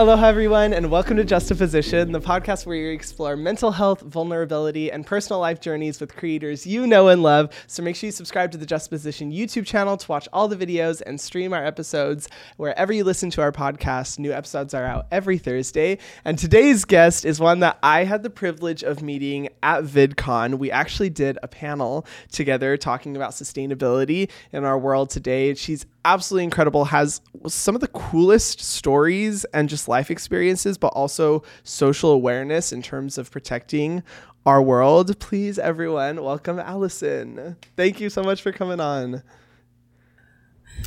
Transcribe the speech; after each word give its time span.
Aloha, 0.00 0.28
everyone, 0.28 0.72
and 0.72 0.90
welcome 0.90 1.18
to 1.18 1.24
Justaposition, 1.26 2.10
the 2.12 2.22
podcast 2.22 2.64
where 2.64 2.74
we 2.74 2.88
explore 2.88 3.36
mental 3.36 3.70
health, 3.70 4.00
vulnerability, 4.00 4.90
and 4.90 5.04
personal 5.04 5.40
life 5.40 5.60
journeys 5.60 6.00
with 6.00 6.16
creators 6.16 6.66
you 6.66 6.86
know 6.86 7.08
and 7.08 7.22
love. 7.22 7.50
So 7.66 7.82
make 7.82 7.96
sure 7.96 8.06
you 8.08 8.12
subscribe 8.12 8.50
to 8.52 8.56
the 8.56 8.64
Justaposition 8.64 9.30
YouTube 9.30 9.66
channel 9.66 9.98
to 9.98 10.08
watch 10.08 10.26
all 10.32 10.48
the 10.48 10.56
videos 10.56 11.02
and 11.04 11.20
stream 11.20 11.52
our 11.52 11.62
episodes 11.62 12.30
wherever 12.56 12.94
you 12.94 13.04
listen 13.04 13.28
to 13.32 13.42
our 13.42 13.52
podcast. 13.52 14.18
New 14.18 14.32
episodes 14.32 14.72
are 14.72 14.86
out 14.86 15.06
every 15.12 15.36
Thursday. 15.36 15.98
And 16.24 16.38
today's 16.38 16.86
guest 16.86 17.26
is 17.26 17.38
one 17.38 17.60
that 17.60 17.78
I 17.82 18.04
had 18.04 18.22
the 18.22 18.30
privilege 18.30 18.82
of 18.82 19.02
meeting 19.02 19.50
at 19.62 19.84
VidCon. 19.84 20.54
We 20.54 20.70
actually 20.70 21.10
did 21.10 21.38
a 21.42 21.48
panel 21.48 22.06
together 22.32 22.78
talking 22.78 23.16
about 23.16 23.32
sustainability 23.32 24.30
in 24.50 24.64
our 24.64 24.78
world 24.78 25.10
today. 25.10 25.52
She's 25.56 25.84
absolutely 26.06 26.44
incredible, 26.44 26.86
has 26.86 27.20
some 27.46 27.74
of 27.74 27.82
the 27.82 27.88
coolest 27.88 28.62
stories 28.62 29.44
and 29.52 29.68
just 29.68 29.89
life 29.90 30.10
experiences, 30.10 30.78
but 30.78 30.88
also 30.88 31.42
social 31.62 32.10
awareness 32.12 32.72
in 32.72 32.80
terms 32.80 33.18
of 33.18 33.30
protecting 33.30 34.02
our 34.46 34.62
world. 34.62 35.18
Please, 35.18 35.58
everyone, 35.58 36.22
welcome 36.22 36.58
Alison. 36.58 37.56
Thank 37.76 38.00
you 38.00 38.08
so 38.08 38.22
much 38.22 38.40
for 38.40 38.52
coming 38.52 38.80
on. 38.80 39.22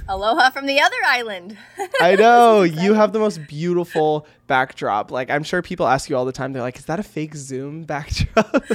Aloha 0.07 0.49
from 0.49 0.65
the 0.65 0.79
other 0.79 0.95
island. 1.05 1.57
I 2.01 2.15
know 2.19 2.63
you 2.63 2.93
have 2.93 3.13
the 3.13 3.19
most 3.19 3.45
beautiful 3.47 4.25
backdrop. 4.47 5.11
Like 5.11 5.29
I'm 5.29 5.43
sure 5.43 5.61
people 5.61 5.87
ask 5.87 6.09
you 6.09 6.17
all 6.17 6.25
the 6.25 6.31
time. 6.31 6.53
They're 6.53 6.61
like, 6.61 6.77
"Is 6.77 6.85
that 6.85 6.99
a 6.99 7.03
fake 7.03 7.35
Zoom 7.35 7.83
backdrop?" 7.83 8.47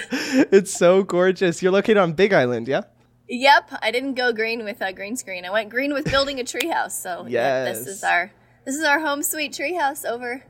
it's 0.53 0.73
so 0.73 1.03
gorgeous. 1.03 1.63
You're 1.63 1.73
located 1.73 1.99
on 1.99 2.13
Big 2.13 2.33
Island, 2.33 2.69
yeah? 2.69 2.83
Yep, 3.29 3.71
I 3.83 3.91
didn't 3.91 4.15
go 4.15 4.33
green 4.33 4.65
with 4.65 4.81
a 4.81 4.93
green 4.93 5.17
screen. 5.17 5.45
I 5.45 5.51
went 5.51 5.69
green 5.69 5.93
with 5.93 6.05
building 6.07 6.41
a 6.41 6.45
treehouse. 6.45 6.93
So 6.93 7.27
yes. 7.29 7.33
yeah, 7.33 7.65
this 7.65 7.87
is 7.87 8.03
our 8.03 8.31
this 8.69 8.77
is 8.77 8.85
our 8.85 9.01
home 9.01 9.23
sweet 9.23 9.55
treehouse 9.55 10.05
over, 10.05 10.43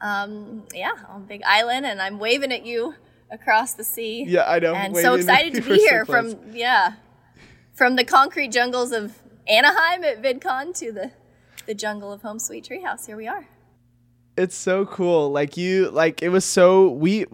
um, 0.00 0.62
yeah, 0.72 0.92
on 1.06 1.26
Big 1.26 1.42
Island, 1.44 1.84
and 1.84 2.00
I'm 2.00 2.18
waving 2.18 2.50
at 2.50 2.64
you 2.64 2.94
across 3.30 3.74
the 3.74 3.84
sea. 3.84 4.24
Yeah, 4.26 4.50
I 4.50 4.58
know. 4.58 4.74
And 4.74 4.96
so 4.96 5.12
excited 5.12 5.52
to 5.52 5.60
be 5.68 5.76
here 5.76 6.06
so 6.06 6.12
from 6.12 6.54
yeah, 6.54 6.94
from 7.74 7.96
the 7.96 8.04
concrete 8.04 8.52
jungles 8.52 8.90
of 8.90 9.18
Anaheim 9.46 10.02
at 10.02 10.22
VidCon 10.22 10.74
to 10.78 10.92
the 10.92 11.10
the 11.66 11.74
jungle 11.74 12.10
of 12.10 12.22
home 12.22 12.38
sweet 12.38 12.66
treehouse. 12.66 13.04
Here 13.04 13.18
we 13.18 13.28
are. 13.28 13.46
It's 14.38 14.56
so 14.56 14.86
cool. 14.86 15.30
Like 15.30 15.58
you, 15.58 15.90
like 15.90 16.22
it 16.22 16.30
was 16.30 16.46
so 16.46 16.88
we 16.88 17.26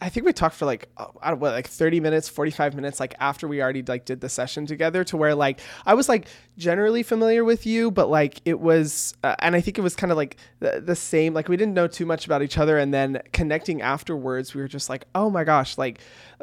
I 0.00 0.08
think 0.08 0.26
we 0.26 0.32
talked 0.32 0.56
for 0.56 0.66
like 0.66 0.88
uh, 0.96 1.06
I 1.22 1.30
don't 1.30 1.40
know, 1.40 1.50
like 1.50 1.68
30 1.68 2.00
minutes, 2.00 2.28
45 2.28 2.74
minutes 2.74 3.00
like 3.00 3.14
after 3.20 3.48
we 3.48 3.62
already 3.62 3.82
like 3.82 4.04
did 4.04 4.20
the 4.20 4.28
session 4.28 4.66
together 4.66 5.04
to 5.04 5.16
where 5.16 5.34
like 5.34 5.60
I 5.86 5.94
was 5.94 6.08
like 6.08 6.26
generally 6.58 7.02
familiar 7.02 7.42
with 7.42 7.64
you 7.66 7.90
but 7.90 8.10
like 8.10 8.40
it 8.44 8.60
was 8.60 9.14
uh, 9.24 9.34
and 9.38 9.56
I 9.56 9.60
think 9.60 9.78
it 9.78 9.80
was 9.80 9.96
kind 9.96 10.10
of 10.10 10.16
like 10.18 10.36
the, 10.58 10.82
the, 10.84 10.94
same 10.94 11.32
like 11.32 11.48
we 11.48 11.56
didn't 11.56 11.72
know 11.72 11.86
too 11.86 12.04
much 12.04 12.26
about 12.26 12.42
each 12.42 12.58
other 12.58 12.76
and 12.76 12.92
then 12.92 13.22
connecting 13.32 13.80
afterwards 13.80 14.54
we 14.54 14.60
were 14.60 14.68
just 14.68 14.90
like 14.90 15.06
oh 15.14 15.30
my 15.30 15.44
gosh 15.44 15.78
like 15.78 16.00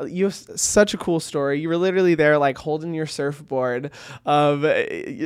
you 0.08 0.26
have 0.26 0.36
such 0.36 0.94
a 0.94 0.98
cool 0.98 1.20
story. 1.20 1.60
You 1.60 1.70
were 1.70 1.78
literally 1.78 2.14
there 2.14 2.38
like 2.38 2.58
holding 2.58 2.94
your 2.94 3.06
surfboard 3.06 3.92
um 4.26 4.64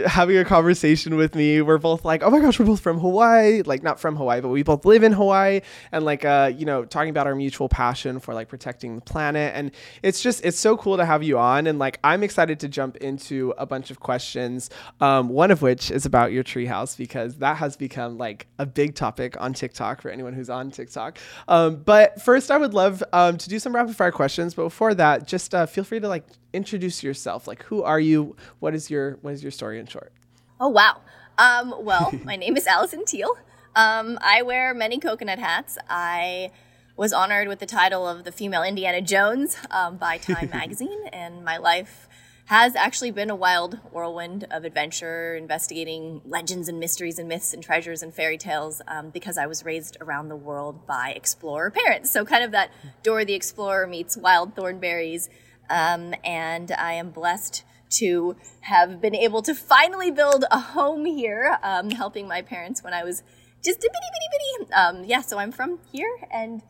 having 0.05 0.37
a 0.37 0.45
conversation 0.45 1.15
with 1.15 1.35
me. 1.35 1.61
We're 1.61 1.77
both 1.77 2.03
like 2.03 2.23
oh 2.23 2.29
my 2.29 2.39
gosh 2.39 2.59
we're 2.59 2.65
both 2.65 2.81
from 2.81 2.99
Hawaii 2.99 3.61
like 3.63 3.83
not 3.83 3.99
from 3.99 4.15
Hawaii 4.15 4.41
but 4.41 4.49
we 4.49 4.63
both 4.63 4.85
live 4.85 5.03
in 5.03 5.13
Hawaii 5.13 5.61
and 5.91 6.03
like 6.03 6.25
uh 6.25 6.51
you 6.55 6.65
know 6.65 6.83
talking 6.83 7.09
about 7.09 7.27
our 7.27 7.35
mutual 7.35 7.69
passion 7.69 8.00
passion 8.01 8.19
for 8.19 8.33
like 8.33 8.47
protecting 8.47 8.95
the 8.95 9.01
planet. 9.01 9.53
And 9.55 9.71
it's 10.03 10.21
just, 10.21 10.43
it's 10.43 10.59
so 10.59 10.77
cool 10.77 10.97
to 10.97 11.05
have 11.05 11.23
you 11.23 11.37
on. 11.37 11.67
And 11.67 11.79
like, 11.79 11.99
I'm 12.03 12.23
excited 12.23 12.59
to 12.61 12.67
jump 12.67 12.97
into 12.97 13.53
a 13.57 13.65
bunch 13.65 13.91
of 13.91 13.99
questions. 13.99 14.69
Um, 14.99 15.29
one 15.29 15.51
of 15.51 15.61
which 15.61 15.91
is 15.91 16.05
about 16.05 16.31
your 16.31 16.43
treehouse 16.43 16.97
because 16.97 17.37
that 17.37 17.57
has 17.57 17.77
become 17.77 18.17
like 18.17 18.47
a 18.59 18.65
big 18.65 18.95
topic 18.95 19.39
on 19.39 19.53
TikTok 19.53 20.01
for 20.01 20.09
anyone 20.09 20.33
who's 20.33 20.49
on 20.49 20.71
TikTok. 20.71 21.17
Um, 21.47 21.77
but 21.77 22.21
first, 22.21 22.51
I 22.51 22.57
would 22.57 22.73
love 22.73 23.03
um, 23.13 23.37
to 23.37 23.49
do 23.49 23.59
some 23.59 23.75
rapid 23.75 23.95
fire 23.95 24.11
questions. 24.11 24.53
But 24.53 24.63
before 24.63 24.93
that, 24.95 25.27
just 25.27 25.53
uh, 25.53 25.65
feel 25.65 25.83
free 25.83 25.99
to 25.99 26.07
like 26.07 26.25
introduce 26.53 27.03
yourself. 27.03 27.47
Like, 27.47 27.63
who 27.63 27.83
are 27.83 27.99
you? 27.99 28.35
What 28.59 28.73
is 28.73 28.89
your 28.89 29.17
what 29.21 29.33
is 29.33 29.43
your 29.43 29.51
story 29.51 29.79
in 29.79 29.85
short? 29.85 30.11
Oh 30.59 30.69
wow. 30.69 31.01
Um, 31.37 31.73
well, 31.79 32.11
my 32.23 32.35
name 32.35 32.57
is 32.57 32.67
Alison 32.67 33.05
Teal. 33.05 33.35
Um, 33.73 34.19
I 34.21 34.41
wear 34.41 34.73
many 34.73 34.99
coconut 34.99 35.39
hats. 35.39 35.77
I 35.89 36.51
was 36.97 37.13
honored 37.13 37.47
with 37.47 37.59
the 37.59 37.65
title 37.65 38.07
of 38.07 38.23
the 38.23 38.31
female 38.31 38.63
Indiana 38.63 39.01
Jones 39.01 39.57
um, 39.69 39.97
by 39.97 40.17
Time 40.19 40.49
Magazine, 40.51 41.07
and 41.11 41.43
my 41.43 41.57
life 41.57 42.07
has 42.45 42.75
actually 42.75 43.11
been 43.11 43.29
a 43.29 43.35
wild 43.35 43.79
whirlwind 43.91 44.45
of 44.51 44.65
adventure, 44.65 45.35
investigating 45.35 46.21
legends 46.25 46.67
and 46.67 46.79
mysteries 46.79 47.17
and 47.17 47.29
myths 47.29 47.53
and 47.53 47.63
treasures 47.63 48.03
and 48.03 48.13
fairy 48.13 48.37
tales 48.37 48.81
um, 48.87 49.09
because 49.09 49.37
I 49.37 49.47
was 49.47 49.63
raised 49.63 49.95
around 50.01 50.27
the 50.27 50.35
world 50.35 50.85
by 50.85 51.13
explorer 51.15 51.71
parents. 51.71 52.11
So, 52.11 52.25
kind 52.25 52.43
of 52.43 52.51
that 52.51 52.71
Dora 53.03 53.23
the 53.23 53.35
Explorer 53.35 53.87
meets 53.87 54.17
Wild 54.17 54.55
Thornberrys. 54.55 55.29
Um, 55.69 56.13
and 56.25 56.71
I 56.73 56.93
am 56.93 57.11
blessed 57.11 57.63
to 57.91 58.35
have 58.61 58.99
been 59.01 59.15
able 59.15 59.41
to 59.43 59.55
finally 59.55 60.11
build 60.11 60.43
a 60.51 60.59
home 60.59 61.05
here, 61.05 61.57
um, 61.63 61.89
helping 61.91 62.27
my 62.27 62.41
parents 62.41 62.83
when 62.83 62.93
I 62.93 63.05
was 63.05 63.23
just 63.63 63.79
a 63.79 63.89
bitty, 63.93 64.07
bitty, 64.13 64.65
bitty. 64.65 64.73
Um, 64.73 65.03
yeah, 65.05 65.21
so 65.21 65.37
I'm 65.37 65.51
from 65.51 65.79
here 65.91 66.13
and 66.31 66.61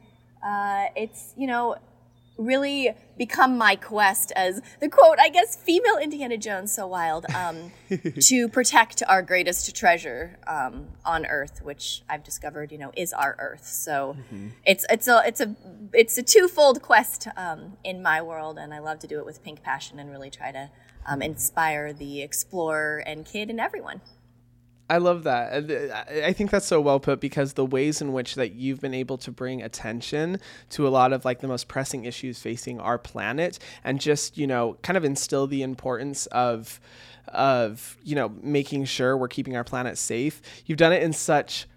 uh, 0.44 0.86
it's, 0.96 1.34
you 1.38 1.48
know, 1.48 1.76
really 2.38 2.90
become 3.18 3.58
my 3.58 3.76
quest 3.76 4.32
as 4.36 4.62
the 4.80 4.90
quote, 4.90 5.20
I 5.20 5.30
guess, 5.30 5.56
female 5.56 5.98
Indiana 6.02 6.38
Jones, 6.38 6.72
so 6.72 6.88
wild, 6.88 7.26
um, 7.36 7.72
to 8.20 8.50
protect 8.50 9.04
our 9.08 9.22
greatest 9.22 9.76
treasure 9.76 10.38
um, 10.48 10.88
on 11.06 11.26
Earth, 11.26 11.62
which 11.64 12.04
I've 12.10 12.24
discovered, 12.24 12.72
you 12.72 12.78
know, 12.78 12.92
is 12.98 13.14
our 13.14 13.36
Earth. 13.40 13.66
So 13.66 14.18
mm-hmm. 14.18 14.50
it's 14.66 14.86
it's 14.90 15.08
a 15.08 15.22
it's 15.26 15.42
a 15.42 15.56
it's 15.94 16.18
a 16.18 16.24
twofold 16.24 16.82
quest 16.82 17.28
um, 17.38 17.78
in 17.84 18.02
my 18.02 18.22
world, 18.22 18.58
and 18.58 18.74
I 18.74 18.80
love 18.80 19.00
to 19.00 19.08
do 19.08 19.20
it 19.20 19.26
with 19.26 19.44
pink 19.44 19.62
passion 19.62 20.00
and 20.00 20.10
really 20.10 20.30
try 20.30 20.52
to 20.52 20.70
um, 21.06 21.22
inspire 21.22 21.94
the 21.94 22.22
explorer 22.22 23.04
and 23.06 23.26
kid 23.26 23.50
and 23.50 23.60
everyone. 23.60 24.02
I 24.92 24.98
love 24.98 25.24
that. 25.24 25.72
I 26.26 26.34
think 26.34 26.52
that's 26.52 26.66
so 26.66 26.82
well 26.82 27.00
put 27.00 27.22
because 27.22 27.54
the 27.54 27.66
ways 27.66 28.02
in 28.02 28.12
which 28.12 28.36
that 28.36 28.56
you've 28.56 28.82
been 28.82 28.94
able 28.94 29.18
to 29.20 29.32
bring 29.32 29.62
attention 29.62 30.38
to 30.72 30.86
a 30.86 30.90
lot 30.90 31.14
of 31.14 31.24
like 31.24 31.40
the 31.40 31.48
most 31.48 31.70
pressing 31.70 32.04
issues 32.04 32.40
facing 32.42 32.78
our 32.78 32.98
planet 32.98 33.58
and 33.86 34.02
just, 34.02 34.38
you 34.38 34.46
know, 34.46 34.76
kind 34.84 34.98
of 34.98 35.06
instill 35.06 35.48
the 35.48 35.64
importance 35.64 36.26
of 36.26 36.82
of, 37.30 37.98
you 38.04 38.16
know, 38.16 38.34
making 38.42 38.84
sure 38.84 39.16
we're 39.16 39.30
keeping 39.30 39.56
our 39.56 39.64
planet 39.64 39.98
safe. 39.98 40.42
You've 40.66 40.78
done 40.78 40.92
it 40.92 41.04
in 41.04 41.14
such 41.14 41.68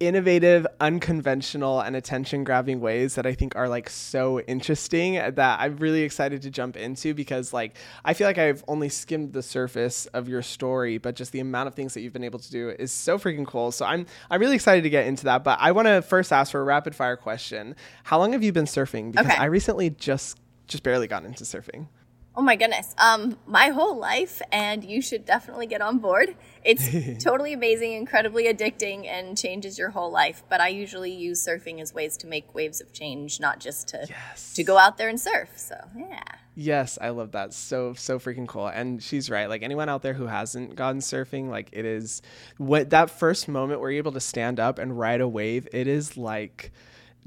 innovative, 0.00 0.66
unconventional, 0.80 1.80
and 1.80 1.94
attention 1.94 2.42
grabbing 2.42 2.80
ways 2.80 3.14
that 3.14 3.26
I 3.26 3.34
think 3.34 3.54
are 3.54 3.68
like 3.68 3.88
so 3.90 4.40
interesting 4.40 5.14
that 5.14 5.60
I'm 5.60 5.76
really 5.76 6.02
excited 6.02 6.42
to 6.42 6.50
jump 6.50 6.76
into 6.76 7.14
because 7.14 7.52
like 7.52 7.76
I 8.04 8.14
feel 8.14 8.26
like 8.26 8.38
I've 8.38 8.64
only 8.66 8.88
skimmed 8.88 9.34
the 9.34 9.42
surface 9.42 10.06
of 10.06 10.28
your 10.28 10.42
story, 10.42 10.98
but 10.98 11.14
just 11.14 11.32
the 11.32 11.40
amount 11.40 11.68
of 11.68 11.74
things 11.74 11.94
that 11.94 12.00
you've 12.00 12.14
been 12.14 12.24
able 12.24 12.38
to 12.38 12.50
do 12.50 12.70
is 12.70 12.90
so 12.90 13.18
freaking 13.18 13.46
cool. 13.46 13.70
So 13.70 13.84
I'm 13.84 14.06
I'm 14.30 14.40
really 14.40 14.56
excited 14.56 14.82
to 14.82 14.90
get 14.90 15.06
into 15.06 15.24
that. 15.24 15.44
But 15.44 15.58
I 15.60 15.72
want 15.72 15.86
to 15.86 16.02
first 16.02 16.32
ask 16.32 16.50
for 16.50 16.60
a 16.60 16.64
rapid 16.64 16.96
fire 16.96 17.16
question. 17.16 17.76
How 18.04 18.18
long 18.18 18.32
have 18.32 18.42
you 18.42 18.52
been 18.52 18.64
surfing? 18.64 19.12
Because 19.12 19.26
okay. 19.26 19.36
I 19.36 19.44
recently 19.44 19.90
just 19.90 20.38
just 20.66 20.82
barely 20.82 21.06
got 21.06 21.24
into 21.24 21.44
surfing. 21.44 21.88
Oh 22.36 22.42
my 22.42 22.54
goodness. 22.54 22.94
Um, 22.96 23.38
my 23.46 23.68
whole 23.68 23.98
life, 23.98 24.40
and 24.52 24.84
you 24.84 25.02
should 25.02 25.26
definitely 25.26 25.66
get 25.66 25.82
on 25.82 25.98
board. 25.98 26.36
It's 26.64 26.88
totally 27.24 27.52
amazing, 27.52 27.92
incredibly 27.92 28.44
addicting, 28.44 29.06
and 29.06 29.36
changes 29.36 29.78
your 29.78 29.90
whole 29.90 30.12
life. 30.12 30.44
But 30.48 30.60
I 30.60 30.68
usually 30.68 31.12
use 31.12 31.44
surfing 31.44 31.80
as 31.80 31.92
ways 31.92 32.16
to 32.18 32.28
make 32.28 32.54
waves 32.54 32.80
of 32.80 32.92
change, 32.92 33.40
not 33.40 33.58
just 33.58 33.88
to 33.88 34.06
yes. 34.08 34.54
to 34.54 34.62
go 34.62 34.78
out 34.78 34.96
there 34.96 35.08
and 35.08 35.20
surf. 35.20 35.50
So 35.56 35.76
yeah. 35.96 36.22
Yes, 36.54 36.98
I 37.00 37.08
love 37.08 37.32
that. 37.32 37.52
So 37.52 37.94
so 37.94 38.20
freaking 38.20 38.46
cool. 38.46 38.68
And 38.68 39.02
she's 39.02 39.28
right. 39.28 39.48
Like 39.48 39.62
anyone 39.64 39.88
out 39.88 40.02
there 40.02 40.14
who 40.14 40.26
hasn't 40.26 40.76
gone 40.76 40.98
surfing, 40.98 41.48
like 41.48 41.70
it 41.72 41.84
is 41.84 42.22
what 42.58 42.90
that 42.90 43.10
first 43.10 43.48
moment 43.48 43.80
where 43.80 43.90
you're 43.90 43.98
able 43.98 44.12
to 44.12 44.20
stand 44.20 44.60
up 44.60 44.78
and 44.78 44.96
ride 44.96 45.20
a 45.20 45.28
wave, 45.28 45.66
it 45.72 45.88
is 45.88 46.16
like 46.16 46.70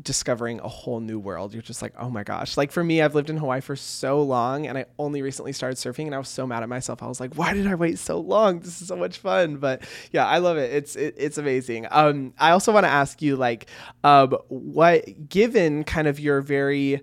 discovering 0.02 0.60
a 0.60 0.68
whole 0.68 1.00
new 1.00 1.20
world. 1.20 1.54
You're 1.54 1.62
just 1.62 1.82
like, 1.82 1.94
oh 1.98 2.10
my 2.10 2.24
gosh. 2.24 2.58
Like 2.58 2.72
for 2.72 2.84
me, 2.84 3.02
I've 3.02 3.16
lived 3.16 3.30
in 3.30 3.38
Hawaii 3.38 3.62
for 3.62 3.76
so 3.76 4.22
long 4.22 4.66
and 4.68 4.78
I 4.78 4.86
only 4.98 5.22
recently 5.22 5.54
started 5.54 5.78
surfing 5.78 6.06
and 6.06 6.16
I 6.16 6.18
was 6.18 6.30
so 6.30 6.48
mad 6.48 6.64
at 6.64 6.70
myself. 6.70 7.04
I 7.04 7.08
was 7.08 7.20
like, 7.20 7.36
why 7.36 7.54
did 7.54 7.68
I 7.68 7.76
wait 7.76 8.00
so 8.00 8.20
long? 8.20 8.60
This 8.60 8.82
is 8.82 8.88
so 8.88 8.96
much 8.96 9.20
fun. 9.20 9.58
But 9.58 9.84
yeah, 10.12 10.26
I 10.26 10.40
love 10.40 10.58
it. 10.58 10.74
It's 10.74 10.96
it, 10.96 11.16
it's 11.18 11.38
amazing. 11.38 11.88
Um, 11.92 12.34
I 12.40 12.52
also 12.52 12.72
want 12.72 12.86
to 12.86 12.90
ask 12.90 13.22
you 13.22 13.36
like, 13.36 13.68
um, 14.04 14.32
what 14.48 15.30
given 15.30 15.84
kind 15.84 16.08
of 16.08 16.20
your 16.20 16.42
very 16.42 17.02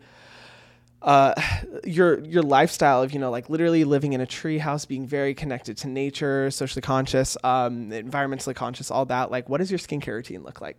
uh, 1.03 1.35
your 1.85 2.21
your 2.25 2.43
lifestyle 2.43 3.03
of 3.03 3.13
you 3.13 3.19
know 3.19 3.31
like 3.31 3.49
literally 3.49 3.85
living 3.85 4.13
in 4.13 4.21
a 4.21 4.27
tree 4.27 4.59
house, 4.59 4.85
being 4.85 5.07
very 5.07 5.35
connected 5.35 5.77
to 5.79 5.89
nature, 5.89 6.51
socially 6.51 6.83
conscious, 6.83 7.37
um, 7.45 7.91
environmentally 7.91 8.55
conscious, 8.55 8.91
all 8.91 9.07
that. 9.07 9.31
Like, 9.31 9.49
what 9.49 9.59
does 9.59 9.71
your 9.71 9.79
skincare 9.79 10.15
routine 10.15 10.43
look 10.43 10.61
like? 10.61 10.77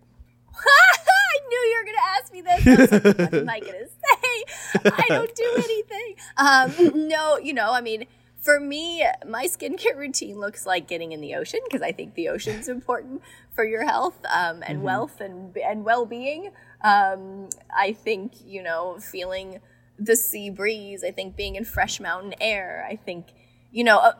Knew 1.81 1.91
you 1.91 1.91
were 1.91 1.91
going 1.91 1.95
to 1.95 2.09
ask 2.17 2.33
me 2.33 2.41
this. 2.41 2.65
Like, 2.91 3.03
what 3.03 3.33
am 3.33 3.49
I 3.49 3.59
going 3.59 3.73
to 3.83 3.87
say? 3.87 4.91
I 4.97 5.05
don't 5.09 5.35
do 5.35 5.53
anything. 5.57 6.15
Um, 6.37 7.07
no, 7.07 7.37
you 7.37 7.53
know, 7.53 7.71
I 7.71 7.81
mean, 7.81 8.05
for 8.41 8.59
me, 8.59 9.05
my 9.27 9.45
skincare 9.45 9.95
routine 9.95 10.39
looks 10.39 10.65
like 10.65 10.87
getting 10.87 11.11
in 11.11 11.21
the 11.21 11.35
ocean 11.35 11.59
because 11.63 11.81
I 11.81 11.91
think 11.91 12.15
the 12.15 12.29
ocean's 12.29 12.67
important 12.69 13.21
for 13.51 13.63
your 13.63 13.85
health 13.85 14.17
um, 14.25 14.63
and 14.65 14.77
mm-hmm. 14.77 14.81
wealth 14.81 15.21
and 15.21 15.55
and 15.57 15.85
well 15.85 16.05
being. 16.05 16.51
Um, 16.81 17.49
I 17.75 17.93
think 17.93 18.33
you 18.45 18.63
know 18.63 18.97
feeling 18.99 19.59
the 19.99 20.15
sea 20.15 20.49
breeze. 20.49 21.03
I 21.03 21.11
think 21.11 21.35
being 21.35 21.55
in 21.55 21.65
fresh 21.65 21.99
mountain 21.99 22.33
air. 22.41 22.85
I 22.89 22.95
think 22.95 23.27
you 23.71 23.83
know. 23.83 23.99
Uh, 23.99 24.13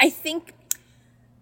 I 0.00 0.10
think 0.10 0.54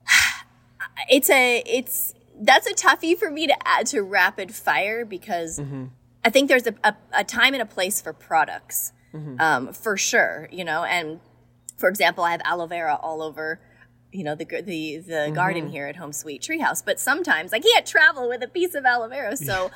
it's 1.10 1.28
a 1.28 1.62
it's 1.66 2.14
that's 2.40 2.66
a 2.66 2.74
toughie 2.74 3.16
for 3.16 3.30
me 3.30 3.46
to 3.46 3.56
add 3.66 3.86
to 3.88 4.02
rapid 4.02 4.54
fire 4.54 5.04
because 5.04 5.58
mm-hmm. 5.58 5.86
I 6.24 6.30
think 6.30 6.48
there's 6.48 6.66
a, 6.66 6.74
a, 6.82 6.94
a, 7.12 7.24
time 7.24 7.54
and 7.54 7.62
a 7.62 7.66
place 7.66 8.00
for 8.00 8.12
products 8.12 8.92
mm-hmm. 9.12 9.40
um, 9.40 9.72
for 9.72 9.96
sure. 9.96 10.48
You 10.50 10.64
know, 10.64 10.84
and 10.84 11.20
for 11.76 11.88
example, 11.88 12.24
I 12.24 12.32
have 12.32 12.42
aloe 12.44 12.66
vera 12.66 12.98
all 13.00 13.22
over 13.22 13.60
you 14.12 14.22
know 14.24 14.34
the 14.34 14.44
the 14.44 14.62
the 14.62 15.12
mm-hmm. 15.12 15.34
garden 15.34 15.68
here 15.68 15.86
at 15.86 15.96
Home 15.96 16.12
Sweet 16.12 16.40
Treehouse. 16.40 16.84
But 16.84 17.00
sometimes 17.00 17.52
I 17.52 17.58
can't 17.58 17.84
travel 17.84 18.28
with 18.28 18.42
a 18.42 18.48
piece 18.48 18.74
of 18.74 18.84
aloe 18.84 19.08
vera, 19.08 19.36
so 19.36 19.70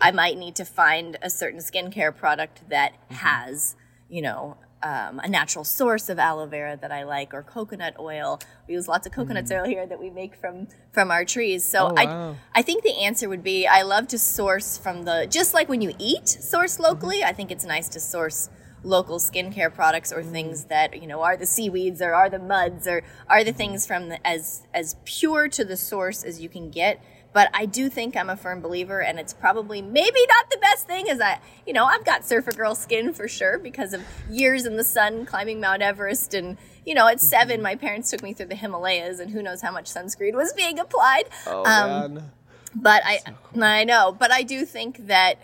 I 0.00 0.12
might 0.12 0.38
need 0.38 0.56
to 0.56 0.64
find 0.64 1.18
a 1.22 1.28
certain 1.28 1.60
skincare 1.60 2.16
product 2.16 2.68
that 2.70 2.92
mm-hmm. 2.92 3.14
has 3.16 3.74
you 4.08 4.22
know 4.22 4.56
um, 4.82 5.20
a 5.20 5.28
natural 5.28 5.64
source 5.64 6.08
of 6.08 6.18
aloe 6.18 6.46
vera 6.46 6.76
that 6.80 6.90
I 6.90 7.04
like, 7.04 7.34
or 7.34 7.42
coconut 7.42 7.96
oil. 7.98 8.40
We 8.66 8.74
use 8.74 8.88
lots 8.88 9.06
of 9.06 9.12
coconut 9.12 9.44
mm. 9.46 9.60
oil 9.60 9.64
here 9.64 9.86
that 9.86 10.00
we 10.00 10.10
make 10.10 10.34
from 10.34 10.68
from 10.92 11.10
our 11.10 11.24
trees. 11.24 11.64
So 11.64 11.88
oh, 11.88 11.94
wow. 11.94 12.36
I 12.54 12.60
I 12.60 12.62
think 12.62 12.82
the 12.82 12.98
answer 13.02 13.28
would 13.28 13.42
be 13.42 13.66
I 13.66 13.82
love 13.82 14.08
to 14.08 14.18
source 14.18 14.78
from 14.78 15.04
the 15.04 15.26
just 15.30 15.54
like 15.54 15.68
when 15.68 15.80
you 15.80 15.92
eat, 15.98 16.28
source 16.28 16.78
locally. 16.78 17.20
Mm-hmm. 17.20 17.28
I 17.28 17.32
think 17.32 17.50
it's 17.50 17.64
nice 17.64 17.88
to 17.90 18.00
source 18.00 18.48
local 18.82 19.18
skincare 19.18 19.72
products 19.72 20.12
or 20.12 20.22
things 20.22 20.64
that 20.64 21.00
you 21.00 21.06
know 21.06 21.22
are 21.22 21.36
the 21.36 21.46
seaweeds 21.46 22.00
or 22.00 22.14
are 22.14 22.30
the 22.30 22.38
muds 22.38 22.86
or 22.86 23.02
are 23.28 23.44
the 23.44 23.52
things 23.52 23.86
from 23.86 24.08
the, 24.08 24.26
as 24.26 24.66
as 24.72 24.96
pure 25.04 25.48
to 25.48 25.64
the 25.64 25.76
source 25.76 26.24
as 26.24 26.40
you 26.40 26.48
can 26.48 26.70
get 26.70 27.02
but 27.32 27.48
I 27.54 27.66
do 27.66 27.88
think 27.88 28.16
I'm 28.16 28.28
a 28.28 28.36
firm 28.36 28.60
believer, 28.60 29.00
and 29.00 29.18
it's 29.18 29.32
probably 29.32 29.80
maybe 29.82 30.20
not 30.28 30.50
the 30.50 30.58
best 30.58 30.86
thing. 30.86 31.06
Is 31.06 31.20
I, 31.20 31.40
you 31.66 31.72
know, 31.72 31.84
I've 31.84 32.04
got 32.04 32.24
surfer 32.24 32.52
girl 32.52 32.74
skin 32.74 33.12
for 33.12 33.28
sure 33.28 33.58
because 33.58 33.92
of 33.92 34.02
years 34.28 34.66
in 34.66 34.76
the 34.76 34.84
sun 34.84 35.26
climbing 35.26 35.60
Mount 35.60 35.82
Everest, 35.82 36.34
and 36.34 36.56
you 36.84 36.94
know, 36.94 37.06
at 37.06 37.20
seven, 37.20 37.56
mm-hmm. 37.56 37.62
my 37.62 37.76
parents 37.76 38.10
took 38.10 38.22
me 38.22 38.32
through 38.32 38.46
the 38.46 38.56
Himalayas, 38.56 39.20
and 39.20 39.30
who 39.30 39.42
knows 39.42 39.62
how 39.62 39.70
much 39.70 39.86
sunscreen 39.86 40.34
was 40.34 40.52
being 40.52 40.78
applied. 40.78 41.24
Oh 41.46 41.64
um, 41.64 42.14
man! 42.14 42.30
But 42.74 43.02
I, 43.04 43.18
so 43.18 43.32
cool. 43.44 43.64
I 43.64 43.84
know, 43.84 44.14
but 44.16 44.32
I 44.32 44.42
do 44.42 44.64
think 44.64 45.06
that 45.06 45.36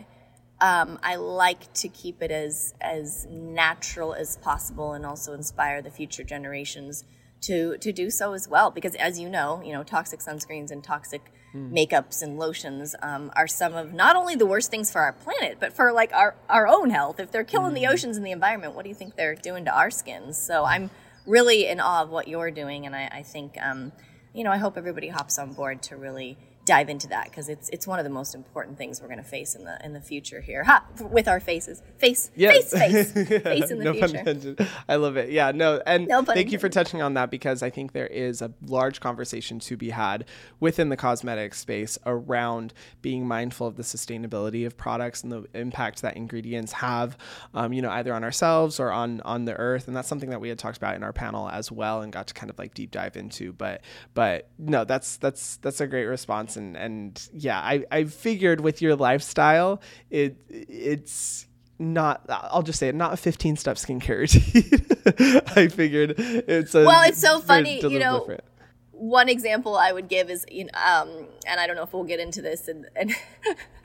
um, 0.60 0.98
I 1.02 1.16
like 1.16 1.72
to 1.74 1.88
keep 1.88 2.22
it 2.22 2.30
as 2.32 2.74
as 2.80 3.26
natural 3.30 4.12
as 4.12 4.38
possible, 4.38 4.92
and 4.92 5.06
also 5.06 5.34
inspire 5.34 5.82
the 5.82 5.90
future 5.90 6.24
generations 6.24 7.04
to 7.42 7.76
to 7.78 7.92
do 7.92 8.10
so 8.10 8.32
as 8.32 8.48
well. 8.48 8.70
Because 8.70 8.94
as 8.96 9.20
you 9.20 9.28
know, 9.28 9.62
you 9.64 9.72
know, 9.72 9.84
toxic 9.84 10.20
sunscreens 10.20 10.70
and 10.70 10.82
toxic 10.82 11.32
mm. 11.56 11.72
makeups 11.72 12.22
and 12.22 12.38
lotions 12.38 12.94
um, 13.02 13.30
are 13.34 13.48
some 13.48 13.74
of 13.74 13.92
not 13.92 14.16
only 14.16 14.34
the 14.34 14.46
worst 14.46 14.70
things 14.70 14.90
for 14.90 15.00
our 15.00 15.12
planet, 15.12 15.58
but 15.58 15.72
for 15.72 15.92
like 15.92 16.12
our 16.12 16.34
our 16.48 16.66
own 16.68 16.90
health. 16.90 17.18
If 17.18 17.30
they're 17.30 17.44
killing 17.44 17.72
mm. 17.72 17.76
the 17.76 17.86
oceans 17.86 18.16
and 18.16 18.26
the 18.26 18.32
environment, 18.32 18.74
what 18.74 18.82
do 18.82 18.88
you 18.88 18.94
think 18.94 19.16
they're 19.16 19.34
doing 19.34 19.64
to 19.64 19.76
our 19.76 19.90
skins? 19.90 20.36
So 20.38 20.64
I'm 20.64 20.90
really 21.26 21.66
in 21.66 21.80
awe 21.80 22.02
of 22.02 22.10
what 22.10 22.28
you're 22.28 22.50
doing, 22.50 22.86
and 22.86 22.94
I, 22.94 23.08
I 23.12 23.22
think. 23.22 23.56
Um, 23.60 23.92
you 24.36 24.44
know, 24.44 24.52
I 24.52 24.58
hope 24.58 24.76
everybody 24.76 25.08
hops 25.08 25.38
on 25.38 25.54
board 25.54 25.82
to 25.84 25.96
really 25.96 26.36
dive 26.66 26.90
into 26.90 27.06
that 27.06 27.24
because 27.24 27.48
it's 27.48 27.70
it's 27.70 27.86
one 27.86 27.98
of 27.98 28.04
the 28.04 28.10
most 28.10 28.34
important 28.34 28.76
things 28.76 29.00
we're 29.00 29.06
going 29.06 29.22
to 29.22 29.24
face 29.24 29.54
in 29.54 29.64
the 29.64 29.78
in 29.84 29.92
the 29.92 30.00
future 30.00 30.40
here. 30.40 30.64
Ha! 30.64 30.84
With 31.00 31.28
our 31.28 31.40
faces, 31.40 31.80
face, 31.96 32.30
face, 32.36 32.72
face, 32.72 33.12
face 33.12 33.70
in 33.70 33.78
the 33.78 33.84
no 33.84 33.94
future. 33.94 34.68
I 34.88 34.96
love 34.96 35.16
it. 35.16 35.30
Yeah, 35.30 35.52
no, 35.52 35.80
and 35.86 36.08
no 36.08 36.22
thank 36.22 36.52
you 36.52 36.58
for 36.58 36.68
touching 36.68 37.00
on 37.00 37.14
that 37.14 37.30
because 37.30 37.62
I 37.62 37.70
think 37.70 37.92
there 37.92 38.08
is 38.08 38.42
a 38.42 38.52
large 38.66 39.00
conversation 39.00 39.60
to 39.60 39.76
be 39.76 39.90
had 39.90 40.24
within 40.58 40.88
the 40.88 40.96
cosmetic 40.96 41.54
space 41.54 41.98
around 42.04 42.74
being 43.00 43.26
mindful 43.26 43.68
of 43.68 43.76
the 43.76 43.84
sustainability 43.84 44.66
of 44.66 44.76
products 44.76 45.22
and 45.22 45.30
the 45.30 45.46
impact 45.54 46.02
that 46.02 46.16
ingredients 46.16 46.72
have, 46.72 47.16
um, 47.54 47.72
you 47.72 47.80
know, 47.80 47.90
either 47.90 48.12
on 48.12 48.24
ourselves 48.24 48.80
or 48.80 48.90
on 48.90 49.20
on 49.20 49.44
the 49.44 49.54
earth, 49.54 49.86
and 49.86 49.96
that's 49.96 50.08
something 50.08 50.30
that 50.30 50.40
we 50.40 50.48
had 50.48 50.58
talked 50.58 50.76
about 50.76 50.96
in 50.96 51.04
our 51.04 51.12
panel 51.12 51.48
as 51.48 51.70
well 51.70 52.02
and 52.02 52.12
got 52.12 52.26
to 52.26 52.34
kind 52.34 52.50
of 52.50 52.58
like 52.58 52.74
deep 52.74 52.90
dive 52.90 53.16
into. 53.16 53.52
But 53.52 53.82
but 54.14 54.50
no, 54.58 54.84
that's 54.84 55.16
that's 55.16 55.58
that's 55.58 55.80
a 55.80 55.86
great 55.86 56.06
response 56.06 56.55
and 56.56 56.76
and 56.76 57.28
yeah, 57.32 57.58
I 57.58 57.84
I 57.90 58.04
figured 58.04 58.60
with 58.60 58.82
your 58.82 58.96
lifestyle, 58.96 59.80
it 60.10 60.36
it's 60.48 61.46
not 61.78 62.24
I'll 62.28 62.62
just 62.62 62.78
say 62.78 62.88
it 62.88 62.94
not 62.94 63.12
a 63.12 63.16
15 63.16 63.56
step 63.56 63.76
skincare 63.76 64.18
routine. 64.18 65.42
I 65.56 65.68
figured 65.68 66.14
it's 66.18 66.74
a 66.74 66.84
Well, 66.84 67.08
it's 67.08 67.20
so 67.20 67.40
funny, 67.40 67.80
you 67.80 67.98
know. 67.98 68.20
Different. 68.20 68.44
One 68.92 69.28
example 69.28 69.76
I 69.76 69.92
would 69.92 70.08
give 70.08 70.30
is, 70.30 70.46
you 70.50 70.64
know, 70.64 70.70
um, 70.74 71.26
and 71.46 71.60
I 71.60 71.66
don't 71.66 71.76
know 71.76 71.82
if 71.82 71.92
we'll 71.92 72.04
get 72.04 72.18
into 72.18 72.40
this, 72.40 72.66
and, 72.66 72.86
and 72.96 73.14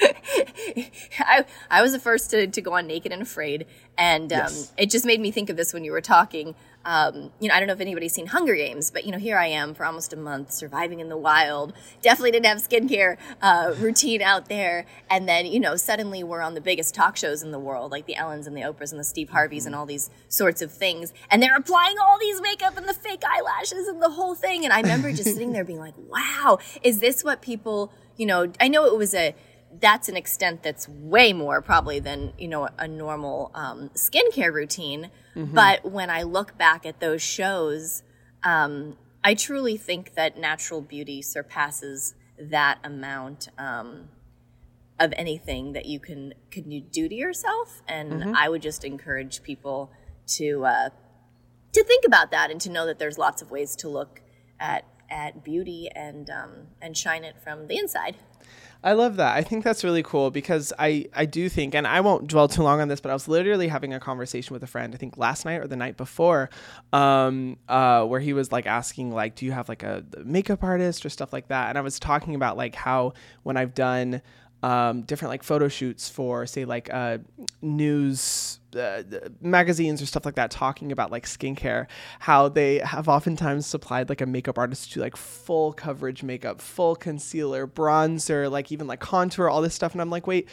I, 1.18 1.44
I 1.68 1.82
was 1.82 1.90
the 1.90 1.98
first 1.98 2.30
to, 2.30 2.46
to 2.46 2.60
go 2.60 2.74
on 2.74 2.86
Naked 2.86 3.10
and 3.10 3.20
Afraid, 3.20 3.66
and 3.98 4.32
um, 4.32 4.38
yes. 4.38 4.72
it 4.78 4.88
just 4.88 5.04
made 5.04 5.20
me 5.20 5.32
think 5.32 5.50
of 5.50 5.56
this 5.56 5.74
when 5.74 5.82
you 5.82 5.90
were 5.90 6.00
talking 6.00 6.54
um, 6.84 7.30
you 7.40 7.48
know, 7.48 7.54
I 7.54 7.58
don't 7.58 7.66
know 7.66 7.74
if 7.74 7.80
anybody's 7.80 8.14
seen 8.14 8.26
Hunger 8.26 8.54
Games, 8.54 8.90
but 8.90 9.04
you 9.04 9.12
know, 9.12 9.18
here 9.18 9.36
I 9.36 9.46
am 9.46 9.74
for 9.74 9.84
almost 9.84 10.12
a 10.12 10.16
month 10.16 10.52
surviving 10.52 11.00
in 11.00 11.08
the 11.08 11.16
wild. 11.16 11.74
Definitely 12.00 12.30
didn't 12.30 12.46
have 12.46 12.58
skincare 12.58 13.18
uh, 13.42 13.74
routine 13.78 14.22
out 14.22 14.48
there, 14.48 14.86
and 15.10 15.28
then 15.28 15.46
you 15.46 15.60
know, 15.60 15.76
suddenly 15.76 16.24
we're 16.24 16.40
on 16.40 16.54
the 16.54 16.60
biggest 16.60 16.94
talk 16.94 17.16
shows 17.16 17.42
in 17.42 17.50
the 17.50 17.58
world, 17.58 17.90
like 17.90 18.06
the 18.06 18.14
Ellens 18.14 18.46
and 18.46 18.56
the 18.56 18.62
Oprahs 18.62 18.92
and 18.92 19.00
the 19.00 19.04
Steve 19.04 19.30
Harveys 19.30 19.66
and 19.66 19.74
all 19.74 19.84
these 19.84 20.10
sorts 20.28 20.62
of 20.62 20.72
things, 20.72 21.12
and 21.30 21.42
they're 21.42 21.56
applying 21.56 21.96
all 21.98 22.18
these 22.18 22.40
makeup 22.40 22.76
and 22.76 22.88
the 22.88 22.94
fake 22.94 23.22
eyelashes 23.28 23.86
and 23.86 24.02
the 24.02 24.10
whole 24.10 24.34
thing. 24.34 24.64
And 24.64 24.72
I 24.72 24.80
remember 24.80 25.12
just 25.12 25.32
sitting 25.34 25.52
there 25.52 25.64
being 25.64 25.80
like, 25.80 25.94
"Wow, 25.96 26.58
is 26.82 27.00
this 27.00 27.22
what 27.22 27.42
people?" 27.42 27.92
You 28.16 28.26
know, 28.26 28.52
I 28.60 28.68
know 28.68 28.86
it 28.86 28.96
was 28.96 29.14
a 29.14 29.34
that's 29.78 30.08
an 30.08 30.16
extent 30.16 30.62
that's 30.62 30.88
way 30.88 31.32
more 31.32 31.62
probably 31.62 32.00
than 32.00 32.32
you 32.38 32.48
know 32.48 32.68
a 32.78 32.88
normal 32.88 33.50
um, 33.54 33.90
skincare 33.94 34.52
routine. 34.52 35.10
Mm-hmm. 35.36 35.54
But 35.54 35.90
when 35.90 36.10
I 36.10 36.22
look 36.22 36.58
back 36.58 36.84
at 36.84 37.00
those 37.00 37.22
shows, 37.22 38.02
um, 38.42 38.96
I 39.22 39.34
truly 39.34 39.76
think 39.76 40.14
that 40.14 40.38
natural 40.38 40.80
beauty 40.80 41.22
surpasses 41.22 42.14
that 42.38 42.78
amount 42.82 43.48
um, 43.58 44.08
of 44.98 45.12
anything 45.16 45.72
that 45.72 45.86
you 45.86 46.00
can 46.00 46.34
can 46.50 46.70
you 46.70 46.80
do 46.80 47.08
to 47.08 47.14
yourself. 47.14 47.82
And 47.86 48.12
mm-hmm. 48.12 48.34
I 48.34 48.48
would 48.48 48.62
just 48.62 48.84
encourage 48.84 49.42
people 49.42 49.90
to 50.36 50.64
uh, 50.64 50.88
to 51.72 51.84
think 51.84 52.04
about 52.04 52.30
that 52.30 52.50
and 52.50 52.60
to 52.62 52.70
know 52.70 52.86
that 52.86 52.98
there's 52.98 53.18
lots 53.18 53.42
of 53.42 53.50
ways 53.50 53.76
to 53.76 53.88
look 53.88 54.20
at 54.58 54.84
at 55.10 55.44
beauty 55.44 55.88
and 55.94 56.28
um, 56.30 56.68
and 56.80 56.96
shine 56.96 57.24
it 57.24 57.36
from 57.42 57.68
the 57.68 57.78
inside. 57.78 58.16
I 58.82 58.92
love 58.92 59.16
that. 59.16 59.36
I 59.36 59.42
think 59.42 59.62
that's 59.62 59.84
really 59.84 60.02
cool 60.02 60.30
because 60.30 60.72
I, 60.78 61.06
I 61.14 61.26
do 61.26 61.50
think, 61.50 61.74
and 61.74 61.86
I 61.86 62.00
won't 62.00 62.28
dwell 62.28 62.48
too 62.48 62.62
long 62.62 62.80
on 62.80 62.88
this, 62.88 63.00
but 63.00 63.10
I 63.10 63.12
was 63.12 63.28
literally 63.28 63.68
having 63.68 63.92
a 63.92 64.00
conversation 64.00 64.54
with 64.54 64.62
a 64.62 64.66
friend, 64.66 64.94
I 64.94 64.96
think 64.96 65.18
last 65.18 65.44
night 65.44 65.60
or 65.60 65.66
the 65.66 65.76
night 65.76 65.98
before, 65.98 66.48
um, 66.92 67.58
uh, 67.68 68.04
where 68.06 68.20
he 68.20 68.32
was 68.32 68.52
like 68.52 68.66
asking, 68.66 69.12
like, 69.12 69.34
do 69.34 69.44
you 69.44 69.52
have 69.52 69.68
like 69.68 69.82
a 69.82 70.02
makeup 70.24 70.64
artist 70.64 71.04
or 71.04 71.10
stuff 71.10 71.32
like 71.32 71.48
that? 71.48 71.68
And 71.68 71.76
I 71.76 71.82
was 71.82 71.98
talking 71.98 72.34
about 72.34 72.56
like 72.56 72.74
how 72.74 73.12
when 73.42 73.58
I've 73.58 73.74
done 73.74 74.22
um, 74.62 75.02
different 75.02 75.30
like 75.30 75.42
photo 75.42 75.68
shoots 75.68 76.08
for 76.08 76.46
say 76.46 76.64
like 76.64 76.90
news 77.62 78.59
uh, 78.76 79.02
magazines 79.40 80.00
or 80.00 80.06
stuff 80.06 80.24
like 80.24 80.34
that 80.36 80.50
talking 80.50 80.92
about 80.92 81.10
like 81.10 81.26
skincare 81.26 81.86
how 82.20 82.48
they 82.48 82.78
have 82.78 83.08
oftentimes 83.08 83.66
supplied 83.66 84.08
like 84.08 84.20
a 84.20 84.26
makeup 84.26 84.58
artist 84.58 84.92
to 84.92 85.00
like 85.00 85.16
full 85.16 85.72
coverage 85.72 86.22
makeup 86.22 86.60
full 86.60 86.94
concealer 86.94 87.66
bronzer 87.66 88.50
like 88.50 88.70
even 88.70 88.86
like 88.86 89.00
contour 89.00 89.48
all 89.48 89.62
this 89.62 89.74
stuff. 89.74 89.92
And 89.92 90.00
i'm 90.00 90.10
like 90.10 90.26
wait 90.26 90.48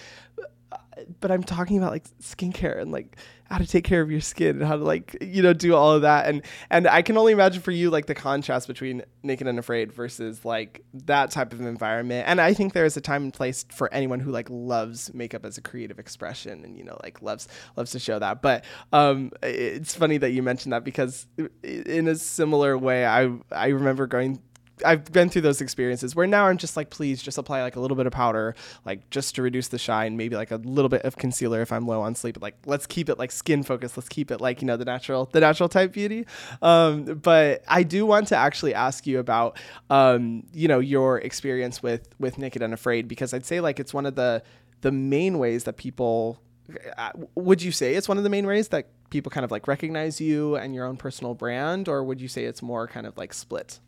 but 1.20 1.32
I'm 1.32 1.44
talking 1.44 1.78
about 1.78 1.92
like 1.92 2.06
skincare 2.22 2.80
and 2.82 2.92
like 2.92 3.18
how 3.50 3.58
to 3.58 3.66
take 3.66 3.84
care 3.84 4.02
of 4.02 4.12
your 4.12 4.22
skin 4.22 4.58
and 4.58 4.66
how 4.66 4.78
to 4.78 4.84
like 4.84 5.18
you 5.22 5.42
know 5.42 5.54
do 5.54 5.76
all 5.76 5.94
of 5.94 6.02
that. 6.02 6.28
And 6.28 6.42
and 6.70 6.88
I 6.88 7.02
can 7.02 7.18
only 7.18 7.34
imagine 7.34 7.62
for 7.62 7.72
you 7.72 7.90
like 7.90 8.06
the 8.06 8.16
contrast 8.16 8.68
between 8.68 9.04
Naked 9.24 9.48
and 9.48 9.60
Afraid 9.60 9.92
versus 9.92 10.44
like 10.46 10.84
that 10.94 11.32
type 11.32 11.54
of 11.54 11.62
environment. 11.62 12.28
And 12.28 12.42
I 12.42 12.54
think 12.54 12.74
there 12.74 12.86
is 12.86 12.98
a 12.98 13.02
time 13.02 13.24
and 13.24 13.34
place 13.34 13.66
for 13.72 13.94
anyone 13.94 14.20
who 14.20 14.32
like 14.32 14.48
loves 14.50 15.14
makeup 15.14 15.46
as 15.46 15.58
a 15.58 15.62
creative 15.62 16.00
expression 16.00 16.64
and 16.64 16.78
you 16.78 16.84
know 16.84 16.98
like 17.04 17.22
loves 17.22 17.48
loves 17.76 17.92
to 17.92 18.00
show 18.00 18.20
that. 18.20 18.42
But 18.42 18.66
um 18.94 19.32
it's 19.44 19.96
funny 19.96 20.18
that 20.18 20.32
you 20.32 20.44
mentioned 20.44 20.74
that 20.74 20.84
because 20.84 21.28
in 21.64 22.08
a 22.08 22.16
similar 22.16 22.78
way 22.78 23.06
I 23.06 23.32
I 23.52 23.68
remember 23.68 24.08
going 24.08 24.42
I've 24.86 25.12
been 25.12 25.30
through 25.30 25.42
those 25.42 25.62
experiences 25.62 26.16
where 26.16 26.28
now 26.28 26.48
I'm 26.48 26.58
just 26.58 26.78
like, 26.78 26.90
please 26.90 27.22
just 27.22 27.38
apply 27.38 27.62
like 27.62 27.76
a 27.76 27.80
little 27.80 27.98
bit 27.98 28.06
of 28.08 28.14
powder, 28.14 28.56
like 28.86 29.10
just 29.10 29.36
to 29.36 29.42
reduce 29.42 29.70
the 29.70 29.78
shine, 29.78 30.18
maybe 30.18 30.36
like 30.36 30.52
a 30.52 30.58
little 30.58 30.90
bit 30.90 31.04
of 31.04 31.18
concealer 31.18 31.62
if 31.62 31.72
I'm 31.72 31.88
low 31.88 32.02
on 32.02 32.16
sleep. 32.16 32.38
Like, 32.42 32.56
let's 32.66 32.86
keep 32.86 33.10
it 33.10 33.18
like 33.18 33.32
skin 33.32 33.64
focused. 33.64 33.98
Let's 33.98 34.10
keep 34.10 34.32
it 34.32 34.42
like 34.42 34.62
you 34.62 34.68
know 34.68 34.78
the 34.78 34.86
natural, 34.86 35.30
the 35.32 35.40
natural 35.40 35.70
type 35.70 35.94
beauty. 35.94 36.26
Um, 36.62 37.06
but 37.06 37.64
I 37.68 37.84
do 37.84 38.06
want 38.06 38.28
to 38.30 38.36
actually 38.36 38.74
ask 38.74 39.08
you 39.08 39.20
about, 39.20 39.60
um, 39.90 40.44
you 40.54 40.68
know, 40.68 40.80
your 40.80 41.20
experience 41.20 41.82
with 41.82 42.08
with 42.20 42.38
Naked 42.38 42.62
and 42.62 42.74
Afraid 42.74 43.08
because 43.08 43.34
I'd 43.34 43.46
say 43.46 43.60
like 43.60 43.80
it's 43.80 43.94
one 43.94 44.06
of 44.06 44.16
the 44.16 44.44
the 44.82 44.92
main 44.92 45.40
ways 45.40 45.64
that 45.64 45.78
people 45.78 46.40
uh, 46.98 47.12
would 47.36 47.62
you 47.62 47.72
say 47.72 47.96
it's 47.96 48.08
one 48.10 48.18
of 48.18 48.24
the 48.24 48.30
main 48.30 48.46
ways 48.46 48.70
that 48.70 48.90
people 49.10 49.30
kind 49.30 49.46
of 49.46 49.52
like 49.52 49.68
recognize 49.68 50.20
you 50.20 50.56
and 50.56 50.76
your 50.76 50.86
own 50.86 50.98
personal 50.98 51.34
brand, 51.34 51.88
or 51.88 52.04
would 52.04 52.20
you 52.20 52.28
say 52.28 52.46
it's 52.46 52.62
more 52.62 52.88
kind 52.88 53.08
of 53.08 53.18
like 53.18 53.34
split? 53.34 53.80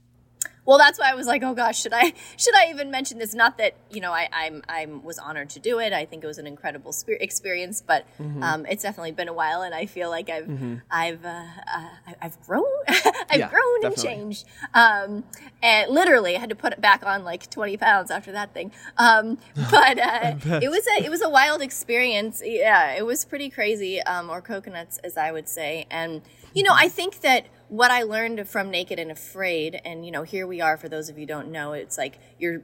Well 0.70 0.78
that's 0.78 1.00
why 1.00 1.12
i 1.12 1.16
was 1.16 1.26
like 1.26 1.42
oh 1.42 1.56
gosh 1.56 1.82
should 1.82 1.94
i 1.94 2.14
should 2.38 2.56
i 2.56 2.70
even 2.70 2.92
mention 2.92 3.18
this? 3.18 3.34
Not 3.34 3.58
that 3.58 3.74
you 3.90 4.02
know 4.02 4.12
i 4.12 4.30
i'm 4.32 4.62
i 4.70 4.86
was 4.86 5.18
honored 5.18 5.50
to 5.52 5.60
do 5.60 5.80
it. 5.80 5.94
I 5.94 6.06
think 6.06 6.24
it 6.24 6.28
was 6.28 6.38
an 6.38 6.46
incredible 6.46 6.94
experience 7.08 7.82
but 7.86 8.06
mm-hmm. 8.22 8.44
um, 8.44 8.66
it's 8.68 8.84
definitely 8.84 9.12
been 9.12 9.28
a 9.28 9.34
while 9.34 9.64
and 9.64 9.74
i 9.74 9.86
feel 9.88 10.10
like 10.10 10.30
i've 10.30 10.46
mm-hmm. 10.46 10.76
i've 10.92 11.26
uh, 11.26 11.46
uh, 11.76 12.14
i've 12.22 12.40
grown 12.46 12.66
i've 12.88 13.40
yeah, 13.40 13.50
grown 13.50 13.82
definitely. 13.82 14.14
and 14.14 14.20
changed. 14.20 14.46
Um, 14.74 15.24
and 15.64 15.92
literally 15.92 16.36
i 16.36 16.40
had 16.40 16.50
to 16.50 16.56
put 16.56 16.74
it 16.74 16.82
back 16.82 17.04
on 17.04 17.24
like 17.24 17.50
20 17.50 17.78
pounds 17.78 18.12
after 18.12 18.32
that 18.34 18.54
thing. 18.54 18.72
Um, 18.98 19.40
but 19.72 19.98
uh, 19.98 20.36
it 20.62 20.70
was 20.70 20.86
a 20.88 21.04
it 21.04 21.10
was 21.10 21.22
a 21.22 21.30
wild 21.30 21.62
experience. 21.62 22.42
Yeah 22.46 22.94
it 22.94 23.06
was 23.06 23.26
pretty 23.26 23.50
crazy 23.50 24.02
um, 24.04 24.30
or 24.30 24.40
coconuts 24.42 25.00
as 25.00 25.18
i 25.18 25.32
would 25.32 25.50
say. 25.50 25.88
And 25.90 26.22
you 26.54 26.64
know 26.64 26.74
i 26.74 26.88
think 26.88 27.22
that 27.22 27.46
what 27.70 27.92
I 27.92 28.04
learned 28.04 28.48
from 28.50 28.72
Naked 28.72 29.00
and 29.00 29.12
Afraid, 29.12 29.80
and 29.86 30.06
you 30.06 30.12
know, 30.12 30.24
here 30.24 30.46
we 30.46 30.60
are. 30.60 30.76
For 30.76 30.90
those 30.90 31.08
of 31.08 31.18
you 31.18 31.26
don't 31.26 31.52
know, 31.52 31.74
it's 31.74 31.98
like 31.98 32.20
you're 32.38 32.64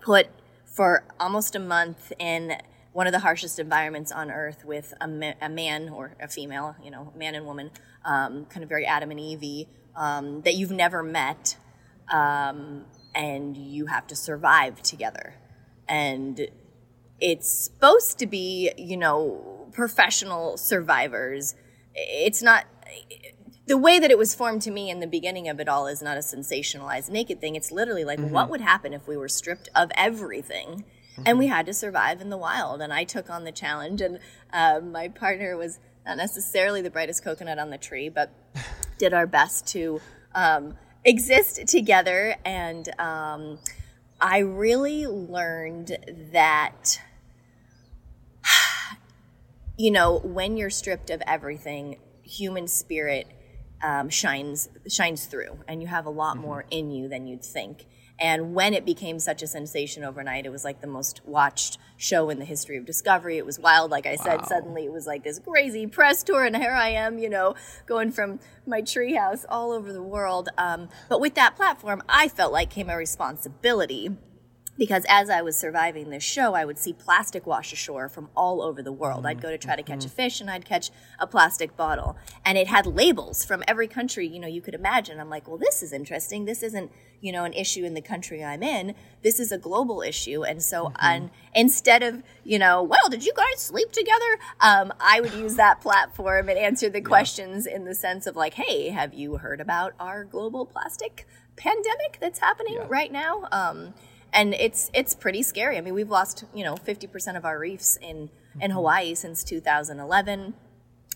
put 0.00 0.26
for 0.64 1.04
almost 1.20 1.54
a 1.54 1.58
month 1.58 2.12
in 2.18 2.56
one 2.92 3.06
of 3.06 3.12
the 3.12 3.20
harshest 3.20 3.58
environments 3.58 4.10
on 4.10 4.30
earth 4.30 4.64
with 4.64 4.92
a, 5.00 5.08
ma- 5.08 5.34
a 5.40 5.48
man 5.48 5.88
or 5.90 6.16
a 6.20 6.28
female, 6.28 6.76
you 6.82 6.90
know, 6.90 7.12
man 7.16 7.34
and 7.34 7.46
woman, 7.46 7.70
um, 8.04 8.46
kind 8.46 8.62
of 8.62 8.68
very 8.68 8.84
Adam 8.84 9.10
and 9.10 9.20
Eve, 9.20 9.66
um, 9.96 10.42
that 10.42 10.54
you've 10.54 10.70
never 10.70 11.02
met, 11.02 11.56
um, 12.10 12.84
and 13.14 13.56
you 13.56 13.86
have 13.86 14.06
to 14.06 14.16
survive 14.16 14.82
together. 14.82 15.34
And 15.88 16.48
it's 17.20 17.50
supposed 17.50 18.18
to 18.18 18.26
be, 18.26 18.72
you 18.76 18.96
know, 18.96 19.68
professional 19.72 20.56
survivors. 20.56 21.54
It's 21.94 22.42
not 22.42 22.64
the 23.66 23.78
way 23.78 23.98
that 23.98 24.10
it 24.10 24.18
was 24.18 24.34
formed 24.34 24.62
to 24.62 24.70
me 24.70 24.90
in 24.90 25.00
the 25.00 25.06
beginning 25.06 25.48
of 25.48 25.60
it 25.60 25.68
all 25.68 25.86
is 25.86 26.02
not 26.02 26.16
a 26.16 26.20
sensationalized 26.20 27.10
naked 27.10 27.40
thing. 27.40 27.54
It's 27.54 27.70
literally 27.70 28.04
like, 28.04 28.18
mm-hmm. 28.18 28.32
what 28.32 28.50
would 28.50 28.60
happen 28.60 28.92
if 28.92 29.06
we 29.06 29.16
were 29.16 29.28
stripped 29.28 29.68
of 29.74 29.90
everything? 29.94 30.84
Mm-hmm. 31.12 31.22
And 31.26 31.38
we 31.38 31.46
had 31.46 31.66
to 31.66 31.74
survive 31.74 32.20
in 32.20 32.30
the 32.30 32.36
wild. 32.36 32.82
And 32.82 32.92
I 32.92 33.04
took 33.04 33.30
on 33.30 33.44
the 33.44 33.52
challenge. 33.52 34.00
And 34.00 34.18
uh, 34.52 34.80
my 34.82 35.08
partner 35.08 35.56
was 35.56 35.78
not 36.04 36.16
necessarily 36.16 36.82
the 36.82 36.90
brightest 36.90 37.22
coconut 37.22 37.58
on 37.58 37.70
the 37.70 37.78
tree, 37.78 38.08
but 38.08 38.30
did 38.98 39.14
our 39.14 39.26
best 39.26 39.66
to 39.68 40.00
um, 40.34 40.76
exist 41.04 41.64
together. 41.68 42.34
And 42.44 42.88
um, 42.98 43.60
I 44.20 44.38
really 44.38 45.06
learned 45.06 45.96
that, 46.32 47.00
you 49.76 49.92
know, 49.92 50.18
when 50.18 50.56
you're 50.56 50.70
stripped 50.70 51.10
of 51.10 51.22
everything, 51.28 51.98
human 52.24 52.66
spirit 52.66 53.28
um, 53.82 54.08
shines 54.08 54.68
shines 54.88 55.26
through, 55.26 55.58
and 55.68 55.82
you 55.82 55.88
have 55.88 56.06
a 56.06 56.10
lot 56.10 56.36
mm-hmm. 56.36 56.46
more 56.46 56.64
in 56.70 56.90
you 56.90 57.08
than 57.08 57.26
you'd 57.26 57.44
think. 57.44 57.86
And 58.18 58.54
when 58.54 58.72
it 58.72 58.84
became 58.84 59.18
such 59.18 59.42
a 59.42 59.48
sensation 59.48 60.04
overnight, 60.04 60.46
it 60.46 60.50
was 60.50 60.64
like 60.64 60.80
the 60.80 60.86
most 60.86 61.22
watched 61.24 61.78
show 61.96 62.30
in 62.30 62.38
the 62.38 62.44
history 62.44 62.76
of 62.76 62.84
Discovery. 62.84 63.36
It 63.36 63.44
was 63.44 63.58
wild, 63.58 63.90
like 63.90 64.06
I 64.06 64.14
said. 64.14 64.42
Wow. 64.42 64.46
Suddenly, 64.46 64.84
it 64.84 64.92
was 64.92 65.06
like 65.06 65.24
this 65.24 65.40
crazy 65.40 65.86
press 65.88 66.22
tour, 66.22 66.44
and 66.44 66.56
here 66.56 66.72
I 66.72 66.90
am, 66.90 67.18
you 67.18 67.28
know, 67.28 67.56
going 67.86 68.12
from 68.12 68.38
my 68.64 68.80
treehouse 68.80 69.44
all 69.48 69.72
over 69.72 69.92
the 69.92 70.02
world. 70.02 70.50
Um, 70.56 70.88
but 71.08 71.20
with 71.20 71.34
that 71.34 71.56
platform, 71.56 72.02
I 72.08 72.28
felt 72.28 72.52
like 72.52 72.70
came 72.70 72.88
a 72.88 72.96
responsibility 72.96 74.16
because 74.78 75.04
as 75.08 75.28
I 75.28 75.42
was 75.42 75.56
surviving 75.56 76.10
this 76.10 76.22
show, 76.22 76.54
I 76.54 76.64
would 76.64 76.78
see 76.78 76.94
plastic 76.94 77.46
wash 77.46 77.72
ashore 77.72 78.08
from 78.08 78.30
all 78.34 78.62
over 78.62 78.82
the 78.82 78.92
world. 78.92 79.26
I'd 79.26 79.40
go 79.40 79.50
to 79.50 79.58
try 79.58 79.76
to 79.76 79.82
catch 79.82 80.04
a 80.04 80.08
mm-hmm. 80.08 80.16
fish 80.16 80.40
and 80.40 80.50
I'd 80.50 80.64
catch 80.64 80.90
a 81.18 81.26
plastic 81.26 81.76
bottle. 81.76 82.16
And 82.44 82.56
it 82.56 82.68
had 82.68 82.86
labels 82.86 83.44
from 83.44 83.62
every 83.68 83.86
country, 83.86 84.26
you 84.26 84.40
know, 84.40 84.48
you 84.48 84.62
could 84.62 84.74
imagine. 84.74 85.20
I'm 85.20 85.28
like, 85.28 85.46
well, 85.46 85.58
this 85.58 85.82
is 85.82 85.92
interesting. 85.92 86.46
This 86.46 86.62
isn't, 86.62 86.90
you 87.20 87.32
know, 87.32 87.44
an 87.44 87.52
issue 87.52 87.84
in 87.84 87.92
the 87.92 88.00
country 88.00 88.42
I'm 88.42 88.62
in. 88.62 88.94
This 89.22 89.38
is 89.38 89.52
a 89.52 89.58
global 89.58 90.00
issue. 90.00 90.42
And 90.42 90.62
so 90.62 90.86
mm-hmm. 90.86 90.96
and 91.00 91.30
instead 91.54 92.02
of, 92.02 92.22
you 92.42 92.58
know, 92.58 92.82
well, 92.82 93.10
did 93.10 93.26
you 93.26 93.32
guys 93.36 93.60
sleep 93.60 93.92
together? 93.92 94.38
Um, 94.60 94.92
I 94.98 95.20
would 95.20 95.34
use 95.34 95.56
that 95.56 95.80
platform 95.82 96.48
and 96.48 96.58
answer 96.58 96.88
the 96.88 97.00
yeah. 97.00 97.04
questions 97.04 97.66
in 97.66 97.84
the 97.84 97.94
sense 97.94 98.26
of 98.26 98.36
like, 98.36 98.54
hey, 98.54 98.88
have 98.88 99.12
you 99.12 99.36
heard 99.36 99.60
about 99.60 99.92
our 100.00 100.24
global 100.24 100.64
plastic 100.64 101.26
pandemic 101.56 102.16
that's 102.20 102.38
happening 102.38 102.76
yeah. 102.76 102.86
right 102.88 103.12
now? 103.12 103.46
Um, 103.52 103.92
and 104.32 104.54
it's 104.54 104.90
it's 104.94 105.14
pretty 105.14 105.42
scary. 105.42 105.76
I 105.78 105.80
mean, 105.80 105.94
we've 105.94 106.10
lost 106.10 106.44
you 106.54 106.64
know 106.64 106.74
50% 106.74 107.36
of 107.36 107.44
our 107.44 107.58
reefs 107.58 107.96
in 107.96 108.30
in 108.60 108.60
mm-hmm. 108.60 108.72
Hawaii 108.72 109.14
since 109.14 109.44
2011. 109.44 110.54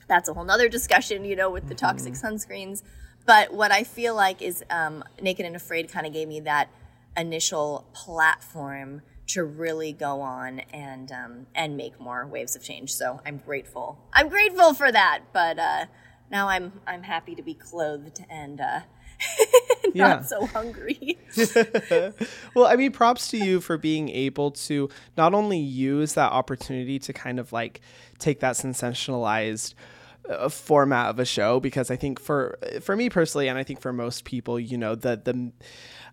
That's 0.08 0.28
a 0.28 0.34
whole 0.34 0.44
nother 0.44 0.68
discussion, 0.68 1.24
you 1.24 1.34
know, 1.34 1.50
with 1.50 1.68
the 1.68 1.74
toxic 1.74 2.12
mm-hmm. 2.12 2.26
sunscreens. 2.26 2.82
But 3.24 3.52
what 3.52 3.72
I 3.72 3.82
feel 3.82 4.14
like 4.14 4.40
is 4.40 4.62
um, 4.70 5.02
Naked 5.20 5.44
and 5.44 5.56
Afraid 5.56 5.90
kind 5.90 6.06
of 6.06 6.12
gave 6.12 6.28
me 6.28 6.40
that 6.40 6.68
initial 7.16 7.86
platform 7.92 9.02
to 9.28 9.42
really 9.42 9.92
go 9.92 10.20
on 10.20 10.60
and 10.72 11.10
um, 11.10 11.46
and 11.54 11.76
make 11.76 12.00
more 12.00 12.26
waves 12.26 12.54
of 12.54 12.62
change. 12.62 12.92
So 12.92 13.20
I'm 13.26 13.38
grateful. 13.38 13.98
I'm 14.12 14.28
grateful 14.28 14.74
for 14.74 14.92
that. 14.92 15.22
But 15.32 15.58
uh, 15.58 15.86
now 16.30 16.48
I'm 16.48 16.80
I'm 16.86 17.02
happy 17.02 17.34
to 17.34 17.42
be 17.42 17.54
clothed 17.54 18.24
and 18.30 18.60
uh, 18.60 18.80
not 19.84 19.92
yeah. 19.94 20.22
so 20.22 20.46
hungry. 20.46 21.18
well, 22.54 22.66
I 22.66 22.76
mean, 22.76 22.92
props 22.92 23.28
to 23.28 23.38
you 23.38 23.60
for 23.60 23.78
being 23.78 24.08
able 24.10 24.50
to 24.52 24.88
not 25.16 25.34
only 25.34 25.58
use 25.58 26.14
that 26.14 26.32
opportunity 26.32 26.98
to 27.00 27.12
kind 27.12 27.38
of 27.38 27.52
like 27.52 27.80
take 28.18 28.40
that 28.40 28.56
sensationalized 28.56 29.74
uh, 30.28 30.48
format 30.48 31.10
of 31.10 31.18
a 31.18 31.24
show 31.24 31.60
because 31.60 31.90
I 31.90 31.96
think 31.96 32.20
for 32.20 32.58
for 32.80 32.96
me 32.96 33.10
personally 33.10 33.48
and 33.48 33.58
I 33.58 33.62
think 33.62 33.80
for 33.80 33.92
most 33.92 34.24
people, 34.24 34.58
you 34.58 34.78
know, 34.78 34.94
the 34.94 35.20
the 35.22 35.52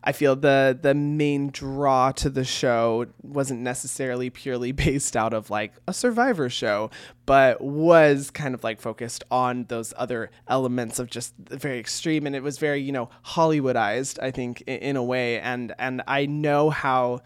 I 0.03 0.11
feel 0.11 0.35
the 0.35 0.77
the 0.79 0.93
main 0.93 1.49
draw 1.49 2.11
to 2.13 2.29
the 2.29 2.43
show 2.43 3.05
wasn't 3.21 3.61
necessarily 3.61 4.29
purely 4.29 4.71
based 4.85 5.15
out 5.15 5.33
of 5.33 5.49
like 5.49 5.73
a 5.87 5.93
survivor 5.93 6.49
show, 6.49 6.89
but 7.25 7.61
was 7.61 8.29
kind 8.29 8.53
of 8.53 8.63
like 8.63 8.81
focused 8.81 9.23
on 9.31 9.65
those 9.65 9.93
other 9.97 10.29
elements 10.47 10.99
of 10.99 11.09
just 11.09 11.33
very 11.37 11.79
extreme 11.79 12.27
and 12.27 12.35
it 12.35 12.43
was 12.43 12.57
very, 12.57 12.81
you 12.81 12.91
know, 12.91 13.09
Hollywoodized, 13.25 14.21
I 14.21 14.31
think, 14.31 14.61
in, 14.67 14.79
in 14.79 14.95
a 14.97 15.03
way. 15.03 15.39
And 15.39 15.73
and 15.79 16.01
I 16.07 16.25
know 16.25 16.69
how 16.69 17.21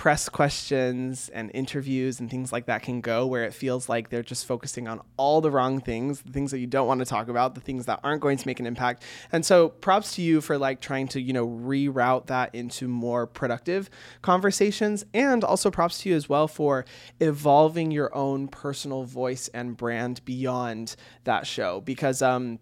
press 0.00 0.30
questions 0.30 1.28
and 1.34 1.50
interviews 1.52 2.20
and 2.20 2.30
things 2.30 2.52
like 2.52 2.64
that 2.64 2.82
can 2.82 3.02
go 3.02 3.26
where 3.26 3.44
it 3.44 3.52
feels 3.52 3.86
like 3.86 4.08
they're 4.08 4.22
just 4.22 4.46
focusing 4.46 4.88
on 4.88 4.98
all 5.18 5.42
the 5.42 5.50
wrong 5.50 5.78
things 5.78 6.22
the 6.22 6.32
things 6.32 6.50
that 6.50 6.58
you 6.58 6.66
don't 6.66 6.86
want 6.86 7.00
to 7.00 7.04
talk 7.04 7.28
about 7.28 7.54
the 7.54 7.60
things 7.60 7.84
that 7.84 8.00
aren't 8.02 8.22
going 8.22 8.38
to 8.38 8.46
make 8.46 8.58
an 8.58 8.64
impact. 8.64 9.02
And 9.30 9.44
so 9.44 9.68
props 9.68 10.14
to 10.14 10.22
you 10.22 10.40
for 10.40 10.56
like 10.56 10.80
trying 10.80 11.06
to 11.08 11.20
you 11.20 11.34
know 11.34 11.46
reroute 11.46 12.28
that 12.28 12.54
into 12.54 12.88
more 12.88 13.26
productive 13.26 13.90
conversations. 14.22 15.04
And 15.12 15.44
also 15.44 15.70
props 15.70 15.98
to 15.98 16.08
you 16.08 16.16
as 16.16 16.30
well 16.30 16.48
for 16.48 16.86
evolving 17.20 17.90
your 17.90 18.14
own 18.14 18.48
personal 18.48 19.04
voice 19.04 19.48
and 19.48 19.76
brand 19.76 20.24
beyond 20.24 20.96
that 21.24 21.46
show 21.46 21.82
because 21.82 22.22
um 22.22 22.58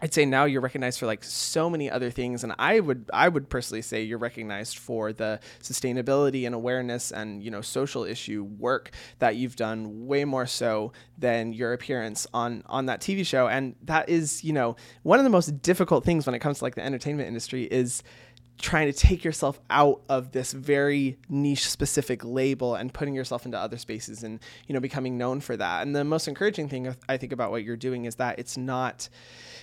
I'd 0.00 0.12
say 0.12 0.26
now 0.26 0.44
you're 0.44 0.60
recognized 0.60 0.98
for 0.98 1.06
like 1.06 1.24
so 1.24 1.70
many 1.70 1.90
other 1.90 2.10
things, 2.10 2.44
and 2.44 2.54
I 2.58 2.80
would 2.80 3.08
I 3.14 3.28
would 3.28 3.48
personally 3.48 3.80
say 3.80 4.02
you're 4.02 4.18
recognized 4.18 4.78
for 4.78 5.12
the 5.12 5.40
sustainability 5.62 6.44
and 6.44 6.54
awareness 6.54 7.12
and 7.12 7.42
you 7.42 7.50
know 7.50 7.62
social 7.62 8.04
issue 8.04 8.44
work 8.44 8.90
that 9.20 9.36
you've 9.36 9.56
done 9.56 10.06
way 10.06 10.26
more 10.26 10.46
so 10.46 10.92
than 11.16 11.54
your 11.54 11.72
appearance 11.72 12.26
on 12.34 12.62
on 12.66 12.86
that 12.86 13.00
TV 13.00 13.24
show, 13.24 13.48
and 13.48 13.74
that 13.84 14.08
is 14.10 14.44
you 14.44 14.52
know 14.52 14.76
one 15.02 15.18
of 15.18 15.24
the 15.24 15.30
most 15.30 15.62
difficult 15.62 16.04
things 16.04 16.26
when 16.26 16.34
it 16.34 16.40
comes 16.40 16.58
to 16.58 16.64
like 16.64 16.74
the 16.74 16.84
entertainment 16.84 17.26
industry 17.26 17.64
is 17.64 18.02
trying 18.58 18.90
to 18.90 18.98
take 18.98 19.24
yourself 19.24 19.60
out 19.68 20.02
of 20.08 20.32
this 20.32 20.52
very 20.52 21.18
niche 21.28 21.68
specific 21.68 22.24
label 22.24 22.74
and 22.74 22.92
putting 22.92 23.14
yourself 23.14 23.44
into 23.44 23.58
other 23.58 23.76
spaces 23.76 24.22
and 24.22 24.40
you 24.66 24.74
know 24.74 24.80
becoming 24.80 25.16
known 25.16 25.40
for 25.40 25.56
that. 25.56 25.86
And 25.86 25.96
the 25.96 26.04
most 26.04 26.28
encouraging 26.28 26.68
thing 26.68 26.94
i 27.08 27.16
think 27.16 27.32
about 27.32 27.50
what 27.50 27.64
you're 27.64 27.76
doing 27.76 28.04
is 28.04 28.16
that 28.16 28.38
it's 28.38 28.58
not 28.58 29.08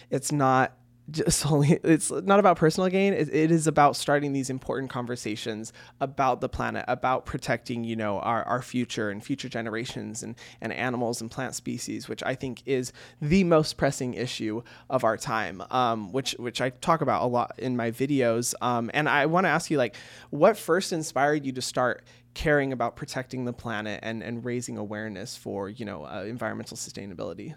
it's 0.10 0.32
not 0.32 0.78
just 1.12 1.46
only 1.52 1.80
it's 1.84 2.12
not 2.12 2.40
about 2.40 2.58
personal 2.58 2.90
gain. 2.90 3.14
It, 3.14 3.34
it 3.34 3.52
is 3.52 3.68
about 3.68 3.96
starting 3.96 4.34
these 4.34 4.50
important 4.50 4.90
conversations 4.90 5.74
about 6.00 6.42
the 6.42 6.50
planet 6.50 6.86
about 6.88 7.26
protecting 7.26 7.84
you 7.84 7.96
know 7.96 8.20
our, 8.20 8.44
our 8.44 8.62
future 8.62 9.10
and 9.10 9.24
future 9.24 9.50
generations 9.50 10.24
and, 10.24 10.36
and 10.62 10.72
animals 10.74 11.22
and 11.22 11.30
plant 11.30 11.56
species 11.56 12.08
which 12.08 12.24
i 12.24 12.36
think 12.36 12.62
is 12.66 12.92
the 13.22 13.44
most 13.44 13.78
pressing 13.78 14.14
issue 14.14 14.62
of 14.90 15.04
our 15.04 15.18
time 15.18 15.64
um, 15.72 16.12
which 16.12 16.34
which 16.40 16.62
i 16.62 16.70
talk 16.70 17.02
about 17.02 17.22
a 17.22 17.28
lot 17.28 17.54
in 17.58 17.76
my 17.76 17.92
videos. 17.92 18.54
Um, 18.62 18.90
and 18.94 19.10
i 19.10 19.26
want 19.26 19.46
to 19.46 19.50
ask 19.50 19.70
you 19.70 19.78
like 19.78 19.96
what 20.30 20.58
first 20.58 20.94
inspired 20.94 21.46
you 21.46 21.52
to 21.54 21.62
start 21.62 22.04
caring 22.34 22.74
about 22.74 22.96
protecting 22.96 23.46
the 23.46 23.54
planet 23.54 24.00
and 24.04 24.24
and 24.24 24.44
raising 24.44 24.78
awareness 24.78 25.38
for 25.38 25.70
you 25.70 25.86
know 25.86 26.06
uh, 26.06 26.24
environmental 26.24 26.78
sustainability 26.78 27.56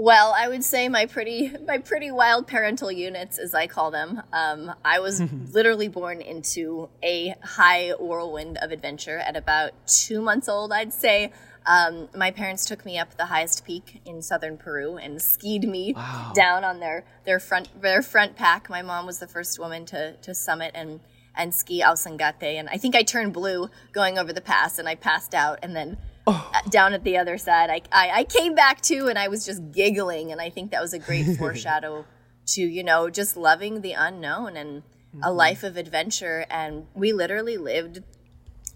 Well, 0.00 0.32
I 0.32 0.46
would 0.46 0.62
say 0.62 0.88
my 0.88 1.06
pretty 1.06 1.52
my 1.66 1.78
pretty 1.78 2.12
wild 2.12 2.46
parental 2.46 2.92
units, 2.92 3.36
as 3.36 3.52
I 3.52 3.66
call 3.66 3.90
them. 3.90 4.22
Um, 4.32 4.72
I 4.84 5.00
was 5.00 5.20
literally 5.52 5.88
born 5.88 6.20
into 6.20 6.88
a 7.02 7.34
high 7.42 7.90
whirlwind 7.98 8.58
of 8.58 8.70
adventure 8.70 9.18
at 9.18 9.36
about 9.36 9.72
two 9.88 10.22
months 10.22 10.48
old. 10.48 10.72
I'd 10.72 10.92
say 10.92 11.32
um, 11.66 12.08
my 12.14 12.30
parents 12.30 12.64
took 12.64 12.84
me 12.84 12.96
up 12.96 13.16
the 13.16 13.26
highest 13.26 13.64
peak 13.64 14.00
in 14.04 14.22
southern 14.22 14.56
Peru 14.56 14.98
and 14.98 15.20
skied 15.20 15.68
me 15.68 15.94
wow. 15.96 16.32
down 16.32 16.62
on 16.62 16.78
their 16.78 17.04
their 17.24 17.40
front 17.40 17.82
their 17.82 18.00
front 18.00 18.36
pack. 18.36 18.70
My 18.70 18.82
mom 18.82 19.04
was 19.04 19.18
the 19.18 19.26
first 19.26 19.58
woman 19.58 19.84
to 19.86 20.12
to 20.12 20.32
summit 20.32 20.70
and 20.76 21.00
and 21.34 21.52
ski 21.52 21.82
Ausangate, 21.84 22.42
and 22.42 22.68
I 22.68 22.78
think 22.78 22.94
I 22.94 23.02
turned 23.02 23.32
blue 23.32 23.68
going 23.92 24.16
over 24.16 24.32
the 24.32 24.40
pass, 24.40 24.78
and 24.78 24.88
I 24.88 24.94
passed 24.94 25.34
out, 25.34 25.58
and 25.60 25.74
then 25.74 25.96
oh. 26.28 26.52
down 26.70 26.92
at 26.92 27.04
the 27.04 27.16
other 27.16 27.38
side. 27.38 27.70
I, 27.70 27.82
I, 27.92 28.10
I 28.20 28.24
came 28.24 28.54
back 28.54 28.80
too, 28.80 29.08
and 29.08 29.18
I 29.18 29.28
was 29.28 29.44
just 29.44 29.72
giggling, 29.72 30.32
and 30.32 30.40
I 30.40 30.50
think 30.50 30.70
that 30.70 30.80
was 30.80 30.92
a 30.92 30.98
great 30.98 31.36
foreshadow 31.38 32.04
to 32.48 32.62
you 32.62 32.82
know 32.82 33.10
just 33.10 33.36
loving 33.36 33.80
the 33.80 33.92
unknown 33.92 34.56
and 34.56 34.82
mm-hmm. 34.82 35.20
a 35.22 35.32
life 35.32 35.62
of 35.62 35.76
adventure. 35.76 36.46
And 36.50 36.86
we 36.94 37.12
literally 37.12 37.56
lived 37.56 38.02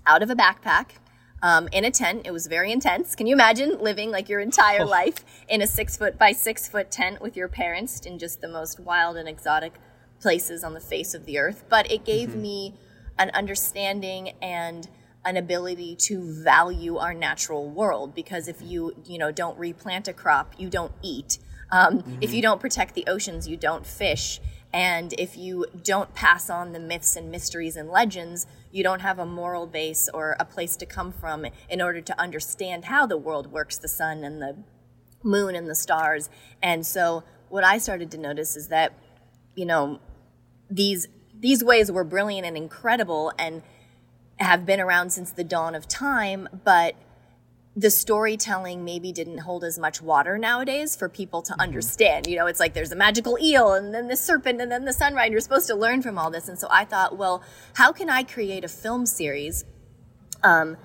out 0.06 0.22
of 0.22 0.30
a 0.30 0.34
backpack. 0.34 0.90
Um, 1.44 1.68
in 1.72 1.84
a 1.84 1.90
tent. 1.90 2.22
It 2.24 2.30
was 2.30 2.46
very 2.46 2.70
intense. 2.70 3.16
Can 3.16 3.26
you 3.26 3.34
imagine 3.34 3.80
living 3.80 4.12
like 4.12 4.28
your 4.28 4.38
entire 4.38 4.82
oh. 4.82 4.86
life 4.86 5.24
in 5.48 5.60
a 5.60 5.66
six 5.66 5.96
foot 5.96 6.16
by 6.16 6.30
six 6.30 6.68
foot 6.68 6.88
tent 6.92 7.20
with 7.20 7.36
your 7.36 7.48
parents 7.48 7.98
in 8.06 8.20
just 8.20 8.40
the 8.40 8.46
most 8.46 8.78
wild 8.78 9.16
and 9.16 9.28
exotic 9.28 9.72
places 10.20 10.62
on 10.62 10.72
the 10.72 10.78
face 10.78 11.14
of 11.14 11.26
the 11.26 11.40
earth? 11.40 11.64
But 11.68 11.90
it 11.90 12.04
gave 12.04 12.28
mm-hmm. 12.28 12.42
me 12.42 12.74
an 13.18 13.30
understanding 13.34 14.30
and 14.40 14.88
an 15.24 15.36
ability 15.36 15.96
to 15.96 16.22
value 16.42 16.96
our 16.96 17.14
natural 17.14 17.68
world 17.70 18.14
because 18.14 18.48
if 18.48 18.60
you 18.60 18.92
you 19.04 19.18
know 19.18 19.30
don't 19.30 19.58
replant 19.58 20.08
a 20.08 20.12
crop 20.12 20.54
you 20.58 20.68
don't 20.68 20.92
eat. 21.02 21.38
Um, 21.70 21.98
mm-hmm. 21.98 22.18
if 22.20 22.34
you 22.34 22.42
don't 22.42 22.60
protect 22.60 22.94
the 22.94 23.04
oceans 23.06 23.48
you 23.48 23.56
don't 23.56 23.86
fish. 23.86 24.40
And 24.74 25.12
if 25.18 25.36
you 25.36 25.66
don't 25.82 26.14
pass 26.14 26.48
on 26.48 26.72
the 26.72 26.80
myths 26.80 27.14
and 27.14 27.30
mysteries 27.30 27.76
and 27.76 27.88
legends 27.88 28.46
you 28.70 28.82
don't 28.82 29.00
have 29.00 29.18
a 29.18 29.26
moral 29.26 29.66
base 29.66 30.08
or 30.12 30.34
a 30.40 30.44
place 30.44 30.76
to 30.78 30.86
come 30.86 31.12
from 31.12 31.46
in 31.68 31.82
order 31.82 32.00
to 32.00 32.20
understand 32.20 32.86
how 32.86 33.06
the 33.06 33.18
world 33.18 33.52
works 33.52 33.76
the 33.76 33.88
sun 33.88 34.24
and 34.24 34.40
the 34.40 34.56
moon 35.22 35.54
and 35.54 35.68
the 35.68 35.74
stars. 35.74 36.28
And 36.62 36.86
so 36.86 37.22
what 37.48 37.64
i 37.64 37.78
started 37.78 38.10
to 38.10 38.18
notice 38.18 38.56
is 38.56 38.68
that 38.68 38.94
you 39.54 39.66
know 39.66 40.00
these 40.70 41.06
these 41.42 41.62
ways 41.62 41.90
were 41.90 42.04
brilliant 42.04 42.46
and 42.46 42.56
incredible. 42.56 43.32
And 43.38 43.62
have 44.42 44.66
been 44.66 44.80
around 44.80 45.10
since 45.10 45.30
the 45.30 45.44
dawn 45.44 45.74
of 45.74 45.88
time, 45.88 46.48
but 46.64 46.94
the 47.74 47.90
storytelling 47.90 48.84
maybe 48.84 49.12
didn't 49.12 49.38
hold 49.38 49.64
as 49.64 49.78
much 49.78 50.02
water 50.02 50.36
nowadays 50.36 50.94
for 50.94 51.08
people 51.08 51.40
to 51.42 51.52
mm-hmm. 51.52 51.62
understand. 51.62 52.26
You 52.26 52.36
know, 52.36 52.46
it's 52.46 52.60
like 52.60 52.74
there's 52.74 52.92
a 52.92 52.96
magical 52.96 53.38
eel 53.40 53.72
and 53.72 53.94
then 53.94 54.08
the 54.08 54.16
serpent 54.16 54.60
and 54.60 54.70
then 54.70 54.84
the 54.84 54.92
sunrise. 54.92 55.30
You're 55.30 55.40
supposed 55.40 55.68
to 55.68 55.74
learn 55.74 56.02
from 56.02 56.18
all 56.18 56.30
this. 56.30 56.48
And 56.48 56.58
so 56.58 56.68
I 56.70 56.84
thought, 56.84 57.16
well, 57.16 57.42
how 57.74 57.92
can 57.92 58.10
I 58.10 58.24
create 58.24 58.64
a 58.64 58.68
film 58.68 59.06
series? 59.06 59.64
Um, 60.42 60.76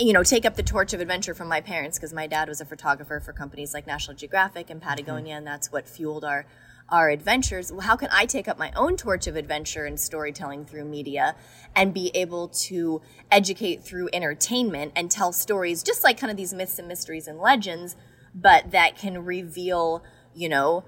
you 0.00 0.12
know, 0.12 0.24
take 0.24 0.44
up 0.44 0.56
the 0.56 0.64
torch 0.64 0.92
of 0.92 1.00
adventure 1.00 1.32
from 1.32 1.46
my 1.46 1.60
parents 1.60 1.96
because 1.96 2.12
my 2.12 2.26
dad 2.26 2.48
was 2.48 2.60
a 2.60 2.64
photographer 2.64 3.20
for 3.20 3.32
companies 3.32 3.72
like 3.72 3.86
National 3.86 4.16
Geographic 4.16 4.68
and 4.68 4.82
Patagonia, 4.82 5.34
mm-hmm. 5.34 5.38
and 5.38 5.46
that's 5.46 5.70
what 5.70 5.88
fueled 5.88 6.24
our 6.24 6.44
our 6.90 7.10
adventures, 7.10 7.70
well, 7.70 7.82
how 7.82 7.96
can 7.96 8.08
I 8.12 8.26
take 8.26 8.48
up 8.48 8.58
my 8.58 8.72
own 8.74 8.96
torch 8.96 9.26
of 9.26 9.36
adventure 9.36 9.84
and 9.84 9.98
storytelling 9.98 10.64
through 10.64 10.84
media 10.84 11.36
and 11.74 11.94
be 11.94 12.10
able 12.14 12.48
to 12.48 13.00
educate 13.30 13.82
through 13.82 14.08
entertainment 14.12 14.92
and 14.96 15.10
tell 15.10 15.32
stories 15.32 15.82
just 15.82 16.02
like 16.04 16.18
kind 16.18 16.30
of 16.30 16.36
these 16.36 16.52
myths 16.52 16.78
and 16.78 16.88
mysteries 16.88 17.28
and 17.28 17.38
legends, 17.38 17.96
but 18.34 18.70
that 18.70 18.96
can 18.96 19.24
reveal, 19.24 20.02
you 20.34 20.48
know, 20.48 20.84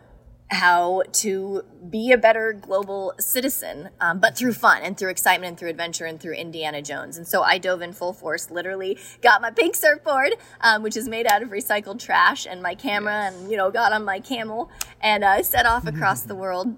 how 0.50 1.02
to 1.12 1.62
be 1.88 2.12
a 2.12 2.18
better 2.18 2.52
global 2.52 3.14
citizen, 3.18 3.88
um, 4.02 4.20
but 4.20 4.36
through 4.36 4.52
fun 4.52 4.82
and 4.82 4.98
through 4.98 5.08
excitement 5.08 5.48
and 5.48 5.58
through 5.58 5.70
adventure 5.70 6.04
and 6.04 6.20
through 6.20 6.34
Indiana 6.34 6.82
Jones. 6.82 7.16
And 7.16 7.26
so 7.26 7.42
I 7.42 7.56
dove 7.56 7.80
in 7.80 7.94
full 7.94 8.12
force, 8.12 8.50
literally 8.50 8.98
got 9.22 9.40
my 9.40 9.50
pink 9.50 9.74
surfboard, 9.74 10.34
um, 10.60 10.82
which 10.82 10.94
is 10.94 11.08
made 11.08 11.26
out 11.26 11.42
of 11.42 11.48
recycled 11.48 11.98
trash, 12.00 12.46
and 12.46 12.62
my 12.62 12.74
camera, 12.74 13.22
yes. 13.22 13.34
and, 13.34 13.50
you 13.50 13.56
know, 13.56 13.70
got 13.70 13.92
on 13.92 14.04
my 14.04 14.20
camel 14.20 14.70
and 15.02 15.24
uh, 15.24 15.42
set 15.42 15.66
off 15.66 15.86
across 15.86 16.22
the 16.22 16.34
world. 16.44 16.76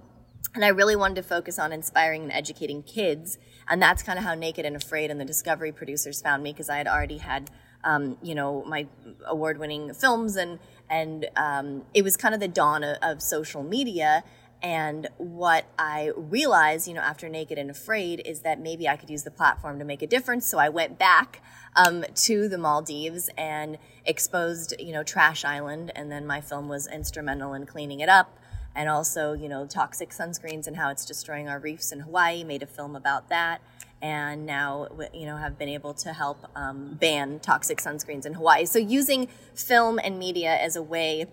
And 0.54 0.64
I 0.64 0.68
really 0.68 0.94
wanted 0.94 1.16
to 1.16 1.22
focus 1.22 1.58
on 1.58 1.72
inspiring 1.72 2.22
and 2.22 2.32
educating 2.32 2.82
kids. 2.82 3.38
And 3.68 3.82
that's 3.82 4.02
kind 4.02 4.18
of 4.18 4.24
how 4.24 4.34
Naked 4.34 4.64
and 4.64 4.76
Afraid 4.76 5.10
and 5.10 5.20
the 5.20 5.24
Discovery 5.24 5.72
producers 5.72 6.22
found 6.22 6.42
me 6.42 6.52
because 6.52 6.68
I 6.68 6.76
had 6.76 6.86
already 6.86 7.18
had, 7.18 7.50
um, 7.82 8.18
you 8.22 8.34
know, 8.34 8.64
my 8.64 8.86
award 9.26 9.58
winning 9.58 9.92
films 9.94 10.36
and 10.36 10.58
and 10.90 11.26
um, 11.36 11.82
it 11.94 12.02
was 12.02 12.16
kind 12.16 12.34
of 12.34 12.40
the 12.40 12.48
dawn 12.48 12.84
of, 12.84 12.98
of, 13.00 13.22
social 13.22 13.62
media 13.62 14.22
and 14.64 15.06
what 15.18 15.66
i 15.78 16.10
realized 16.16 16.88
you 16.88 16.94
know 16.94 17.02
after 17.02 17.28
naked 17.28 17.58
and 17.58 17.70
afraid 17.70 18.20
is 18.24 18.40
that 18.40 18.58
maybe 18.58 18.88
i 18.88 18.96
could 18.96 19.10
use 19.10 19.22
the 19.22 19.30
platform 19.30 19.78
to 19.78 19.84
make 19.84 20.02
a 20.02 20.06
difference. 20.06 20.46
So 20.46 20.58
i 20.58 20.68
went 20.68 20.98
back 20.98 21.42
um, 21.76 22.04
to 22.14 22.48
the 22.48 22.58
maldives 22.58 23.30
and 23.36 23.78
exposed 24.04 24.74
you 24.78 24.92
know 24.92 25.02
trash 25.02 25.44
island. 25.44 25.92
And 25.94 26.10
then 26.10 26.26
my 26.26 26.40
film 26.40 26.68
was 26.68 26.86
instrumental 26.86 27.54
in 27.54 27.66
cleaning 27.66 28.00
it 28.00 28.08
up 28.08 28.38
and 28.74 28.88
also 28.88 29.32
you 29.32 29.48
know 29.48 29.66
toxic 29.66 30.10
sunscreens 30.10 30.66
and 30.66 30.76
how 30.76 30.90
it's 30.90 31.04
destroying 31.04 31.48
our 31.48 31.58
reefs 31.58 31.92
in 31.92 32.00
hawaii. 32.00 32.44
Made 32.44 32.62
a 32.62 32.66
film 32.66 32.96
about 32.96 33.28
that. 33.28 33.60
And 34.02 34.44
now 34.44 34.88
you 35.12 35.26
know 35.26 35.36
have 35.36 35.58
been 35.58 35.68
able 35.68 35.94
to 35.94 36.12
help 36.12 36.46
um, 36.54 36.96
ban 37.00 37.40
toxic 37.40 37.78
sunscreens 37.78 38.26
in 38.26 38.34
Hawaii. 38.34 38.66
So 38.66 38.78
using 38.78 39.28
film 39.54 39.98
and 40.02 40.18
media 40.18 40.54
as 40.56 40.76
a 40.76 40.82
way 40.82 41.26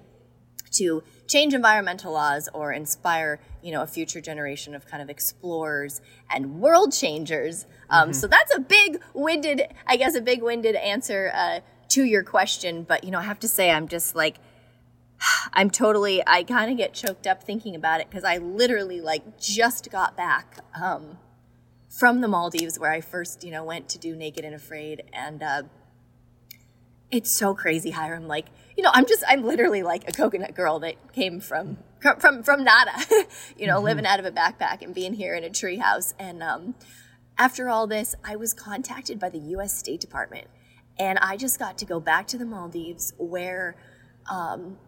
to 0.74 1.04
change 1.32 1.54
environmental 1.54 2.12
laws 2.12 2.50
or 2.54 2.74
inspire 2.74 3.40
you 3.62 3.72
know 3.72 3.82
a 3.82 3.88
future 3.88 4.20
generation 4.20 4.76
of 4.76 4.86
kind 4.86 5.02
of 5.02 5.10
explorers 5.10 6.02
and 6.30 6.60
world 6.60 6.92
changers. 6.92 7.66
Um, 7.90 8.10
mm-hmm. 8.10 8.14
So 8.14 8.28
that's 8.28 8.54
a 8.56 8.60
big 8.60 9.02
winded, 9.14 9.62
I 9.88 9.96
guess, 9.96 10.16
a 10.16 10.22
big 10.22 10.42
winded 10.42 10.76
answer 10.76 11.32
uh, 11.34 11.60
to 11.90 12.04
your 12.04 12.24
question. 12.24 12.84
But 12.84 13.04
you 13.04 13.12
know, 13.12 13.20
I 13.20 13.24
have 13.24 13.40
to 13.40 13.48
say, 13.48 13.72
I'm 13.72 13.88
just 13.88 14.16
like. 14.16 14.38
I'm 15.54 15.70
totally, 15.70 16.24
I 16.26 16.44
kind 16.44 16.72
of 16.72 16.78
get 16.78 16.94
choked 16.94 17.28
up 17.28 17.44
thinking 17.44 17.76
about 17.76 18.02
it 18.02 18.10
because 18.10 18.24
I 18.24 18.38
literally 18.38 19.02
like 19.02 19.40
just 19.40 19.92
got 19.92 20.18
back 20.18 20.58
um, 20.82 21.20
from 21.90 22.22
the 22.22 22.28
Maldives 22.28 22.80
where 22.80 22.92
I 22.92 23.02
first, 23.02 23.44
you 23.44 23.52
know, 23.52 23.64
went 23.64 23.88
to 23.90 24.00
do 24.00 24.16
Naked 24.16 24.44
and 24.44 24.56
Afraid. 24.56 25.04
And 25.14 25.44
uh, 25.44 25.64
it's 27.12 27.30
so 27.30 27.54
crazy, 27.54 27.92
Hyram. 27.92 28.26
Like, 28.26 28.48
you 28.82 28.86
know, 28.86 28.92
I'm 28.96 29.06
just, 29.06 29.24
I'm 29.28 29.44
literally 29.44 29.84
like 29.84 30.10
a 30.10 30.12
coconut 30.12 30.56
girl 30.56 30.80
that 30.80 31.14
came 31.14 31.40
from, 31.40 31.78
from, 32.00 32.42
from 32.42 32.64
nada, 32.64 32.94
you 33.56 33.68
know, 33.68 33.76
mm-hmm. 33.76 33.86
living 33.86 34.06
out 34.08 34.20
of 34.20 34.26
a 34.26 34.32
backpack 34.32 34.82
and 34.82 34.92
being 34.92 35.14
here 35.14 35.36
in 35.36 35.44
a 35.44 35.52
treehouse. 35.52 36.16
And 36.18 36.42
um, 36.42 36.74
after 37.38 37.70
all 37.70 37.86
this, 37.86 38.16
I 38.24 38.38
was 38.38 38.56
contacted 38.56 39.20
by 39.20 39.30
the 39.30 39.38
U.S. 39.38 39.78
State 39.78 40.00
Department. 40.02 40.48
And 40.98 41.20
I 41.20 41.38
just 41.38 41.60
got 41.60 41.78
to 41.78 41.86
go 41.86 42.00
back 42.00 42.26
to 42.30 42.40
the 42.40 42.46
Maldives 42.46 43.14
where 43.20 43.76
um, 44.32 44.80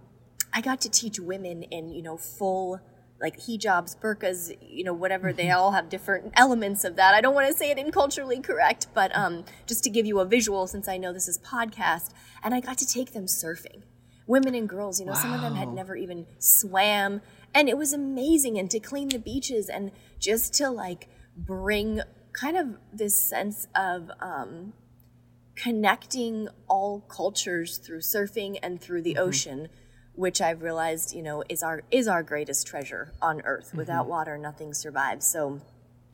I 0.51 0.61
got 0.61 0.81
to 0.81 0.89
teach 0.89 1.19
women 1.19 1.61
in, 1.61 1.89
you 1.89 2.01
know, 2.01 2.17
full 2.17 2.79
like 3.23 3.39
hijabs, 3.39 3.97
burqas, 3.97 4.55
you 4.61 4.83
know, 4.83 4.93
whatever. 4.93 5.31
They 5.31 5.45
mm-hmm. 5.45 5.57
all 5.57 5.71
have 5.71 5.87
different 5.87 6.33
elements 6.35 6.83
of 6.83 6.97
that. 6.97 7.15
I 7.15 7.21
don't 7.21 7.33
want 7.33 7.47
to 7.47 7.57
say 7.57 7.71
it 7.71 7.77
inculturally 7.77 8.43
correct, 8.43 8.87
but 8.93 9.15
um, 9.15 9.45
just 9.65 9.83
to 9.85 9.89
give 9.89 10.05
you 10.05 10.19
a 10.19 10.25
visual, 10.25 10.67
since 10.67 10.89
I 10.89 10.97
know 10.97 11.13
this 11.13 11.29
is 11.29 11.39
podcast, 11.39 12.11
and 12.43 12.53
I 12.53 12.59
got 12.59 12.77
to 12.79 12.85
take 12.85 13.13
them 13.13 13.25
surfing. 13.25 13.83
Women 14.27 14.53
and 14.53 14.67
girls, 14.67 14.99
you 14.99 15.05
know, 15.05 15.13
wow. 15.13 15.19
some 15.19 15.33
of 15.33 15.41
them 15.41 15.55
had 15.55 15.69
never 15.69 15.95
even 15.95 16.27
swam, 16.37 17.21
and 17.55 17.69
it 17.69 17.77
was 17.77 17.93
amazing. 17.93 18.59
And 18.59 18.69
to 18.71 18.79
clean 18.79 19.07
the 19.07 19.19
beaches 19.19 19.69
and 19.69 19.91
just 20.19 20.53
to 20.55 20.69
like 20.69 21.07
bring 21.37 22.01
kind 22.33 22.57
of 22.57 22.77
this 22.91 23.15
sense 23.15 23.67
of 23.73 24.11
um, 24.19 24.73
connecting 25.55 26.49
all 26.67 27.01
cultures 27.07 27.77
through 27.77 27.99
surfing 27.99 28.59
and 28.61 28.81
through 28.81 29.01
the 29.01 29.13
mm-hmm. 29.13 29.27
ocean 29.29 29.69
which 30.15 30.41
I've 30.41 30.61
realized, 30.61 31.15
you 31.15 31.23
know, 31.23 31.43
is 31.49 31.63
our 31.63 31.83
is 31.91 32.07
our 32.07 32.23
greatest 32.23 32.67
treasure 32.67 33.13
on 33.21 33.41
earth. 33.41 33.69
Mm-hmm. 33.69 33.77
Without 33.77 34.07
water, 34.07 34.37
nothing 34.37 34.73
survives. 34.73 35.25
So 35.25 35.61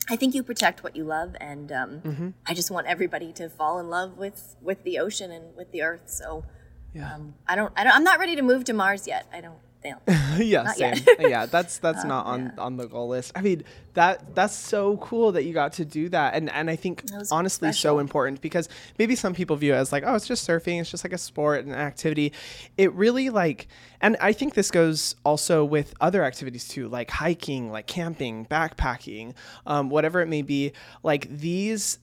I 0.09 0.15
think 0.15 0.33
you 0.33 0.43
protect 0.43 0.83
what 0.83 0.95
you 0.95 1.03
love, 1.03 1.35
and 1.39 1.71
um, 1.71 2.01
mm-hmm. 2.01 2.29
I 2.45 2.53
just 2.53 2.71
want 2.71 2.87
everybody 2.87 3.31
to 3.33 3.49
fall 3.49 3.79
in 3.79 3.89
love 3.89 4.17
with 4.17 4.55
with 4.61 4.83
the 4.83 4.99
ocean 4.99 5.31
and 5.31 5.55
with 5.55 5.71
the 5.71 5.81
earth. 5.81 6.03
So 6.07 6.45
yeah. 6.93 7.13
Um, 7.13 7.35
I 7.47 7.55
don't, 7.55 7.71
I 7.75 7.83
don't, 7.83 7.95
I'm 7.95 8.03
not 8.03 8.19
ready 8.19 8.35
to 8.35 8.41
move 8.41 8.63
to 8.65 8.73
Mars 8.73 9.07
yet. 9.07 9.27
I 9.31 9.41
don't 9.41 9.59
yeah, 10.37 10.71
same. 10.73 10.97
yeah, 11.19 11.45
that's 11.45 11.77
that's 11.77 12.03
uh, 12.03 12.07
not 12.07 12.25
on 12.25 12.53
yeah. 12.55 12.61
on 12.61 12.75
the 12.75 12.85
goal 12.85 13.07
list. 13.07 13.31
I 13.35 13.41
mean, 13.41 13.63
that 13.93 14.35
that's 14.35 14.53
so 14.53 14.97
cool 14.97 15.31
that 15.31 15.45
you 15.45 15.53
got 15.53 15.73
to 15.73 15.85
do 15.85 16.09
that, 16.09 16.33
and 16.33 16.49
and 16.51 16.69
I 16.69 16.75
think 16.75 17.03
honestly 17.31 17.69
special. 17.69 17.95
so 17.95 17.99
important 17.99 18.41
because 18.41 18.67
maybe 18.97 19.15
some 19.15 19.33
people 19.33 19.55
view 19.55 19.73
it 19.73 19.77
as 19.77 19.91
like, 19.93 20.03
oh, 20.05 20.15
it's 20.15 20.27
just 20.27 20.47
surfing, 20.47 20.81
it's 20.81 20.91
just 20.91 21.05
like 21.05 21.13
a 21.13 21.17
sport 21.17 21.63
and 21.63 21.73
an 21.73 21.79
activity. 21.79 22.33
It 22.77 22.93
really 22.93 23.29
like, 23.29 23.67
and 24.01 24.17
I 24.19 24.33
think 24.33 24.53
this 24.53 24.69
goes 24.69 25.15
also 25.23 25.63
with 25.63 25.93
other 26.01 26.25
activities 26.25 26.67
too, 26.67 26.89
like 26.89 27.09
hiking, 27.09 27.71
like 27.71 27.87
camping, 27.87 28.45
backpacking, 28.47 29.33
um, 29.65 29.89
whatever 29.89 30.19
it 30.19 30.27
may 30.27 30.41
be. 30.41 30.73
Like 31.03 31.29
these 31.29 31.99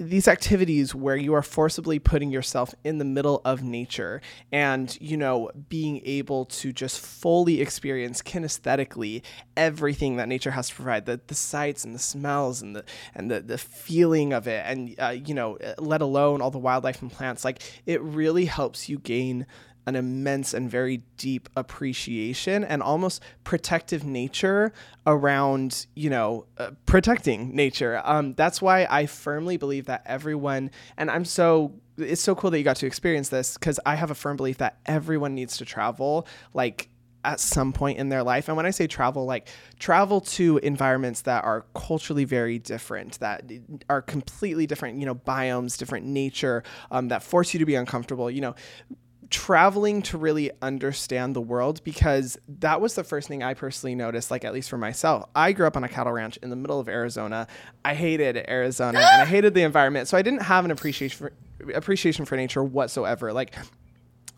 these 0.00 0.26
activities 0.26 0.94
where 0.94 1.16
you 1.16 1.34
are 1.34 1.42
forcibly 1.42 1.98
putting 1.98 2.30
yourself 2.30 2.74
in 2.84 2.98
the 2.98 3.04
middle 3.04 3.42
of 3.44 3.62
nature 3.62 4.22
and 4.50 4.96
you 5.00 5.16
know 5.16 5.50
being 5.68 6.00
able 6.04 6.46
to 6.46 6.72
just 6.72 6.98
fully 6.98 7.60
experience 7.60 8.22
kinesthetically 8.22 9.22
everything 9.56 10.16
that 10.16 10.26
nature 10.26 10.52
has 10.52 10.68
to 10.68 10.74
provide 10.74 11.04
the, 11.04 11.20
the 11.26 11.34
sights 11.34 11.84
and 11.84 11.94
the 11.94 11.98
smells 11.98 12.62
and 12.62 12.74
the 12.74 12.84
and 13.14 13.30
the, 13.30 13.40
the 13.40 13.58
feeling 13.58 14.32
of 14.32 14.46
it 14.48 14.64
and 14.66 14.94
uh, 14.98 15.08
you 15.08 15.34
know 15.34 15.58
let 15.78 16.00
alone 16.00 16.40
all 16.40 16.50
the 16.50 16.58
wildlife 16.58 17.02
and 17.02 17.12
plants 17.12 17.44
like 17.44 17.60
it 17.84 18.00
really 18.00 18.46
helps 18.46 18.88
you 18.88 18.98
gain 18.98 19.46
an 19.86 19.96
immense 19.96 20.54
and 20.54 20.70
very 20.70 21.02
deep 21.16 21.48
appreciation 21.56 22.64
and 22.64 22.82
almost 22.82 23.22
protective 23.44 24.04
nature 24.04 24.72
around, 25.06 25.86
you 25.94 26.10
know, 26.10 26.46
uh, 26.58 26.70
protecting 26.86 27.54
nature. 27.54 28.00
Um, 28.04 28.34
that's 28.34 28.60
why 28.60 28.86
I 28.90 29.06
firmly 29.06 29.56
believe 29.56 29.86
that 29.86 30.02
everyone, 30.06 30.70
and 30.96 31.10
I'm 31.10 31.24
so 31.24 31.72
it's 31.96 32.22
so 32.22 32.34
cool 32.34 32.50
that 32.50 32.58
you 32.58 32.64
got 32.64 32.76
to 32.76 32.86
experience 32.86 33.28
this 33.28 33.54
because 33.54 33.78
I 33.84 33.94
have 33.94 34.10
a 34.10 34.14
firm 34.14 34.36
belief 34.36 34.58
that 34.58 34.78
everyone 34.86 35.34
needs 35.34 35.58
to 35.58 35.66
travel. 35.66 36.26
Like 36.54 36.88
at 37.24 37.40
some 37.40 37.72
point 37.72 37.98
in 37.98 38.08
their 38.08 38.22
life. 38.22 38.48
And 38.48 38.56
when 38.56 38.66
I 38.66 38.70
say 38.70 38.86
travel, 38.86 39.26
like 39.26 39.48
travel 39.78 40.20
to 40.22 40.58
environments 40.58 41.22
that 41.22 41.44
are 41.44 41.66
culturally 41.74 42.24
very 42.24 42.58
different, 42.58 43.18
that 43.20 43.44
are 43.88 44.02
completely 44.02 44.66
different, 44.66 44.98
you 44.98 45.06
know, 45.06 45.14
biomes, 45.14 45.76
different 45.76 46.06
nature, 46.06 46.62
um, 46.90 47.08
that 47.08 47.22
force 47.22 47.52
you 47.52 47.58
to 47.60 47.66
be 47.66 47.74
uncomfortable. 47.74 48.30
You 48.30 48.40
know, 48.40 48.54
traveling 49.30 50.02
to 50.02 50.18
really 50.18 50.50
understand 50.60 51.34
the 51.34 51.40
world 51.40 51.82
because 51.84 52.36
that 52.48 52.80
was 52.80 52.94
the 52.94 53.04
first 53.04 53.28
thing 53.28 53.42
I 53.42 53.54
personally 53.54 53.94
noticed, 53.94 54.30
like 54.30 54.44
at 54.44 54.52
least 54.52 54.68
for 54.68 54.76
myself. 54.76 55.28
I 55.34 55.52
grew 55.52 55.66
up 55.66 55.76
on 55.76 55.84
a 55.84 55.88
cattle 55.88 56.12
ranch 56.12 56.36
in 56.38 56.50
the 56.50 56.56
middle 56.56 56.80
of 56.80 56.88
Arizona. 56.88 57.46
I 57.84 57.94
hated 57.94 58.36
Arizona 58.48 58.98
and 58.98 59.22
I 59.22 59.24
hated 59.26 59.54
the 59.54 59.62
environment. 59.62 60.08
So 60.08 60.18
I 60.18 60.22
didn't 60.22 60.42
have 60.42 60.64
an 60.64 60.72
appreciation 60.72 61.16
for 61.16 61.32
appreciation 61.74 62.24
for 62.24 62.36
nature 62.36 62.64
whatsoever. 62.64 63.32
Like 63.32 63.54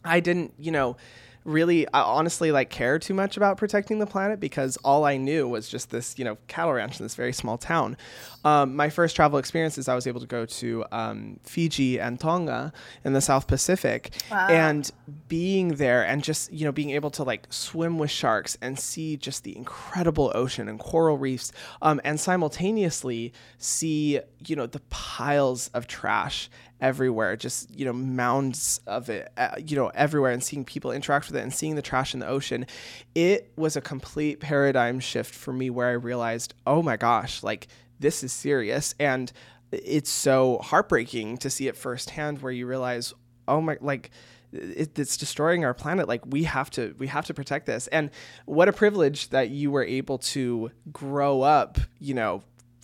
I 0.04 0.20
didn't, 0.20 0.52
you 0.58 0.72
know, 0.72 0.96
really 1.44 1.86
I 1.88 2.02
honestly 2.02 2.52
like 2.52 2.70
care 2.70 2.98
too 2.98 3.14
much 3.14 3.36
about 3.36 3.56
protecting 3.56 3.98
the 3.98 4.06
planet 4.06 4.40
because 4.40 4.76
all 4.78 5.04
I 5.04 5.16
knew 5.16 5.48
was 5.48 5.68
just 5.68 5.90
this, 5.90 6.18
you 6.18 6.24
know, 6.24 6.38
cattle 6.48 6.72
ranch 6.72 7.00
in 7.00 7.04
this 7.04 7.14
very 7.14 7.32
small 7.32 7.58
town. 7.58 7.96
Um, 8.44 8.74
my 8.74 8.90
first 8.90 9.14
travel 9.14 9.38
experiences, 9.38 9.88
I 9.88 9.94
was 9.94 10.06
able 10.06 10.20
to 10.20 10.26
go 10.26 10.46
to 10.46 10.84
um, 10.90 11.38
Fiji 11.44 12.00
and 12.00 12.18
Tonga 12.18 12.72
in 13.04 13.12
the 13.12 13.20
South 13.20 13.46
Pacific, 13.46 14.14
wow. 14.30 14.48
and 14.48 14.90
being 15.28 15.76
there 15.76 16.04
and 16.04 16.24
just 16.24 16.52
you 16.52 16.64
know 16.64 16.72
being 16.72 16.90
able 16.90 17.10
to 17.10 17.22
like 17.22 17.46
swim 17.50 17.98
with 17.98 18.10
sharks 18.10 18.58
and 18.60 18.78
see 18.78 19.16
just 19.16 19.44
the 19.44 19.56
incredible 19.56 20.32
ocean 20.34 20.68
and 20.68 20.78
coral 20.78 21.18
reefs, 21.18 21.52
um, 21.82 22.00
and 22.04 22.18
simultaneously 22.18 23.32
see 23.58 24.20
you 24.46 24.56
know 24.56 24.66
the 24.66 24.80
piles 24.90 25.68
of 25.68 25.86
trash 25.86 26.50
everywhere, 26.82 27.36
just 27.36 27.74
you 27.74 27.86
know 27.86 27.92
mounds 27.92 28.80
of 28.86 29.08
it, 29.08 29.32
uh, 29.38 29.54
you 29.64 29.76
know 29.76 29.90
everywhere, 29.94 30.32
and 30.32 30.42
seeing 30.42 30.64
people 30.64 30.90
interact 30.90 31.28
with 31.28 31.36
it 31.36 31.40
and 31.40 31.54
seeing 31.54 31.76
the 31.76 31.82
trash 31.82 32.12
in 32.12 32.20
the 32.20 32.26
ocean, 32.26 32.66
it 33.14 33.50
was 33.56 33.76
a 33.76 33.80
complete 33.80 34.40
paradigm 34.40 35.00
shift 35.00 35.34
for 35.34 35.52
me 35.52 35.70
where 35.70 35.88
I 35.88 35.92
realized, 35.92 36.52
oh 36.66 36.82
my 36.82 36.96
gosh, 36.98 37.42
like 37.42 37.68
this 38.00 38.22
is 38.22 38.32
serious, 38.32 38.94
and 38.98 39.32
it's 39.70 40.10
so 40.10 40.58
heartbreaking 40.58 41.38
to 41.38 41.48
see 41.48 41.68
it 41.68 41.76
firsthand, 41.76 42.42
where 42.42 42.52
you 42.52 42.66
realize, 42.66 43.14
oh 43.48 43.62
my, 43.62 43.78
like. 43.80 44.10
It, 44.54 44.98
it's 44.98 45.16
destroying 45.16 45.64
our 45.64 45.72
planet. 45.72 46.08
Like 46.08 46.26
we 46.26 46.44
have 46.44 46.68
to 46.72 46.94
we 46.98 47.06
have 47.06 47.24
to 47.24 47.32
protect 47.32 47.64
this. 47.64 47.86
And 47.86 48.10
what 48.44 48.68
a 48.68 48.72
privilege 48.74 49.30
that 49.30 49.48
you 49.48 49.70
were 49.70 49.82
able 49.82 50.18
to 50.18 50.70
grow 50.92 51.40
up 51.40 51.78
you 52.00 52.12
know 52.12 52.42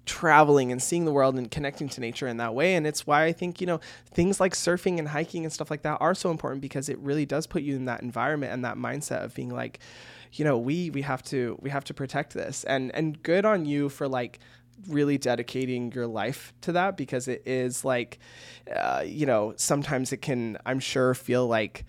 traveling 0.08 0.72
and 0.72 0.82
seeing 0.82 1.04
the 1.04 1.12
world 1.12 1.36
and 1.36 1.50
connecting 1.50 1.88
to 1.90 2.00
nature 2.00 2.26
in 2.26 2.38
that 2.38 2.54
way. 2.54 2.74
And 2.74 2.86
it's 2.86 3.06
why 3.06 3.24
I 3.24 3.32
think, 3.32 3.60
you 3.60 3.66
know, 3.66 3.80
things 4.12 4.40
like 4.40 4.54
surfing 4.54 4.98
and 4.98 5.06
hiking 5.06 5.44
and 5.44 5.52
stuff 5.52 5.70
like 5.70 5.82
that 5.82 5.98
are 6.00 6.14
so 6.14 6.30
important 6.30 6.62
because 6.62 6.88
it 6.88 6.98
really 6.98 7.26
does 7.26 7.46
put 7.46 7.62
you 7.62 7.76
in 7.76 7.84
that 7.84 8.02
environment 8.02 8.52
and 8.52 8.64
that 8.64 8.76
mindset 8.76 9.22
of 9.22 9.34
being 9.34 9.50
like, 9.50 9.78
you 10.32 10.44
know, 10.44 10.58
we 10.58 10.90
we 10.90 11.02
have 11.02 11.22
to 11.24 11.58
we 11.60 11.70
have 11.70 11.84
to 11.84 11.94
protect 11.94 12.34
this. 12.34 12.64
And 12.64 12.92
and 12.94 13.22
good 13.22 13.44
on 13.44 13.66
you 13.66 13.88
for 13.88 14.08
like 14.08 14.40
really 14.88 15.18
dedicating 15.18 15.92
your 15.92 16.06
life 16.06 16.52
to 16.62 16.72
that 16.72 16.96
because 16.96 17.28
it 17.28 17.42
is 17.46 17.84
like 17.84 18.18
uh, 18.74 19.04
you 19.06 19.26
know, 19.26 19.52
sometimes 19.56 20.12
it 20.12 20.22
can 20.22 20.58
I'm 20.66 20.80
sure 20.80 21.14
feel 21.14 21.46
like 21.46 21.84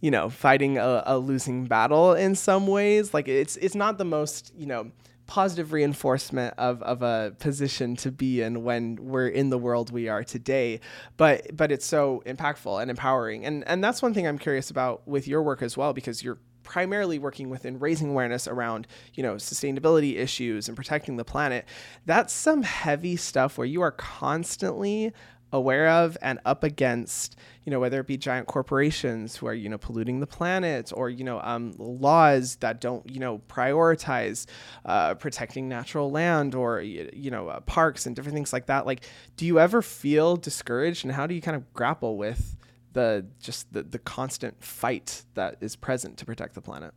you 0.00 0.10
know, 0.10 0.28
fighting 0.28 0.76
a, 0.78 1.02
a 1.06 1.18
losing 1.18 1.64
battle 1.64 2.12
in 2.12 2.34
some 2.34 2.66
ways. 2.66 3.14
Like 3.14 3.28
it's 3.28 3.56
it's 3.56 3.74
not 3.74 3.98
the 3.98 4.04
most, 4.04 4.52
you 4.56 4.66
know, 4.66 4.90
positive 5.26 5.72
reinforcement 5.72 6.54
of, 6.56 6.82
of 6.82 7.02
a 7.02 7.34
position 7.38 7.96
to 7.96 8.12
be 8.12 8.42
in 8.42 8.62
when 8.62 8.96
we're 8.96 9.28
in 9.28 9.50
the 9.50 9.58
world 9.58 9.90
we 9.90 10.08
are 10.08 10.24
today. 10.24 10.80
But 11.16 11.56
but 11.56 11.72
it's 11.72 11.86
so 11.86 12.22
impactful 12.26 12.80
and 12.80 12.90
empowering. 12.90 13.44
And 13.44 13.66
and 13.66 13.82
that's 13.82 14.02
one 14.02 14.14
thing 14.14 14.26
i'm 14.26 14.38
curious 14.38 14.70
about 14.70 15.06
with 15.06 15.26
your 15.26 15.42
work 15.42 15.62
as 15.62 15.76
well 15.76 15.92
because 15.92 16.22
you're 16.22 16.38
primarily 16.62 17.16
working 17.18 17.48
within 17.48 17.78
raising 17.78 18.10
awareness 18.10 18.48
around 18.48 18.88
you 19.14 19.22
know 19.22 19.34
sustainability 19.34 20.16
issues 20.16 20.68
and 20.68 20.76
protecting 20.76 21.16
the 21.16 21.24
planet. 21.24 21.64
That's 22.04 22.32
some 22.32 22.62
heavy 22.62 23.16
stuff 23.16 23.56
where 23.56 23.66
you 23.66 23.80
are 23.82 23.92
constantly 23.92 25.12
aware 25.52 25.88
of 25.88 26.16
and 26.20 26.38
up 26.44 26.64
against, 26.64 27.36
you 27.64 27.70
know, 27.70 27.78
whether 27.78 28.00
it 28.00 28.06
be 28.06 28.16
giant 28.16 28.46
corporations 28.46 29.36
who 29.36 29.46
are, 29.46 29.54
you 29.54 29.68
know, 29.68 29.78
polluting 29.78 30.20
the 30.20 30.26
planet 30.26 30.92
or, 30.94 31.08
you 31.08 31.24
know, 31.24 31.40
um, 31.42 31.72
laws 31.78 32.56
that 32.56 32.80
don't, 32.80 33.08
you 33.08 33.20
know, 33.20 33.40
prioritize 33.48 34.46
uh, 34.84 35.14
protecting 35.14 35.68
natural 35.68 36.10
land 36.10 36.54
or, 36.54 36.80
you 36.80 37.30
know, 37.30 37.48
uh, 37.48 37.60
parks 37.60 38.06
and 38.06 38.16
different 38.16 38.34
things 38.34 38.52
like 38.52 38.66
that. 38.66 38.86
Like, 38.86 39.08
do 39.36 39.46
you 39.46 39.60
ever 39.60 39.82
feel 39.82 40.36
discouraged 40.36 41.04
and 41.04 41.14
how 41.14 41.26
do 41.26 41.34
you 41.34 41.40
kind 41.40 41.56
of 41.56 41.72
grapple 41.72 42.16
with 42.16 42.56
the 42.92 43.26
just 43.40 43.72
the, 43.72 43.82
the 43.82 43.98
constant 43.98 44.62
fight 44.62 45.22
that 45.34 45.56
is 45.60 45.76
present 45.76 46.16
to 46.18 46.26
protect 46.26 46.54
the 46.54 46.62
planet? 46.62 46.92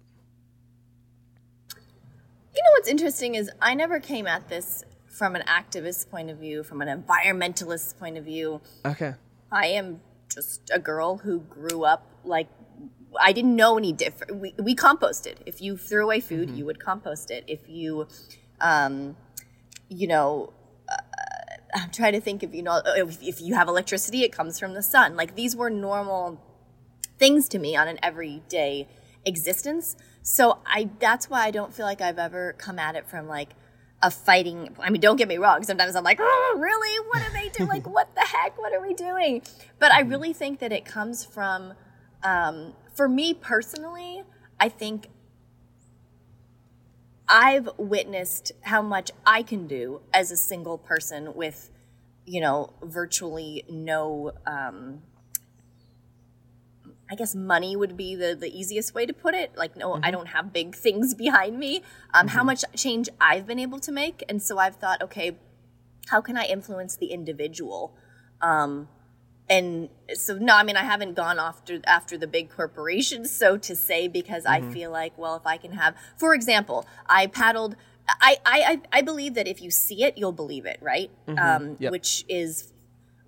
You 2.56 2.64
know 2.64 2.72
what's 2.72 2.90
interesting 2.90 3.36
is 3.36 3.50
I 3.62 3.76
never 3.76 4.00
came 4.00 4.26
at 4.26 4.50
this 4.50 4.84
from 5.10 5.36
an 5.36 5.44
activist 5.48 6.10
point 6.10 6.30
of 6.30 6.38
view, 6.38 6.64
from 6.64 6.82
an 6.82 6.88
environmentalist 6.88 7.98
point 7.98 8.18
of 8.18 8.26
view. 8.26 8.62
Okay. 8.86 9.16
I 9.52 9.68
am 9.68 10.02
just 10.34 10.70
a 10.74 10.80
girl 10.80 11.18
who 11.18 11.40
grew 11.40 11.84
up 11.84 12.06
like 12.24 12.48
I 13.20 13.32
didn't 13.32 13.56
know 13.56 13.78
any 13.78 13.92
different. 13.92 14.36
We, 14.40 14.54
we 14.60 14.76
composted. 14.76 15.38
If 15.46 15.62
you 15.62 15.78
threw 15.78 16.04
away 16.04 16.20
food, 16.20 16.50
mm-hmm. 16.50 16.58
you 16.58 16.66
would 16.66 16.80
compost 16.80 17.32
it. 17.32 17.44
If 17.48 17.68
you, 17.68 18.08
um, 18.62 19.18
you 19.90 20.08
know, 20.08 20.54
uh, 20.88 20.98
I'm 21.74 21.90
trying 21.90 22.14
to 22.14 22.22
think 22.22 22.44
if 22.44 22.54
you 22.54 22.62
know 22.62 22.82
if, 22.86 23.22
if 23.22 23.42
you 23.42 23.56
have 23.56 23.68
electricity, 23.68 24.24
it 24.24 24.32
comes 24.32 24.60
from 24.60 24.74
the 24.74 24.84
sun. 24.84 25.16
Like 25.16 25.36
these 25.36 25.56
were 25.56 25.70
normal 25.70 26.40
things 27.18 27.50
to 27.50 27.60
me 27.60 27.76
on 27.76 27.88
an 27.88 28.00
everyday 28.04 28.88
existence. 29.26 29.96
So 30.22 30.60
I 30.66 30.90
that's 31.00 31.30
why 31.30 31.46
I 31.46 31.52
don't 31.52 31.74
feel 31.74 31.86
like 31.86 32.02
I've 32.02 32.20
ever 32.20 32.54
come 32.58 32.78
at 32.78 32.96
it 32.96 33.08
from 33.10 33.28
like 33.28 33.50
a 34.02 34.10
fighting. 34.10 34.76
I 34.80 34.90
mean, 34.90 35.02
don't 35.02 35.18
get 35.18 35.28
me 35.28 35.38
wrong. 35.38 35.64
Sometimes 35.64 35.96
I'm 35.96 36.04
like, 36.04 36.20
oh, 36.22 36.58
really? 36.58 37.08
What 37.10 37.22
are 37.22 37.34
they 37.34 37.50
doing? 37.50 37.70
like, 37.70 37.88
what 37.94 38.14
the 38.16 38.22
heck? 38.22 38.58
What 38.58 38.74
are 38.74 38.82
we 38.82 38.94
doing? 38.94 39.42
But 39.78 39.92
I 39.92 40.02
really 40.02 40.34
think 40.34 40.60
that 40.60 40.72
it 40.72 40.86
comes 40.86 41.26
from, 41.26 41.74
um, 42.24 42.74
for 42.94 43.10
me 43.10 43.34
personally, 43.34 44.24
I 44.60 44.70
think 44.70 45.10
I've 47.28 47.70
witnessed 47.78 48.52
how 48.62 48.82
much 48.82 49.12
I 49.26 49.44
can 49.44 49.68
do 49.68 50.02
as 50.14 50.32
a 50.32 50.38
single 50.38 50.78
person 50.78 51.36
with, 51.36 51.70
you 52.26 52.42
know, 52.42 52.74
virtually 52.82 53.66
no 53.70 54.32
um, 54.48 55.04
I 57.12 57.16
guess 57.16 57.34
money 57.34 57.76
would 57.76 57.98
be 57.98 58.16
the, 58.16 58.36
the 58.36 58.48
easiest 58.48 58.94
way 58.94 59.06
to 59.06 59.14
put 59.14 59.34
it. 59.34 59.58
Like, 59.58 59.76
no, 59.76 59.94
mm-hmm. 59.94 60.06
I 60.06 60.12
don't 60.12 60.28
have 60.28 60.54
big 60.54 60.76
things 60.76 61.14
behind 61.26 61.58
me. 61.58 61.78
Um, 62.14 62.28
mm-hmm. 62.28 62.38
How 62.38 62.44
much 62.44 62.64
change 62.76 63.10
I've 63.20 63.48
been 63.48 63.60
able 63.60 63.80
to 63.80 63.92
make. 63.92 64.24
And 64.30 64.42
so 64.42 64.60
I've 64.60 64.76
thought, 64.76 65.02
okay, 65.02 65.38
how 66.08 66.22
can 66.22 66.38
I 66.38 66.46
influence 66.46 66.96
the 66.96 67.08
individual? 67.08 67.96
Um, 68.42 68.88
and 69.50 69.90
so, 70.14 70.38
no, 70.38 70.56
I 70.56 70.64
mean, 70.64 70.78
I 70.78 70.84
haven't 70.84 71.16
gone 71.16 71.40
after, 71.40 71.80
after 71.86 72.18
the 72.18 72.28
big 72.28 72.52
corporations, 72.52 73.32
so 73.36 73.58
to 73.58 73.76
say, 73.76 74.08
because 74.08 74.46
mm-hmm. 74.46 74.70
I 74.70 74.74
feel 74.74 74.92
like, 74.92 75.18
well, 75.18 75.36
if 75.36 75.48
I 75.48 75.58
can 75.58 75.74
have, 75.74 75.96
for 76.18 76.36
example, 76.36 76.86
I 77.08 77.28
paddled 77.28 77.76
I, 78.22 78.38
I, 78.46 78.82
I 78.92 79.02
believe 79.02 79.36
that 79.36 79.48
if 79.48 79.62
you 79.62 79.70
see 79.70 80.04
it, 80.04 80.18
you'll 80.18 80.32
believe 80.32 80.66
it, 80.66 80.80
right? 80.82 81.12
Mm-hmm. 81.28 81.40
Um, 81.40 81.78
yep. 81.80 81.92
Which 81.92 82.26
is 82.28 82.74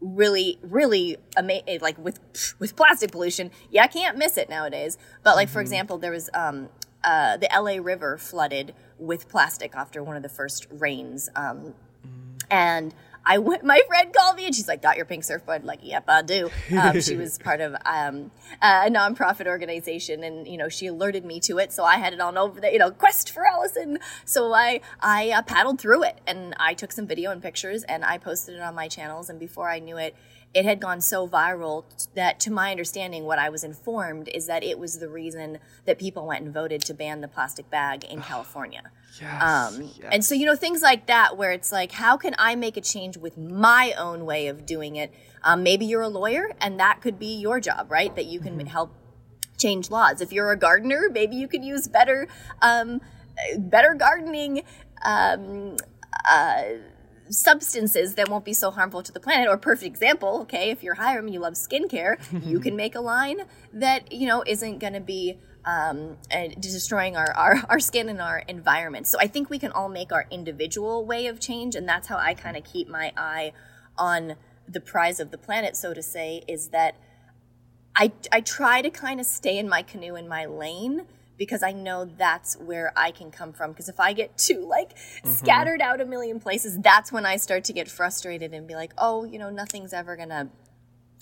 really 0.02 0.58
really 0.64 1.18
amazing 1.38 1.64
eh, 1.68 1.78
like 1.80 1.98
with 1.98 2.20
with 2.60 2.76
plastic 2.76 3.12
pollution 3.12 3.52
yeah 3.70 3.84
i 3.84 3.88
can't 3.88 4.18
miss 4.18 4.36
it 4.36 4.50
nowadays 4.50 4.98
but 5.24 5.36
like 5.36 5.48
mm-hmm. 5.48 5.54
for 5.54 5.62
example 5.62 5.98
there 5.98 6.12
was 6.12 6.30
um 6.34 6.70
uh, 7.04 7.38
the 7.38 7.50
la 7.60 7.84
river 7.84 8.18
flooded 8.18 8.76
with 9.00 9.28
plastic 9.28 9.74
after 9.76 10.04
one 10.04 10.16
of 10.16 10.22
the 10.22 10.30
first 10.30 10.68
rains 10.70 11.30
um, 11.36 11.74
mm. 12.06 12.44
and 12.52 12.94
I 13.26 13.38
went, 13.38 13.64
my 13.64 13.82
friend 13.88 14.14
called 14.14 14.36
me 14.36 14.46
and 14.46 14.56
she's 14.56 14.68
like, 14.68 14.82
got 14.82 14.98
your 14.98 15.06
pink 15.06 15.24
surfboard? 15.24 15.64
Like, 15.64 15.80
yep, 15.84 16.06
I 16.08 16.22
do. 16.22 16.50
Um, 16.78 17.02
she 17.02 17.16
was 17.16 17.38
part 17.44 17.62
of 17.62 17.76
um, 17.86 18.32
a 18.62 18.90
nonprofit 18.90 19.46
organization 19.46 20.24
and, 20.24 20.48
you 20.48 20.58
know, 20.58 20.70
she 20.70 20.88
alerted 20.88 21.24
me 21.26 21.40
to 21.42 21.60
it. 21.60 21.72
So 21.72 21.84
I 21.84 21.98
had 21.98 22.14
it 22.14 22.20
on 22.20 22.38
over 22.38 22.60
the, 22.60 22.72
you 22.72 22.80
know, 22.80 22.92
quest 22.92 23.30
for 23.32 23.46
Alison. 23.46 24.00
So 24.26 24.54
I, 24.54 24.82
I 25.02 25.30
uh, 25.30 25.42
paddled 25.44 25.80
through 25.80 26.04
it 26.04 26.20
and 26.26 26.56
I 26.60 26.74
took 26.74 26.92
some 26.92 27.06
video 27.06 27.32
and 27.32 27.42
pictures 27.42 27.84
and 27.84 28.04
I 28.04 28.18
posted 28.18 28.56
it 28.56 28.62
on 28.62 28.74
my 28.74 28.88
channels. 28.88 29.30
And 29.30 29.40
before 29.40 29.70
I 29.70 29.80
knew 29.80 29.98
it, 29.98 30.16
it 30.54 30.66
had 30.66 30.82
gone 30.82 31.00
so 31.00 31.28
viral 31.28 31.86
that, 32.14 32.40
to 32.42 32.52
my 32.52 32.72
understanding, 32.72 33.24
what 33.24 33.40
I 33.40 33.50
was 33.50 33.64
informed 33.64 34.28
is 34.30 34.48
that 34.48 34.64
it 34.64 34.78
was 34.78 35.00
the 35.00 35.08
reason 35.08 35.60
that 35.86 35.98
people 35.98 36.28
went 36.28 36.44
and 36.44 36.54
voted 36.54 36.82
to 36.82 36.94
ban 36.94 37.22
the 37.22 37.28
plastic 37.28 37.70
bag 37.70 38.04
in 38.04 38.22
California. 38.22 38.84
Yes, 39.20 39.42
Um, 39.42 39.82
yes. 39.82 40.10
And 40.12 40.26
so, 40.26 40.36
you 40.36 40.46
know, 40.46 40.56
things 40.56 40.82
like 40.82 41.06
that, 41.08 41.38
where 41.38 41.52
it's 41.52 41.72
like, 41.72 41.94
how 41.94 42.18
can 42.18 42.36
I 42.38 42.56
make 42.56 42.76
a 42.76 42.82
change 42.82 43.16
with 43.18 43.38
my 43.38 43.94
own 43.98 44.26
way 44.26 44.48
of 44.48 44.66
doing 44.66 44.98
it? 44.98 45.14
Um, 45.44 45.64
maybe 45.64 45.86
you're 45.86 46.02
a 46.02 46.10
lawyer, 46.10 46.52
and 46.60 46.80
that 46.80 47.02
could 47.02 47.18
be 47.18 47.34
your 47.34 47.60
job, 47.62 47.90
right? 47.90 48.14
That 48.16 48.26
you 48.26 48.40
can 48.42 48.60
help 48.66 48.94
change 49.58 49.90
laws. 49.90 50.22
If 50.22 50.34
you're 50.34 50.52
a 50.52 50.58
gardener, 50.58 51.10
maybe 51.10 51.36
you 51.36 51.48
could 51.48 51.64
use 51.64 51.88
better, 51.88 52.28
um, 52.62 53.00
better 53.58 53.94
gardening. 53.94 54.64
Um, 55.04 55.78
uh, 56.30 56.64
substances 57.32 58.16
that 58.16 58.30
won't 58.30 58.44
be 58.44 58.54
so 58.54 58.70
harmful 58.72 59.02
to 59.02 59.12
the 59.12 59.20
planet 59.20 59.48
or 59.48 59.58
perfect 59.58 59.88
example 59.88 60.42
okay 60.42 60.70
if 60.70 60.84
you're 60.84 60.96
Hyram 60.96 61.32
you 61.32 61.40
love 61.40 61.54
skincare 61.54 62.18
you 62.46 62.60
can 62.66 62.76
make 62.76 62.94
a 62.94 63.00
line 63.00 63.44
that 63.74 64.12
you 64.12 64.28
know 64.28 64.44
isn't 64.46 64.80
going 64.80 64.94
to 64.94 65.00
be 65.00 65.40
um, 65.64 66.18
uh, 66.32 66.48
destroying 66.60 67.16
our, 67.16 67.32
our, 67.34 67.64
our 67.70 67.80
skin 67.80 68.10
and 68.10 68.20
our 68.20 68.40
environment. 68.48 69.08
So 69.08 69.18
i 69.20 69.28
think 69.28 69.50
we 69.50 69.60
can 69.60 69.72
all 69.72 69.90
make 69.90 70.12
our 70.12 70.28
individual 70.30 71.06
way 71.06 71.28
of 71.28 71.40
change 71.40 71.76
and 71.76 71.88
that's 71.88 72.08
how 72.08 72.18
i 72.18 72.34
kind 72.34 72.58
of 72.58 72.64
keep 72.64 72.88
my 72.88 73.14
eye 73.16 73.54
on 73.98 74.36
the 74.68 74.82
prize 74.82 75.20
of 75.20 75.32
the 75.32 75.38
planet 75.38 75.76
so 75.76 75.94
to 75.94 76.04
say 76.04 76.44
is 76.48 76.70
that 76.70 76.96
I, 77.96 78.14
I 78.32 78.42
try 78.42 78.82
to 78.82 78.90
kind 78.90 79.20
of 79.20 79.26
stay 79.26 79.58
in 79.58 79.68
my 79.68 79.82
canoe 79.82 80.16
in 80.16 80.28
my 80.28 80.46
lane 80.46 81.06
because 81.42 81.64
I 81.64 81.72
know 81.72 82.06
that's 82.06 82.56
where 82.58 82.94
I 82.96 83.10
can 83.10 83.32
come 83.32 83.52
from. 83.52 83.72
Because 83.72 83.90
if 83.90 84.00
I 84.00 84.14
get 84.14 84.38
too 84.38 84.64
like 84.64 84.96
mm-hmm. 84.96 85.32
scattered 85.32 85.82
out 85.82 86.00
a 86.00 86.06
million 86.06 86.40
places, 86.40 86.78
that's 86.78 87.12
when 87.12 87.26
I 87.26 87.38
start 87.38 87.64
to 87.64 87.74
get 87.74 87.90
frustrated 87.90 88.54
and 88.54 88.68
be 88.68 88.76
like, 88.76 88.94
oh, 89.00 89.24
you 89.24 89.40
know, 89.40 89.50
nothing's 89.50 89.92
ever 89.92 90.16
gonna 90.16 90.50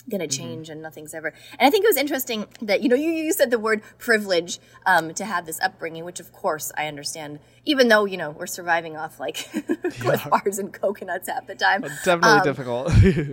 gonna 0.10 0.28
change 0.28 0.70
and 0.70 0.82
nothing's 0.82 1.14
ever 1.14 1.34
and 1.60 1.68
i 1.68 1.70
think 1.70 1.84
it 1.84 1.88
was 1.88 1.98
interesting 1.98 2.46
that 2.62 2.82
you 2.82 2.90
know 2.90 2.96
you, 2.96 3.12
you 3.12 3.32
said 3.34 3.52
the 3.52 3.60
word 3.60 3.82
privilege 3.98 4.60
um, 4.86 5.14
to 5.14 5.26
have 5.26 5.46
this 5.46 5.60
upbringing 5.62 6.04
which 6.06 6.20
of 6.20 6.32
course 6.32 6.72
i 6.78 6.88
understand 6.88 7.40
even 7.66 7.90
though 7.90 8.06
you 8.06 8.18
know 8.18 8.32
we're 8.32 8.48
surviving 8.48 8.96
off 8.98 9.20
like 9.20 9.36
cliff 10.00 10.28
bars 10.30 10.58
and 10.58 10.74
coconuts 10.74 11.28
at 11.30 11.46
the 11.48 11.56
time 11.56 11.82
Definitely 12.04 12.40
Um, 12.40 12.44
difficult. 12.44 12.92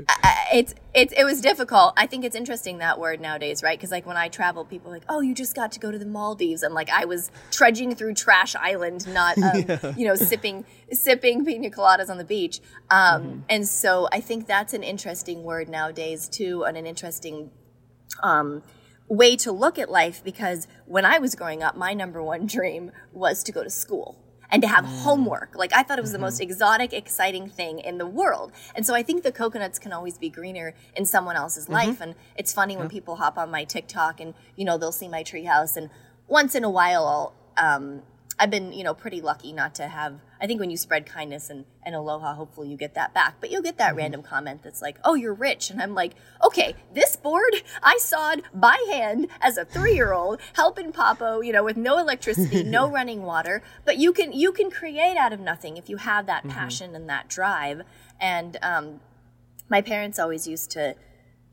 I- 0.08 0.32
it's 0.52 0.74
it's 0.94 1.12
it 1.16 1.24
was 1.24 1.40
difficult. 1.40 1.92
I 1.96 2.06
think 2.06 2.24
it's 2.24 2.36
interesting 2.36 2.78
that 2.78 3.00
word 3.00 3.20
nowadays, 3.20 3.62
right? 3.64 3.76
Because 3.76 3.90
like 3.90 4.06
when 4.06 4.16
I 4.16 4.28
travel, 4.28 4.64
people 4.64 4.90
are 4.90 4.94
like, 4.94 5.02
"Oh, 5.08 5.20
you 5.20 5.34
just 5.34 5.56
got 5.56 5.72
to 5.72 5.80
go 5.80 5.90
to 5.90 5.98
the 5.98 6.06
Maldives," 6.06 6.62
and 6.62 6.72
like 6.72 6.88
I 6.88 7.04
was 7.04 7.32
trudging 7.50 7.94
through 7.96 8.14
Trash 8.14 8.54
Island, 8.54 9.06
not 9.12 9.36
um, 9.42 9.94
you 9.96 10.06
know 10.06 10.14
sipping 10.14 10.64
sipping 10.92 11.44
pina 11.44 11.68
coladas 11.70 12.08
on 12.08 12.18
the 12.18 12.24
beach. 12.24 12.60
Um, 12.90 13.44
And 13.48 13.66
so 13.66 14.08
I 14.12 14.20
think 14.20 14.46
that's 14.46 14.72
an 14.72 14.84
interesting 14.84 15.42
word 15.42 15.68
nowadays 15.68 16.28
too, 16.28 16.55
and 16.64 16.76
an 16.76 16.86
interesting 16.86 17.50
um, 18.22 18.62
way 19.08 19.36
to 19.36 19.52
look 19.52 19.78
at 19.78 19.90
life 19.90 20.22
because 20.24 20.66
when 20.86 21.04
I 21.04 21.18
was 21.18 21.34
growing 21.34 21.62
up, 21.62 21.76
my 21.76 21.94
number 21.94 22.22
one 22.22 22.46
dream 22.56 22.92
was 23.12 23.42
to 23.44 23.52
go 23.52 23.62
to 23.62 23.70
school 23.70 24.22
and 24.50 24.62
to 24.62 24.68
have 24.68 24.84
homework. 24.84 25.56
Like 25.56 25.72
I 25.74 25.82
thought 25.82 25.98
it 25.98 26.02
was 26.02 26.12
the 26.12 26.18
most 26.18 26.40
exotic, 26.40 26.92
exciting 26.92 27.48
thing 27.48 27.80
in 27.80 27.98
the 27.98 28.06
world. 28.06 28.52
And 28.74 28.86
so 28.86 28.94
I 28.94 29.02
think 29.02 29.22
the 29.22 29.32
coconuts 29.32 29.78
can 29.78 29.92
always 29.92 30.18
be 30.18 30.28
greener 30.28 30.74
in 30.94 31.04
someone 31.04 31.36
else's 31.36 31.68
life. 31.68 32.00
And 32.00 32.14
it's 32.36 32.52
funny 32.52 32.76
when 32.76 32.88
people 32.88 33.16
hop 33.16 33.38
on 33.38 33.50
my 33.50 33.64
TikTok 33.64 34.20
and 34.20 34.34
you 34.54 34.64
know 34.64 34.78
they'll 34.78 34.92
see 34.92 35.08
my 35.08 35.24
treehouse, 35.24 35.76
and 35.76 35.90
once 36.28 36.54
in 36.54 36.64
a 36.64 36.70
while 36.70 37.06
I'll. 37.06 37.34
Um, 37.58 38.02
I've 38.38 38.50
been, 38.50 38.72
you 38.72 38.84
know, 38.84 38.94
pretty 38.94 39.20
lucky 39.20 39.52
not 39.52 39.74
to 39.76 39.88
have. 39.88 40.20
I 40.40 40.46
think 40.46 40.60
when 40.60 40.70
you 40.70 40.76
spread 40.76 41.06
kindness 41.06 41.50
and, 41.50 41.64
and 41.82 41.94
aloha, 41.94 42.34
hopefully 42.34 42.68
you 42.68 42.76
get 42.76 42.94
that 42.94 43.14
back. 43.14 43.36
But 43.40 43.50
you'll 43.50 43.62
get 43.62 43.78
that 43.78 43.96
random 43.96 44.22
comment 44.22 44.62
that's 44.62 44.82
like, 44.82 44.98
"Oh, 45.04 45.14
you're 45.14 45.34
rich," 45.34 45.70
and 45.70 45.80
I'm 45.80 45.94
like, 45.94 46.12
"Okay, 46.44 46.74
this 46.92 47.16
board 47.16 47.54
I 47.82 47.98
sawed 47.98 48.42
by 48.52 48.76
hand 48.90 49.28
as 49.40 49.56
a 49.56 49.64
three 49.64 49.94
year 49.94 50.12
old, 50.12 50.40
helping 50.54 50.92
Papo, 50.92 51.44
you 51.44 51.52
know, 51.52 51.64
with 51.64 51.76
no 51.76 51.98
electricity, 51.98 52.62
no 52.62 52.90
running 52.98 53.22
water. 53.22 53.62
But 53.84 53.98
you 53.98 54.12
can 54.12 54.32
you 54.32 54.52
can 54.52 54.70
create 54.70 55.16
out 55.16 55.32
of 55.32 55.40
nothing 55.40 55.76
if 55.76 55.88
you 55.88 55.96
have 55.98 56.26
that 56.26 56.46
passion 56.48 56.94
and 56.94 57.08
that 57.08 57.28
drive. 57.28 57.82
And 58.20 58.56
um, 58.62 59.00
my 59.68 59.80
parents 59.80 60.18
always 60.18 60.46
used 60.46 60.70
to 60.72 60.96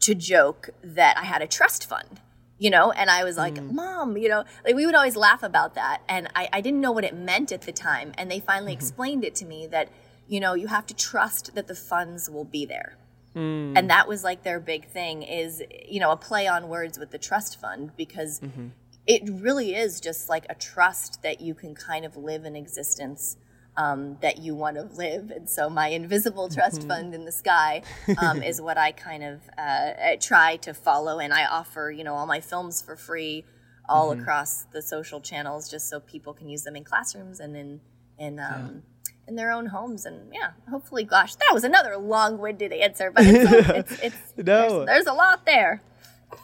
to 0.02 0.16
joke 0.16 0.70
that 0.84 1.18
I 1.18 1.24
had 1.24 1.42
a 1.42 1.48
trust 1.48 1.88
fund, 1.88 2.20
you 2.64 2.70
know, 2.70 2.94
and 2.94 3.10
I 3.10 3.26
was 3.26 3.36
like, 3.36 3.56
mm. 3.56 3.74
Mom, 3.74 4.16
you 4.16 4.30
know, 4.30 4.46
like 4.64 4.74
we 4.74 4.86
would 4.86 4.96
always 4.96 5.18
laugh 5.18 5.44
about 5.44 5.76
that. 5.76 6.02
And 6.08 6.30
I, 6.34 6.48
I 6.54 6.62
didn't 6.62 6.80
know 6.80 6.94
what 6.94 7.04
it 7.04 7.14
meant 7.14 7.52
at 7.52 7.64
the 7.64 7.74
time. 7.74 8.14
And 8.18 8.32
they 8.32 8.40
finally 8.40 8.72
mm-hmm. 8.72 8.80
explained 8.80 9.26
it 9.26 9.36
to 9.36 9.46
me 9.46 9.68
that, 9.68 9.90
you 10.30 10.40
know, 10.40 10.54
you 10.54 10.68
have 10.68 10.86
to 10.86 10.96
trust 10.96 11.56
that 11.56 11.68
the 11.68 11.76
funds 11.76 12.30
will 12.30 12.46
be 12.46 12.66
there. 12.66 12.96
Mm. 13.36 13.74
And 13.78 13.90
that 13.90 14.08
was 14.08 14.24
like 14.24 14.44
their 14.44 14.62
big 14.62 14.88
thing 14.88 15.24
is, 15.24 15.62
you 15.90 16.00
know, 16.00 16.12
a 16.12 16.16
play 16.16 16.48
on 16.48 16.70
words 16.70 16.98
with 16.98 17.12
the 17.12 17.18
trust 17.18 17.60
fund 17.60 17.92
because 17.98 18.40
mm-hmm. 18.40 18.68
it 19.08 19.24
really 19.30 19.76
is 19.76 20.00
just 20.00 20.30
like 20.30 20.46
a 20.50 20.56
trust 20.56 21.22
that 21.22 21.42
you 21.42 21.54
can 21.54 21.76
kind 21.76 22.06
of 22.06 22.16
live 22.16 22.46
an 22.46 22.56
existence 22.56 23.36
um, 23.78 24.18
that 24.22 24.38
you 24.40 24.56
want 24.56 24.76
to 24.78 24.84
live. 24.84 25.32
And 25.32 25.50
so 25.50 25.70
my 25.70 25.88
invisible 25.88 26.50
trust 26.50 26.88
fund 26.88 27.14
in 27.14 27.26
the 27.26 27.32
sky 27.32 27.82
um, 28.20 28.42
is 28.52 28.62
what 28.62 28.78
I 28.78 28.92
kind 28.92 29.24
of 29.24 29.42
uh, 29.58 29.92
try 30.20 30.58
to 30.58 30.74
follow. 30.74 31.20
And 31.20 31.34
I 31.34 31.46
offer, 31.46 31.92
you 31.92 32.04
know, 32.04 32.14
all 32.16 32.26
my 32.26 32.40
films 32.40 32.82
for 32.82 32.96
free 32.96 33.46
all 33.90 34.12
across 34.12 34.64
the 34.72 34.82
social 34.82 35.20
channels 35.20 35.70
just 35.70 35.90
so 35.90 36.00
people 36.00 36.34
can 36.34 36.48
use 36.48 36.64
them 36.64 36.76
in 36.76 36.84
classrooms 36.84 37.40
and 37.40 37.56
in, 37.58 37.82
in, 38.18 38.40
um, 38.40 38.84
in 39.28 39.36
their 39.36 39.52
own 39.52 39.66
homes. 39.66 40.06
And 40.06 40.34
yeah, 40.34 40.52
hopefully, 40.70 41.04
gosh, 41.04 41.36
that 41.36 41.50
was 41.54 41.64
another 41.64 41.98
long 41.98 42.38
winded 42.38 42.72
answer, 42.72 43.12
but 43.12 43.26
it's, 43.26 43.52
it's, 43.92 44.00
it's, 44.04 44.34
No. 44.38 44.86
there's, 44.86 44.86
there's 44.86 45.06
a 45.08 45.14
lot 45.14 45.46
there. 45.46 45.82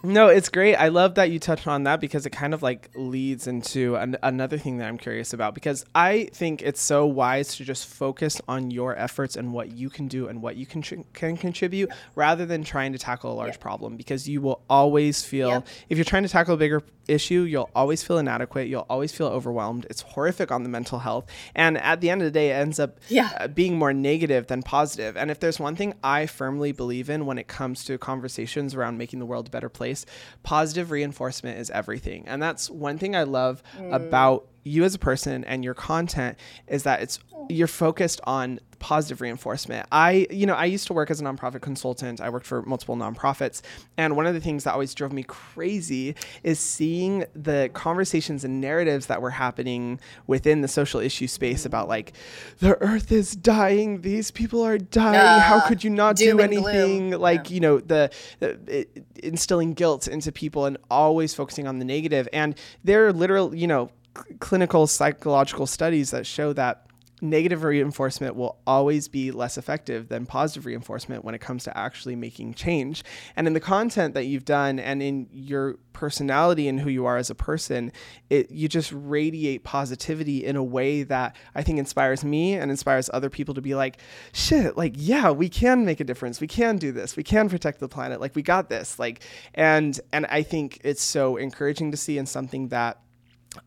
No, 0.03 0.27
it's 0.27 0.49
great. 0.49 0.75
I 0.75 0.87
love 0.89 1.15
that 1.15 1.29
you 1.31 1.39
touched 1.39 1.67
on 1.67 1.83
that 1.83 1.99
because 1.99 2.25
it 2.25 2.29
kind 2.31 2.53
of 2.53 2.61
like 2.63 2.89
leads 2.95 3.47
into 3.47 3.95
an- 3.95 4.17
another 4.23 4.57
thing 4.57 4.77
that 4.77 4.87
I'm 4.87 4.97
curious 4.97 5.33
about 5.33 5.53
because 5.53 5.85
I 5.93 6.29
think 6.33 6.61
it's 6.61 6.81
so 6.81 7.05
wise 7.05 7.55
to 7.57 7.63
just 7.65 7.87
focus 7.87 8.41
on 8.47 8.71
your 8.71 8.95
efforts 8.97 9.35
and 9.35 9.53
what 9.53 9.71
you 9.71 9.89
can 9.89 10.07
do 10.07 10.27
and 10.27 10.41
what 10.41 10.55
you 10.55 10.65
can 10.65 10.81
can 11.13 11.37
contribute 11.37 11.89
rather 12.15 12.45
than 12.45 12.63
trying 12.63 12.93
to 12.93 12.99
tackle 12.99 13.31
a 13.31 13.35
large 13.35 13.59
problem 13.59 13.97
because 13.97 14.27
you 14.27 14.41
will 14.41 14.61
always 14.69 15.23
feel 15.23 15.49
Yep. 15.49 15.67
if 15.89 15.97
you're 15.97 16.05
trying 16.05 16.23
to 16.23 16.29
tackle 16.29 16.53
a 16.53 16.57
bigger 16.57 16.81
issue, 17.09 17.41
you'll 17.41 17.69
always 17.75 18.03
feel 18.03 18.17
inadequate, 18.17 18.67
you'll 18.67 18.85
always 18.89 19.11
feel 19.11 19.27
overwhelmed. 19.27 19.85
It's 19.89 20.01
horrific 20.01 20.51
on 20.51 20.63
the 20.63 20.69
mental 20.69 20.99
health. 20.99 21.25
And 21.55 21.77
at 21.77 22.01
the 22.01 22.09
end 22.09 22.21
of 22.21 22.25
the 22.25 22.31
day, 22.31 22.51
it 22.51 22.53
ends 22.53 22.79
up 22.79 22.99
Yeah. 23.09 23.29
uh, 23.39 23.47
being 23.47 23.77
more 23.77 23.93
negative 23.93 24.47
than 24.47 24.61
positive. 24.63 25.17
And 25.17 25.29
if 25.31 25.39
there's 25.39 25.59
one 25.59 25.75
thing 25.75 25.93
I 26.03 26.25
firmly 26.25 26.71
believe 26.71 27.09
in 27.09 27.25
when 27.25 27.37
it 27.37 27.47
comes 27.47 27.83
to 27.85 27.97
conversations 27.97 28.75
around 28.75 28.97
making 28.97 29.19
the 29.19 29.25
world 29.25 29.47
a 29.47 29.49
better 29.49 29.69
place, 29.69 30.05
positive 30.43 30.91
reinforcement 30.91 31.59
is 31.59 31.69
everything. 31.71 32.23
And 32.27 32.41
that's 32.41 32.69
one 32.69 32.97
thing 32.97 33.15
I 33.15 33.23
love 33.23 33.63
about 33.91 34.47
you 34.63 34.83
as 34.83 34.93
a 34.93 34.99
person 34.99 35.43
and 35.45 35.63
your 35.63 35.73
content 35.73 36.37
is 36.67 36.83
that 36.83 37.01
it's 37.01 37.17
you're 37.49 37.67
focused 37.67 38.21
on 38.25 38.59
positive 38.79 39.19
reinforcement. 39.19 39.85
I, 39.91 40.25
you 40.31 40.45
know, 40.45 40.53
I 40.53 40.63
used 40.63 40.87
to 40.87 40.93
work 40.93 41.11
as 41.11 41.19
a 41.19 41.23
nonprofit 41.25 41.59
consultant. 41.61 42.21
I 42.21 42.29
worked 42.29 42.45
for 42.45 42.61
multiple 42.61 42.95
nonprofits, 42.95 43.61
and 43.97 44.15
one 44.15 44.25
of 44.25 44.33
the 44.33 44.39
things 44.39 44.63
that 44.63 44.71
always 44.71 44.93
drove 44.93 45.11
me 45.11 45.23
crazy 45.23 46.15
is 46.43 46.59
seeing 46.59 47.25
the 47.35 47.69
conversations 47.73 48.45
and 48.45 48.61
narratives 48.61 49.07
that 49.07 49.21
were 49.21 49.31
happening 49.31 49.99
within 50.27 50.61
the 50.61 50.69
social 50.69 51.01
issue 51.01 51.27
space 51.27 51.65
about 51.65 51.89
like 51.89 52.13
the 52.59 52.81
earth 52.81 53.11
is 53.11 53.35
dying, 53.35 53.99
these 54.01 54.31
people 54.31 54.63
are 54.65 54.77
dying. 54.77 55.41
How 55.41 55.57
Uh, 55.57 55.67
could 55.67 55.83
you 55.83 55.89
not 55.89 56.15
do 56.15 56.31
gloom. 56.35 56.39
anything? 56.39 57.09
Like, 57.11 57.49
you 57.51 57.59
know, 57.59 57.79
the, 57.79 58.09
the 58.39 58.57
it, 58.67 59.05
instilling 59.21 59.73
guilt 59.73 60.07
into 60.07 60.31
people 60.31 60.65
and 60.65 60.77
always 60.89 61.33
focusing 61.33 61.67
on 61.67 61.79
the 61.79 61.85
negative. 61.85 62.29
And 62.31 62.55
there 62.85 63.07
are 63.07 63.11
literal, 63.13 63.53
you 63.53 63.67
know, 63.67 63.89
cl- 64.15 64.37
clinical 64.39 64.87
psychological 64.87 65.67
studies 65.67 66.11
that 66.11 66.25
show 66.25 66.53
that 66.53 66.85
negative 67.21 67.63
reinforcement 67.63 68.35
will 68.35 68.59
always 68.65 69.07
be 69.07 69.31
less 69.31 69.57
effective 69.57 70.09
than 70.09 70.25
positive 70.25 70.65
reinforcement 70.65 71.23
when 71.23 71.35
it 71.35 71.41
comes 71.41 71.63
to 71.65 71.77
actually 71.77 72.15
making 72.15 72.53
change. 72.53 73.03
And 73.35 73.47
in 73.47 73.53
the 73.53 73.59
content 73.59 74.13
that 74.13 74.25
you've 74.25 74.45
done 74.45 74.79
and 74.79 75.01
in 75.01 75.27
your 75.31 75.77
personality 75.93 76.67
and 76.67 76.79
who 76.79 76.89
you 76.89 77.05
are 77.05 77.17
as 77.17 77.29
a 77.29 77.35
person, 77.35 77.91
it 78.29 78.51
you 78.51 78.67
just 78.67 78.91
radiate 78.93 79.63
positivity 79.63 80.45
in 80.45 80.55
a 80.55 80.63
way 80.63 81.03
that 81.03 81.35
I 81.55 81.63
think 81.63 81.79
inspires 81.79 82.23
me 82.23 82.53
and 82.53 82.71
inspires 82.71 83.09
other 83.13 83.29
people 83.29 83.53
to 83.55 83.61
be 83.61 83.75
like, 83.75 83.97
shit, 84.31 84.77
like 84.77 84.93
yeah, 84.95 85.31
we 85.31 85.49
can 85.49 85.85
make 85.85 85.99
a 85.99 86.03
difference. 86.03 86.39
We 86.39 86.47
can 86.47 86.77
do 86.77 86.91
this. 86.91 87.17
We 87.17 87.23
can 87.23 87.49
protect 87.49 87.79
the 87.79 87.89
planet. 87.89 88.21
Like 88.21 88.35
we 88.35 88.41
got 88.41 88.69
this. 88.69 88.99
Like 88.99 89.23
and 89.53 89.99
and 90.13 90.25
I 90.27 90.43
think 90.43 90.79
it's 90.83 91.03
so 91.03 91.37
encouraging 91.37 91.91
to 91.91 91.97
see 91.97 92.17
and 92.17 92.27
something 92.27 92.69
that 92.69 93.01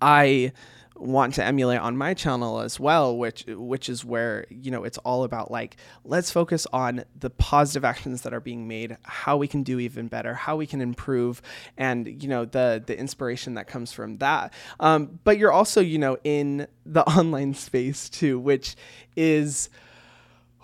I 0.01 0.53
want 0.97 1.35
to 1.35 1.45
emulate 1.45 1.79
on 1.81 1.97
my 1.97 2.15
channel 2.15 2.61
as 2.61 2.79
well 2.79 3.17
which 3.17 3.45
which 3.49 3.89
is 3.89 4.05
where 4.05 4.47
you 4.51 4.71
know 4.71 4.85
it's 4.85 4.99
all 4.99 5.25
about 5.25 5.51
like 5.51 5.77
let's 6.05 6.31
focus 6.31 6.67
on 6.73 7.05
the 7.19 7.31
positive 7.31 7.85
actions 7.85 8.23
that 8.23 8.33
are 8.35 8.41
being 8.41 8.69
made 8.69 8.97
how 9.03 9.37
we 9.37 9.49
can 9.49 9.63
do 9.63 9.79
even 9.79 10.09
better 10.09 10.35
how 10.35 10.57
we 10.57 10.67
can 10.67 10.81
improve 10.81 11.41
and 11.77 12.23
you 12.23 12.29
know 12.29 12.45
the 12.45 12.83
the 12.87 12.99
inspiration 12.99 13.55
that 13.55 13.67
comes 13.67 13.93
from 13.93 14.19
that 14.19 14.53
um, 14.81 15.19
but 15.25 15.39
you're 15.39 15.53
also 15.53 15.81
you 15.81 15.99
know 15.99 16.17
in 16.25 16.67
the 16.85 17.03
online 17.17 17.55
space 17.55 18.09
too 18.09 18.39
which 18.39 18.77
is 19.17 19.69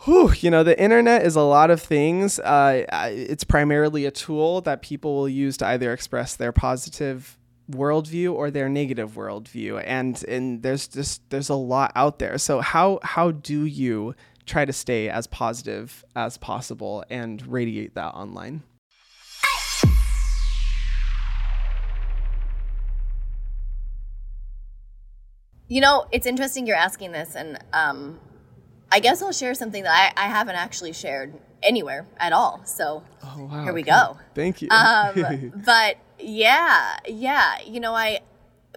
Whew, 0.04 0.32
you 0.38 0.48
know, 0.48 0.62
the 0.62 0.80
internet 0.80 1.26
is 1.26 1.34
a 1.34 1.42
lot 1.42 1.72
of 1.72 1.82
things. 1.82 2.38
Uh, 2.38 2.84
it's 3.10 3.42
primarily 3.42 4.06
a 4.06 4.12
tool 4.12 4.60
that 4.60 4.80
people 4.80 5.16
will 5.16 5.28
use 5.28 5.56
to 5.56 5.66
either 5.66 5.92
express 5.92 6.36
their 6.36 6.52
positive 6.52 7.36
worldview 7.70 8.32
or 8.32 8.50
their 8.50 8.68
negative 8.68 9.12
worldview 9.12 9.82
and 9.84 10.24
and 10.24 10.62
there's 10.62 10.88
just 10.88 11.28
there's 11.30 11.48
a 11.48 11.54
lot 11.54 11.92
out 11.94 12.18
there. 12.18 12.38
So 12.38 12.60
how 12.60 12.98
how 13.02 13.30
do 13.30 13.64
you 13.64 14.14
try 14.46 14.64
to 14.64 14.72
stay 14.72 15.08
as 15.10 15.26
positive 15.26 16.04
as 16.16 16.38
possible 16.38 17.04
and 17.10 17.46
radiate 17.46 17.94
that 17.94 18.14
online? 18.14 18.62
You 25.68 25.82
know 25.82 26.06
it's 26.10 26.26
interesting 26.26 26.66
you're 26.66 26.76
asking 26.76 27.12
this 27.12 27.36
and 27.36 27.58
um, 27.74 28.18
i 28.90 29.00
guess 29.00 29.20
i'll 29.20 29.32
share 29.32 29.52
something 29.52 29.82
that 29.82 30.14
I, 30.16 30.24
I 30.24 30.28
haven't 30.28 30.56
actually 30.56 30.94
shared 30.94 31.34
anywhere 31.62 32.06
at 32.18 32.32
all. 32.32 32.62
So 32.64 33.02
oh, 33.24 33.44
wow. 33.44 33.64
here 33.64 33.72
we 33.72 33.82
go. 33.82 34.16
Thank 34.34 34.62
you. 34.62 34.68
Um, 34.70 35.52
but 35.64 35.96
yeah, 36.18 36.98
yeah. 37.06 37.60
You 37.60 37.80
know, 37.80 37.94
I 37.94 38.20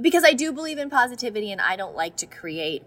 because 0.01 0.23
I 0.23 0.33
do 0.33 0.51
believe 0.51 0.77
in 0.77 0.89
positivity, 0.89 1.51
and 1.51 1.61
I 1.61 1.75
don't 1.75 1.95
like 1.95 2.17
to 2.17 2.25
create 2.25 2.83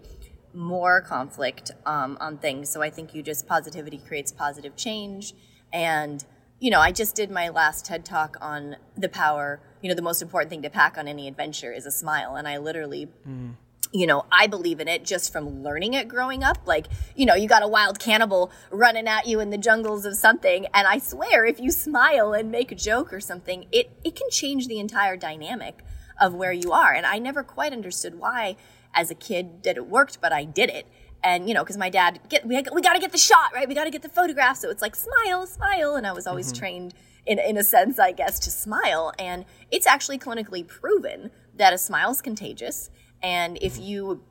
more 0.53 1.01
conflict 1.01 1.71
um, 1.85 2.17
on 2.19 2.37
things. 2.37 2.69
So 2.69 2.81
I 2.81 2.89
think 2.89 3.13
you 3.13 3.21
just 3.21 3.47
positivity 3.47 3.97
creates 3.97 4.31
positive 4.31 4.75
change, 4.75 5.33
and 5.71 6.23
you 6.59 6.71
know, 6.71 6.79
I 6.79 6.91
just 6.91 7.15
did 7.15 7.29
my 7.29 7.49
last 7.49 7.85
TED 7.85 8.05
talk 8.05 8.37
on 8.41 8.77
the 8.97 9.09
power. 9.09 9.59
You 9.81 9.89
know, 9.89 9.95
the 9.95 10.01
most 10.01 10.21
important 10.21 10.49
thing 10.49 10.61
to 10.63 10.69
pack 10.69 10.97
on 10.97 11.07
any 11.07 11.27
adventure 11.27 11.71
is 11.71 11.85
a 11.85 11.91
smile, 11.91 12.35
and 12.35 12.47
I 12.47 12.57
literally. 12.57 13.07
Mm 13.27 13.55
you 13.91 14.05
know, 14.05 14.25
I 14.31 14.47
believe 14.47 14.79
in 14.79 14.87
it 14.87 15.05
just 15.05 15.31
from 15.31 15.63
learning 15.63 15.93
it 15.93 16.07
growing 16.07 16.43
up. 16.43 16.57
Like, 16.65 16.87
you 17.15 17.25
know, 17.25 17.35
you 17.35 17.47
got 17.47 17.63
a 17.63 17.67
wild 17.67 17.99
cannibal 17.99 18.51
running 18.69 19.07
at 19.07 19.27
you 19.27 19.39
in 19.39 19.49
the 19.49 19.57
jungles 19.57 20.05
of 20.05 20.15
something, 20.15 20.67
and 20.73 20.87
I 20.87 20.97
swear 20.97 21.45
if 21.45 21.59
you 21.59 21.71
smile 21.71 22.33
and 22.33 22.51
make 22.51 22.71
a 22.71 22.75
joke 22.75 23.13
or 23.13 23.19
something, 23.19 23.65
it 23.71 23.91
it 24.03 24.15
can 24.15 24.29
change 24.29 24.67
the 24.67 24.79
entire 24.79 25.17
dynamic 25.17 25.79
of 26.19 26.33
where 26.33 26.51
you 26.51 26.71
are. 26.71 26.93
And 26.93 27.05
I 27.05 27.19
never 27.19 27.43
quite 27.43 27.73
understood 27.73 28.19
why 28.19 28.55
as 28.93 29.11
a 29.11 29.15
kid 29.15 29.63
that 29.63 29.77
it 29.77 29.87
worked, 29.87 30.21
but 30.21 30.31
I 30.31 30.45
did 30.45 30.69
it. 30.69 30.87
And 31.23 31.47
you 31.47 31.53
know, 31.53 31.63
because 31.63 31.77
my 31.77 31.89
dad, 31.89 32.19
get 32.29 32.45
we, 32.45 32.61
we 32.73 32.81
got 32.81 32.93
to 32.93 32.99
get 32.99 33.11
the 33.11 33.17
shot 33.17 33.53
right, 33.53 33.67
we 33.67 33.75
got 33.75 33.85
to 33.85 33.91
get 33.91 34.01
the 34.01 34.09
photograph. 34.09 34.57
So 34.57 34.69
it's 34.69 34.81
like 34.81 34.95
smile, 34.95 35.45
smile, 35.47 35.95
and 35.95 36.05
I 36.05 36.11
was 36.11 36.27
always 36.27 36.47
mm-hmm. 36.47 36.59
trained 36.59 36.93
in 37.25 37.39
in 37.39 37.57
a 37.57 37.63
sense, 37.63 37.99
I 37.99 38.11
guess, 38.11 38.39
to 38.39 38.51
smile. 38.51 39.13
And 39.17 39.45
it's 39.71 39.87
actually 39.87 40.19
clinically 40.19 40.67
proven 40.67 41.31
that 41.55 41.73
a 41.73 41.77
smile 41.77 42.11
is 42.11 42.21
contagious 42.21 42.89
and 43.25 43.57
if 43.59 43.79
you 43.79 44.21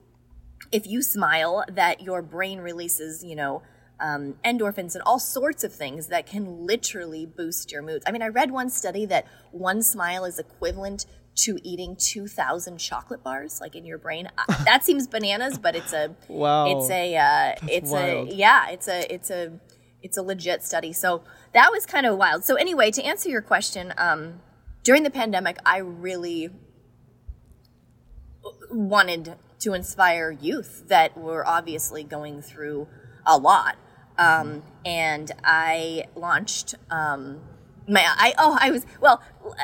if 0.72 0.86
you 0.86 1.02
smile 1.02 1.64
that 1.70 2.00
your 2.00 2.22
brain 2.22 2.60
releases 2.60 3.22
you 3.24 3.36
know 3.36 3.62
um, 4.00 4.34
endorphins 4.44 4.94
and 4.94 5.02
all 5.06 5.20
sorts 5.20 5.62
of 5.62 5.72
things 5.72 6.08
that 6.08 6.26
can 6.26 6.66
literally 6.66 7.26
boost 7.26 7.70
your 7.72 7.82
moods 7.82 8.04
i 8.06 8.12
mean 8.12 8.22
i 8.22 8.28
read 8.28 8.50
one 8.50 8.70
study 8.70 9.04
that 9.04 9.26
one 9.52 9.82
smile 9.82 10.24
is 10.24 10.38
equivalent 10.38 11.06
to 11.36 11.58
eating 11.64 11.96
2000 11.96 12.78
chocolate 12.78 13.22
bars 13.24 13.60
like 13.60 13.74
in 13.74 13.84
your 13.84 13.98
brain. 13.98 14.28
That 14.64 14.84
seems 14.84 15.08
bananas 15.08 15.58
but 15.58 15.74
it's 15.74 15.92
a 15.92 16.14
wow. 16.28 16.66
it's 16.66 16.90
a 16.90 17.16
uh, 17.16 17.54
it's 17.68 17.90
wild. 17.90 18.28
a 18.28 18.34
yeah 18.34 18.70
it's 18.70 18.88
a 18.88 19.12
it's 19.12 19.30
a 19.30 19.52
it's 20.02 20.16
a 20.16 20.22
legit 20.22 20.62
study. 20.62 20.92
So 20.92 21.24
that 21.52 21.70
was 21.72 21.86
kind 21.86 22.06
of 22.06 22.16
wild. 22.18 22.44
So 22.44 22.54
anyway 22.54 22.90
to 22.92 23.02
answer 23.02 23.28
your 23.28 23.42
question 23.42 23.92
um, 23.98 24.40
during 24.84 25.02
the 25.02 25.10
pandemic 25.10 25.56
i 25.66 25.78
really 25.78 26.50
wanted 28.70 29.36
to 29.60 29.72
inspire 29.72 30.30
youth 30.30 30.84
that 30.88 31.16
were 31.16 31.46
obviously 31.46 32.04
going 32.04 32.42
through 32.42 32.88
a 33.26 33.38
lot. 33.38 33.76
Um, 34.16 34.62
and 34.84 35.32
I 35.42 36.04
launched 36.14 36.74
um, 36.90 37.40
my 37.88 38.04
I 38.06 38.34
oh 38.38 38.56
I 38.60 38.70
was 38.70 38.86
well 39.00 39.22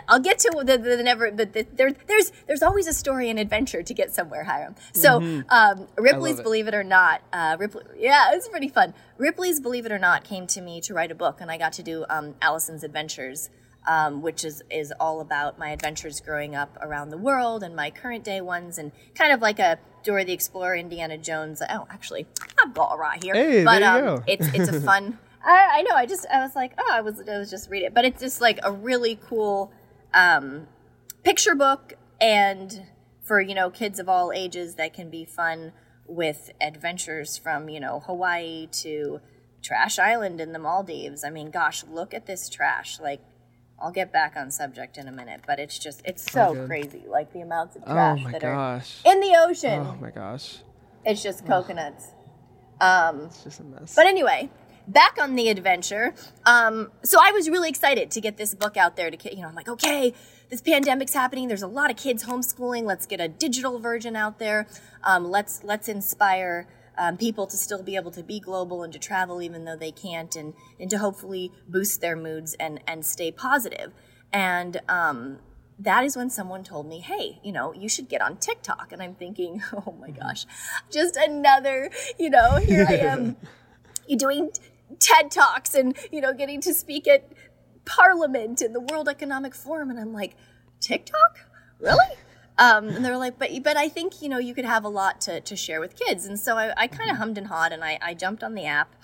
I'll 0.09 0.21
get 0.21 0.39
to 0.41 0.51
the, 0.65 0.77
the, 0.77 0.97
the 0.97 1.03
never 1.03 1.31
but 1.31 1.53
the, 1.53 1.67
there 1.73 1.93
there's 2.07 2.33
there's 2.47 2.63
always 2.63 2.87
a 2.87 2.93
story 2.93 3.31
and 3.31 3.39
adventure 3.39 3.83
to 3.83 3.95
get 3.95 4.13
somewhere 4.15 4.45
Hyram. 4.45 4.77
So 4.93 5.21
mm-hmm. 5.21 5.49
um, 5.51 5.89
Ripley's 5.97 6.41
Believe 6.41 6.69
It 6.69 6.75
or 6.75 6.85
Not 6.85 7.23
uh, 7.33 7.57
Ripley 7.59 7.85
yeah 7.99 8.31
it's 8.33 8.49
pretty 8.49 8.69
fun. 8.69 8.95
Ripley's 9.19 9.61
Believe 9.61 9.87
It 9.87 9.93
or 9.93 9.99
Not 9.99 10.25
came 10.25 10.47
to 10.49 10.61
me 10.61 10.81
to 10.83 10.95
write 10.95 11.11
a 11.11 11.15
book 11.15 11.39
and 11.41 11.51
I 11.51 11.59
got 11.59 11.73
to 11.75 11.83
do 11.83 12.05
um, 12.11 12.35
Alison's 12.43 12.85
Adventures 12.85 13.51
um, 13.91 14.23
which 14.23 14.45
is 14.45 14.63
is 14.71 14.93
all 15.01 15.21
about 15.21 15.59
my 15.59 15.71
adventures 15.71 16.21
growing 16.21 16.55
up 16.55 16.79
around 16.81 17.11
the 17.11 17.19
world 17.19 17.65
and 17.65 17.75
my 17.75 17.91
current 17.91 18.23
day 18.23 18.41
ones, 18.41 18.79
and 18.79 18.93
kind 19.17 19.33
of 19.33 19.41
like 19.41 19.59
a 19.59 19.81
Dora 20.05 20.25
the 20.25 20.33
Explorer, 20.33 20.77
Indiana 20.77 21.19
Jones. 21.19 21.61
Oh, 21.69 21.89
actually, 21.91 22.29
I've 22.63 22.73
got 22.73 22.95
it 22.95 22.99
right 22.99 23.23
here. 23.23 23.35
Hey, 23.35 23.65
but 23.65 23.83
um, 23.83 24.23
it's 24.29 24.47
it's 24.55 24.69
a 24.69 24.81
fun. 24.91 25.19
I, 25.45 25.79
I, 25.79 25.83
know. 25.83 25.97
I 25.97 26.07
just 26.07 26.25
I 26.29 26.41
was 26.41 26.55
like, 26.55 26.73
oh, 26.79 26.89
I 26.89 27.01
was 27.01 27.21
I 27.29 27.39
was 27.39 27.51
just 27.51 27.69
read 27.69 27.83
it, 27.83 27.93
but 27.93 28.05
it's 28.05 28.21
just 28.21 28.41
like 28.41 28.61
a 28.63 28.71
really 28.71 29.19
cool 29.21 29.73
um, 30.15 30.69
picture 31.25 31.57
book, 31.57 31.95
and 32.21 32.87
for 33.23 33.41
you 33.41 33.57
know 33.57 33.71
kids 33.71 33.99
of 33.99 34.09
all 34.09 34.31
ages 34.33 34.77
that 34.77 34.95
can 34.95 35.11
be 35.11 35.25
fun 35.25 35.73
with 36.07 36.53
adventures 36.61 37.37
from 37.37 37.69
you 37.69 37.81
know 37.81 38.05
Hawaii 38.07 38.69
to 38.69 39.21
Trash 39.63 39.99
Island 39.99 40.41
in 40.41 40.53
the 40.53 40.61
Maldives. 40.61 41.25
I 41.25 41.31
mean, 41.31 41.51
gosh, 41.51 41.83
look 41.91 42.15
at 42.15 42.27
this 42.27 42.49
trash! 42.49 43.01
Like 43.01 43.21
I'll 43.81 43.91
get 43.91 44.13
back 44.13 44.35
on 44.37 44.51
subject 44.51 44.99
in 44.99 45.09
a 45.09 45.13
minute, 45.13 45.41
but 45.47 45.59
it's 45.59 45.79
just 45.79 46.03
it's 46.05 46.31
so 46.31 46.57
oh, 46.57 46.67
crazy, 46.67 47.05
like 47.09 47.33
the 47.33 47.41
amounts 47.41 47.77
of 47.77 47.85
trash 47.85 48.23
oh 48.27 48.31
that 48.31 48.43
gosh. 48.43 49.01
are 49.05 49.13
in 49.13 49.21
the 49.21 49.37
ocean. 49.39 49.81
Oh 49.81 49.97
my 50.01 50.11
gosh! 50.11 50.59
It's 51.05 51.23
just 51.23 51.47
coconuts. 51.47 52.09
Um, 52.81 53.23
it's 53.23 53.45
just 53.45 53.61
a 53.61 53.65
mess. 53.65 53.95
But 53.95 54.07
anyway, 54.07 54.51
back 54.87 55.17
on 55.21 55.35
the 55.35 55.49
adventure. 55.49 56.15
Um, 56.45 56.91
so 57.03 57.19
I 57.23 57.33
was 57.33 57.49
really 57.49 57.69
excited 57.69 58.11
to 58.11 58.21
get 58.21 58.37
this 58.37 58.55
book 58.55 58.77
out 58.77 58.97
there. 58.97 59.11
To 59.11 59.35
you 59.35 59.43
know, 59.43 59.49
I'm 59.49 59.55
like, 59.55 59.69
okay, 59.69 60.15
this 60.51 60.61
pandemic's 60.61 61.15
happening. 61.15 61.49
There's 61.49 61.63
a 61.63 61.69
lot 61.69 61.91
of 61.91 61.97
kids 61.97 62.25
homeschooling. 62.25 62.85
Let's 62.85 63.07
get 63.07 63.21
a 63.21 63.29
digital 63.29 63.79
version 63.79 64.17
out 64.17 64.39
there. 64.39 64.67
Um, 65.05 65.31
let's 65.31 65.65
let's 65.65 65.89
inspire 65.89 66.67
um, 67.01 67.17
people 67.17 67.47
to 67.47 67.57
still 67.57 67.83
be 67.83 67.97
able 67.97 68.11
to 68.11 68.23
be 68.23 68.39
global 68.39 68.83
and 68.83 68.93
to 68.93 68.99
travel 68.99 69.41
even 69.41 69.65
though 69.65 69.75
they 69.75 69.91
can't, 69.91 70.37
and, 70.37 70.53
and 70.79 70.91
to 70.91 70.99
hopefully 70.99 71.51
boost 71.67 72.03
their 72.03 72.15
moods 72.15 72.55
and, 72.61 72.79
and 72.87 73.07
stay 73.07 73.33
positive. 73.33 73.93
And 74.35 74.83
um, 74.87 75.39
that 75.79 76.05
is 76.05 76.15
when 76.15 76.29
someone 76.29 76.63
told 76.63 76.87
me, 76.87 77.01
hey, 77.01 77.41
you 77.43 77.53
know, 77.53 77.73
you 77.73 77.89
should 77.89 78.11
get 78.11 78.21
on 78.21 78.37
TikTok. 78.37 78.93
And 78.93 79.03
I'm 79.03 79.15
thinking, 79.15 79.63
oh 79.73 79.97
my 79.99 80.11
gosh, 80.11 80.45
just 80.91 81.17
another, 81.17 81.91
you 82.19 82.29
know, 82.29 82.57
here 82.57 82.87
I 82.87 82.97
am 82.97 83.37
you 84.07 84.17
doing 84.19 84.51
TED 84.99 85.31
Talks 85.31 85.75
and, 85.75 85.97
you 86.13 86.21
know, 86.21 86.35
getting 86.35 86.61
to 86.61 86.75
speak 86.75 87.09
at 87.09 87.33
Parliament 87.87 88.61
and 88.61 88.75
the 88.75 88.81
World 88.81 89.09
Economic 89.09 89.55
Forum. 89.55 89.89
And 89.89 89.99
I'm 89.99 90.13
like, 90.13 90.37
TikTok? 90.81 91.49
Really? 91.79 92.15
Um, 92.61 92.91
and 92.91 93.03
they 93.03 93.11
were 93.11 93.17
like, 93.17 93.39
but 93.39 93.51
but 93.65 93.79
I 93.79 93.89
think 93.89 94.21
you 94.21 94.29
know 94.29 94.39
you 94.39 94.55
could 94.55 94.67
have 94.67 94.85
a 94.85 94.89
lot 94.89 95.21
to, 95.23 95.41
to 95.41 95.57
share 95.57 95.81
with 95.81 95.97
kids. 95.97 96.27
And 96.27 96.39
so 96.39 96.59
I, 96.59 96.75
I 96.77 96.87
kind 96.87 97.09
of 97.09 97.15
mm-hmm. 97.15 97.17
hummed 97.17 97.39
and 97.39 97.47
hawed, 97.47 97.73
and 97.73 97.83
I, 97.83 97.99
I 98.03 98.13
jumped 98.13 98.45
on 98.45 98.55
the 98.55 98.67
app, 98.67 98.95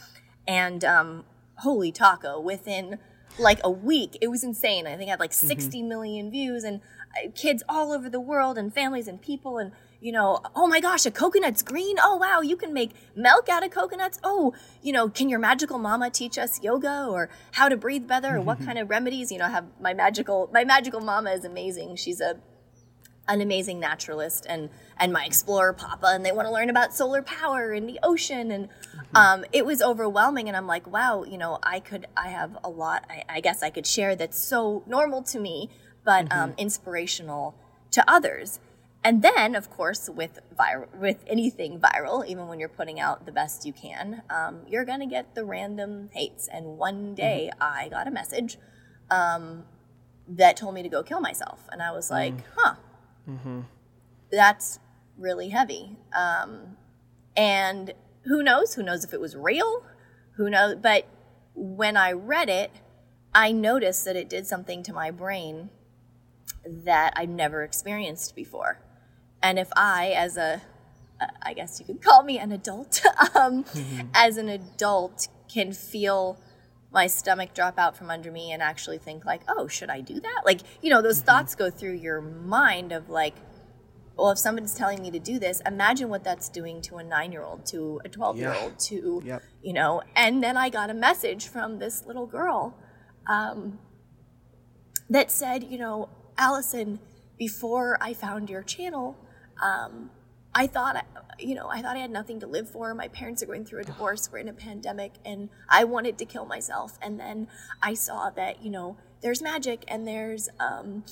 and 0.46 0.84
um, 0.84 1.24
holy 1.56 1.90
taco! 1.90 2.38
Within 2.38 2.98
like 3.38 3.58
a 3.64 3.70
week, 3.70 4.18
it 4.20 4.28
was 4.28 4.44
insane. 4.44 4.86
I 4.86 4.96
think 4.96 5.08
I 5.08 5.12
had 5.12 5.20
like 5.20 5.30
mm-hmm. 5.30 5.46
60 5.46 5.82
million 5.84 6.30
views, 6.30 6.64
and 6.64 6.82
uh, 7.16 7.30
kids 7.34 7.62
all 7.66 7.92
over 7.92 8.10
the 8.10 8.20
world, 8.20 8.58
and 8.58 8.74
families 8.74 9.08
and 9.08 9.22
people, 9.22 9.56
and 9.56 9.72
you 10.02 10.12
know, 10.12 10.40
oh 10.54 10.66
my 10.66 10.80
gosh, 10.80 11.06
a 11.06 11.10
coconut's 11.10 11.62
green. 11.62 11.96
Oh 12.02 12.16
wow, 12.16 12.42
you 12.42 12.56
can 12.56 12.74
make 12.74 12.90
milk 13.14 13.48
out 13.48 13.64
of 13.64 13.70
coconuts. 13.70 14.18
Oh, 14.22 14.52
you 14.82 14.92
know, 14.92 15.08
can 15.08 15.30
your 15.30 15.38
magical 15.38 15.78
mama 15.78 16.10
teach 16.10 16.36
us 16.36 16.62
yoga 16.62 17.06
or 17.08 17.30
how 17.52 17.70
to 17.70 17.76
breathe 17.78 18.06
better 18.06 18.36
or 18.36 18.42
what 18.42 18.60
kind 18.60 18.78
of 18.78 18.90
remedies? 18.90 19.32
You 19.32 19.38
know, 19.38 19.48
have 19.48 19.64
my 19.80 19.94
magical 19.94 20.50
my 20.52 20.64
magical 20.64 21.00
mama 21.00 21.30
is 21.30 21.46
amazing. 21.46 21.96
She's 21.96 22.20
a 22.20 22.36
an 23.28 23.40
amazing 23.40 23.80
naturalist 23.80 24.46
and 24.48 24.70
and 24.98 25.12
my 25.12 25.24
explorer 25.24 25.72
papa 25.72 26.06
and 26.08 26.24
they 26.24 26.32
want 26.32 26.46
to 26.46 26.52
learn 26.52 26.70
about 26.70 26.94
solar 26.94 27.22
power 27.22 27.72
and 27.72 27.88
the 27.88 27.98
ocean 28.02 28.50
and 28.50 28.68
mm-hmm. 28.68 29.16
um, 29.16 29.44
it 29.52 29.66
was 29.66 29.82
overwhelming 29.82 30.48
and 30.48 30.56
i'm 30.56 30.66
like 30.66 30.86
wow 30.86 31.24
you 31.24 31.38
know 31.38 31.58
i 31.62 31.80
could 31.80 32.06
i 32.16 32.28
have 32.28 32.56
a 32.62 32.68
lot 32.68 33.04
i, 33.10 33.24
I 33.28 33.40
guess 33.40 33.62
i 33.62 33.70
could 33.70 33.86
share 33.86 34.14
that's 34.14 34.38
so 34.38 34.82
normal 34.86 35.22
to 35.24 35.40
me 35.40 35.70
but 36.04 36.26
mm-hmm. 36.26 36.38
um, 36.38 36.54
inspirational 36.56 37.54
to 37.90 38.08
others 38.10 38.60
and 39.02 39.22
then 39.22 39.54
of 39.54 39.70
course 39.70 40.08
with 40.08 40.38
viral 40.56 40.92
with 40.94 41.24
anything 41.26 41.80
viral 41.80 42.26
even 42.26 42.46
when 42.46 42.60
you're 42.60 42.68
putting 42.68 43.00
out 43.00 43.26
the 43.26 43.32
best 43.32 43.66
you 43.66 43.72
can 43.72 44.22
um, 44.30 44.60
you're 44.68 44.84
going 44.84 45.00
to 45.00 45.06
get 45.06 45.34
the 45.34 45.44
random 45.44 46.10
hates 46.12 46.48
and 46.48 46.78
one 46.78 47.14
day 47.14 47.50
mm-hmm. 47.52 47.62
i 47.62 47.88
got 47.88 48.06
a 48.06 48.10
message 48.10 48.58
um, 49.10 49.64
that 50.28 50.56
told 50.56 50.74
me 50.74 50.82
to 50.82 50.88
go 50.88 51.02
kill 51.02 51.20
myself 51.20 51.68
and 51.72 51.82
i 51.82 51.90
was 51.90 52.10
like 52.10 52.34
mm. 52.34 52.42
huh 52.56 52.74
Mm-hmm. 53.28 53.60
that's 54.30 54.78
really 55.18 55.48
heavy. 55.48 55.96
Um, 56.16 56.76
and 57.36 57.92
who 58.24 58.42
knows? 58.42 58.74
Who 58.74 58.82
knows 58.82 59.04
if 59.04 59.12
it 59.12 59.20
was 59.20 59.36
real? 59.36 59.82
Who 60.32 60.50
knows? 60.50 60.76
But 60.76 61.06
when 61.54 61.96
I 61.96 62.12
read 62.12 62.48
it, 62.48 62.70
I 63.34 63.52
noticed 63.52 64.04
that 64.04 64.16
it 64.16 64.28
did 64.28 64.46
something 64.46 64.82
to 64.84 64.92
my 64.92 65.10
brain 65.10 65.70
that 66.64 67.12
I've 67.16 67.28
never 67.28 67.62
experienced 67.62 68.34
before. 68.34 68.80
And 69.42 69.58
if 69.58 69.68
I, 69.76 70.08
as 70.10 70.36
a, 70.36 70.62
I 71.42 71.52
guess 71.54 71.78
you 71.78 71.86
could 71.86 72.02
call 72.02 72.22
me 72.22 72.38
an 72.38 72.52
adult, 72.52 73.02
um, 73.34 73.64
mm-hmm. 73.64 74.08
as 74.14 74.36
an 74.36 74.48
adult, 74.48 75.28
can 75.48 75.72
feel 75.72 76.40
my 76.96 77.06
stomach 77.06 77.52
drop 77.52 77.78
out 77.78 77.94
from 77.94 78.10
under 78.10 78.32
me 78.32 78.52
and 78.52 78.62
actually 78.62 78.96
think 78.96 79.26
like, 79.26 79.42
oh, 79.48 79.68
should 79.68 79.90
I 79.90 80.00
do 80.00 80.18
that? 80.18 80.42
Like, 80.46 80.62
you 80.80 80.88
know, 80.88 81.02
those 81.02 81.18
mm-hmm. 81.18 81.26
thoughts 81.26 81.54
go 81.54 81.68
through 81.68 81.92
your 81.96 82.22
mind 82.22 82.90
of 82.90 83.10
like, 83.10 83.34
well, 84.16 84.30
if 84.30 84.38
somebody's 84.38 84.74
telling 84.74 85.02
me 85.02 85.10
to 85.10 85.18
do 85.18 85.38
this, 85.38 85.60
imagine 85.66 86.08
what 86.08 86.24
that's 86.24 86.48
doing 86.48 86.80
to 86.80 86.96
a 86.96 87.04
nine 87.04 87.32
year 87.32 87.42
old, 87.42 87.66
to 87.66 88.00
a 88.02 88.08
12 88.08 88.38
year 88.38 88.54
old, 88.54 88.78
to, 88.78 89.22
yep. 89.26 89.42
you 89.62 89.74
know, 89.74 90.02
and 90.16 90.42
then 90.42 90.56
I 90.56 90.70
got 90.70 90.88
a 90.88 90.94
message 90.94 91.48
from 91.48 91.78
this 91.78 92.06
little 92.06 92.26
girl 92.26 92.74
um, 93.26 93.78
that 95.10 95.30
said, 95.30 95.64
you 95.64 95.76
know, 95.76 96.08
Alison, 96.38 96.98
before 97.36 97.98
I 98.00 98.14
found 98.14 98.48
your 98.48 98.62
channel, 98.62 99.18
um, 99.62 100.10
I 100.58 100.66
thought, 100.66 101.04
you 101.38 101.54
know, 101.54 101.68
I 101.68 101.82
thought 101.82 101.96
I 101.96 101.98
had 102.00 102.10
nothing 102.10 102.40
to 102.40 102.46
live 102.46 102.70
for. 102.70 102.94
My 102.94 103.08
parents 103.08 103.42
are 103.42 103.46
going 103.46 103.66
through 103.66 103.80
a 103.80 103.84
divorce. 103.84 104.30
We're 104.32 104.38
in 104.38 104.48
a 104.48 104.54
pandemic, 104.54 105.12
and 105.22 105.50
I 105.68 105.84
wanted 105.84 106.16
to 106.16 106.24
kill 106.24 106.46
myself. 106.46 106.98
And 107.02 107.20
then 107.20 107.48
I 107.82 107.92
saw 107.92 108.30
that, 108.30 108.62
you 108.62 108.70
know, 108.70 108.96
there's 109.20 109.42
magic 109.42 109.84
and 109.86 110.08
there's 110.08 110.48
um, 110.58 111.04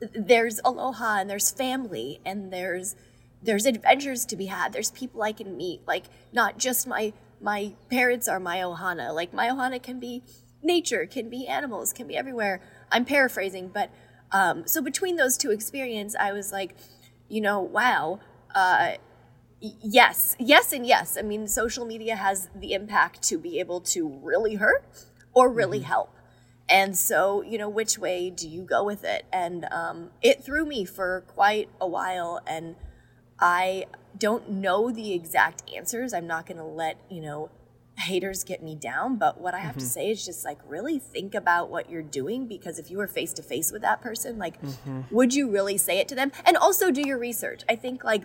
there's 0.00 0.60
aloha 0.66 1.20
and 1.20 1.30
there's 1.30 1.50
family 1.50 2.20
and 2.26 2.52
there's 2.52 2.94
there's 3.42 3.64
adventures 3.64 4.26
to 4.26 4.36
be 4.36 4.46
had. 4.46 4.74
There's 4.74 4.90
people 4.90 5.22
I 5.22 5.32
can 5.32 5.56
meet. 5.56 5.80
Like 5.86 6.04
not 6.30 6.58
just 6.58 6.86
my 6.86 7.14
my 7.40 7.72
parents 7.90 8.28
are 8.28 8.40
my 8.40 8.58
ohana. 8.58 9.14
Like 9.14 9.32
my 9.32 9.48
ohana 9.48 9.82
can 9.82 9.98
be 9.98 10.22
nature, 10.62 11.06
can 11.06 11.30
be 11.30 11.46
animals, 11.46 11.94
can 11.94 12.06
be 12.06 12.18
everywhere. 12.18 12.60
I'm 12.92 13.06
paraphrasing, 13.06 13.68
but 13.68 13.90
um, 14.30 14.66
so 14.66 14.82
between 14.82 15.16
those 15.16 15.38
two 15.38 15.52
experiences, 15.52 16.16
I 16.18 16.32
was 16.32 16.50
like, 16.50 16.74
you 17.34 17.40
know, 17.40 17.60
wow. 17.60 18.20
Uh, 18.54 18.92
yes, 19.60 20.36
yes, 20.38 20.72
and 20.72 20.86
yes. 20.86 21.18
I 21.18 21.22
mean, 21.22 21.48
social 21.48 21.84
media 21.84 22.14
has 22.14 22.48
the 22.54 22.74
impact 22.74 23.22
to 23.24 23.38
be 23.38 23.58
able 23.58 23.80
to 23.80 24.20
really 24.22 24.54
hurt 24.54 24.84
or 25.32 25.50
really 25.50 25.80
mm-hmm. 25.80 25.88
help. 25.88 26.14
And 26.68 26.96
so, 26.96 27.42
you 27.42 27.58
know, 27.58 27.68
which 27.68 27.98
way 27.98 28.30
do 28.30 28.48
you 28.48 28.62
go 28.62 28.84
with 28.84 29.02
it? 29.02 29.26
And 29.32 29.64
um, 29.72 30.10
it 30.22 30.44
threw 30.44 30.64
me 30.64 30.84
for 30.84 31.24
quite 31.26 31.68
a 31.80 31.88
while. 31.88 32.40
And 32.46 32.76
I 33.40 33.86
don't 34.16 34.48
know 34.48 34.92
the 34.92 35.12
exact 35.12 35.68
answers. 35.76 36.14
I'm 36.14 36.28
not 36.28 36.46
going 36.46 36.58
to 36.58 36.64
let, 36.64 36.98
you 37.10 37.20
know, 37.20 37.50
haters 37.96 38.44
get 38.44 38.62
me 38.62 38.74
down. 38.74 39.16
But 39.16 39.40
what 39.40 39.54
I 39.54 39.58
have 39.60 39.72
mm-hmm. 39.72 39.80
to 39.80 39.86
say 39.86 40.10
is 40.10 40.24
just 40.24 40.44
like 40.44 40.58
really 40.66 40.98
think 40.98 41.34
about 41.34 41.70
what 41.70 41.90
you're 41.90 42.02
doing 42.02 42.46
because 42.46 42.78
if 42.78 42.90
you 42.90 42.98
were 42.98 43.06
face 43.06 43.32
to 43.34 43.42
face 43.42 43.72
with 43.72 43.82
that 43.82 44.00
person, 44.00 44.38
like, 44.38 44.60
mm-hmm. 44.60 45.02
would 45.10 45.34
you 45.34 45.50
really 45.50 45.78
say 45.78 45.98
it 45.98 46.08
to 46.08 46.14
them? 46.14 46.32
And 46.44 46.56
also 46.56 46.90
do 46.90 47.06
your 47.06 47.18
research. 47.18 47.62
I 47.68 47.76
think, 47.76 48.04
like, 48.04 48.22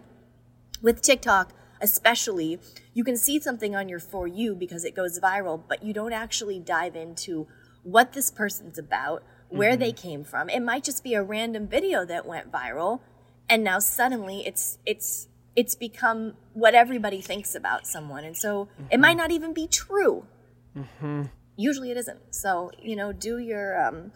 with 0.82 1.02
TikTok, 1.02 1.54
especially, 1.82 2.60
you 2.94 3.04
can 3.04 3.18
see 3.18 3.40
something 3.40 3.76
on 3.76 3.90
your 3.90 4.00
For 4.00 4.28
You 4.28 4.56
because 4.56 4.86
it 4.86 4.96
goes 4.96 5.20
viral, 5.20 5.62
but 5.68 5.84
you 5.84 5.94
don't 5.94 6.14
actually 6.14 6.60
dive 6.60 6.96
into 6.96 7.48
what 7.84 8.14
this 8.14 8.30
person's 8.32 8.78
about, 8.78 9.24
where 9.50 9.72
mm-hmm. 9.72 9.80
they 9.80 9.92
came 9.92 10.24
from. 10.24 10.50
It 10.50 10.62
might 10.62 10.84
just 10.84 11.04
be 11.04 11.14
a 11.14 11.24
random 11.24 11.68
video 11.68 12.06
that 12.06 12.26
went 12.26 12.52
viral 12.52 13.02
and 13.50 13.64
now 13.64 13.80
suddenly 13.80 14.46
it's 14.46 14.78
it's 14.86 15.28
it's 15.60 15.76
become 15.76 16.36
what 16.54 16.74
everybody 16.74 17.20
thinks 17.20 17.54
about 17.54 17.86
someone 17.86 18.24
and 18.24 18.38
so 18.38 18.66
mm-hmm. 18.66 18.86
it 18.92 19.00
might 19.00 19.10
mm-hmm. 19.10 19.18
not 19.18 19.32
even 19.32 19.54
be 19.54 19.68
true 19.68 20.26
mm-hmm. 20.74 21.24
usually 21.58 21.92
it 21.92 21.98
isn't 21.98 22.20
so 22.34 22.72
you 22.82 22.96
know 22.96 23.12
do 23.12 23.38
your 23.40 23.68
um, 23.86 24.14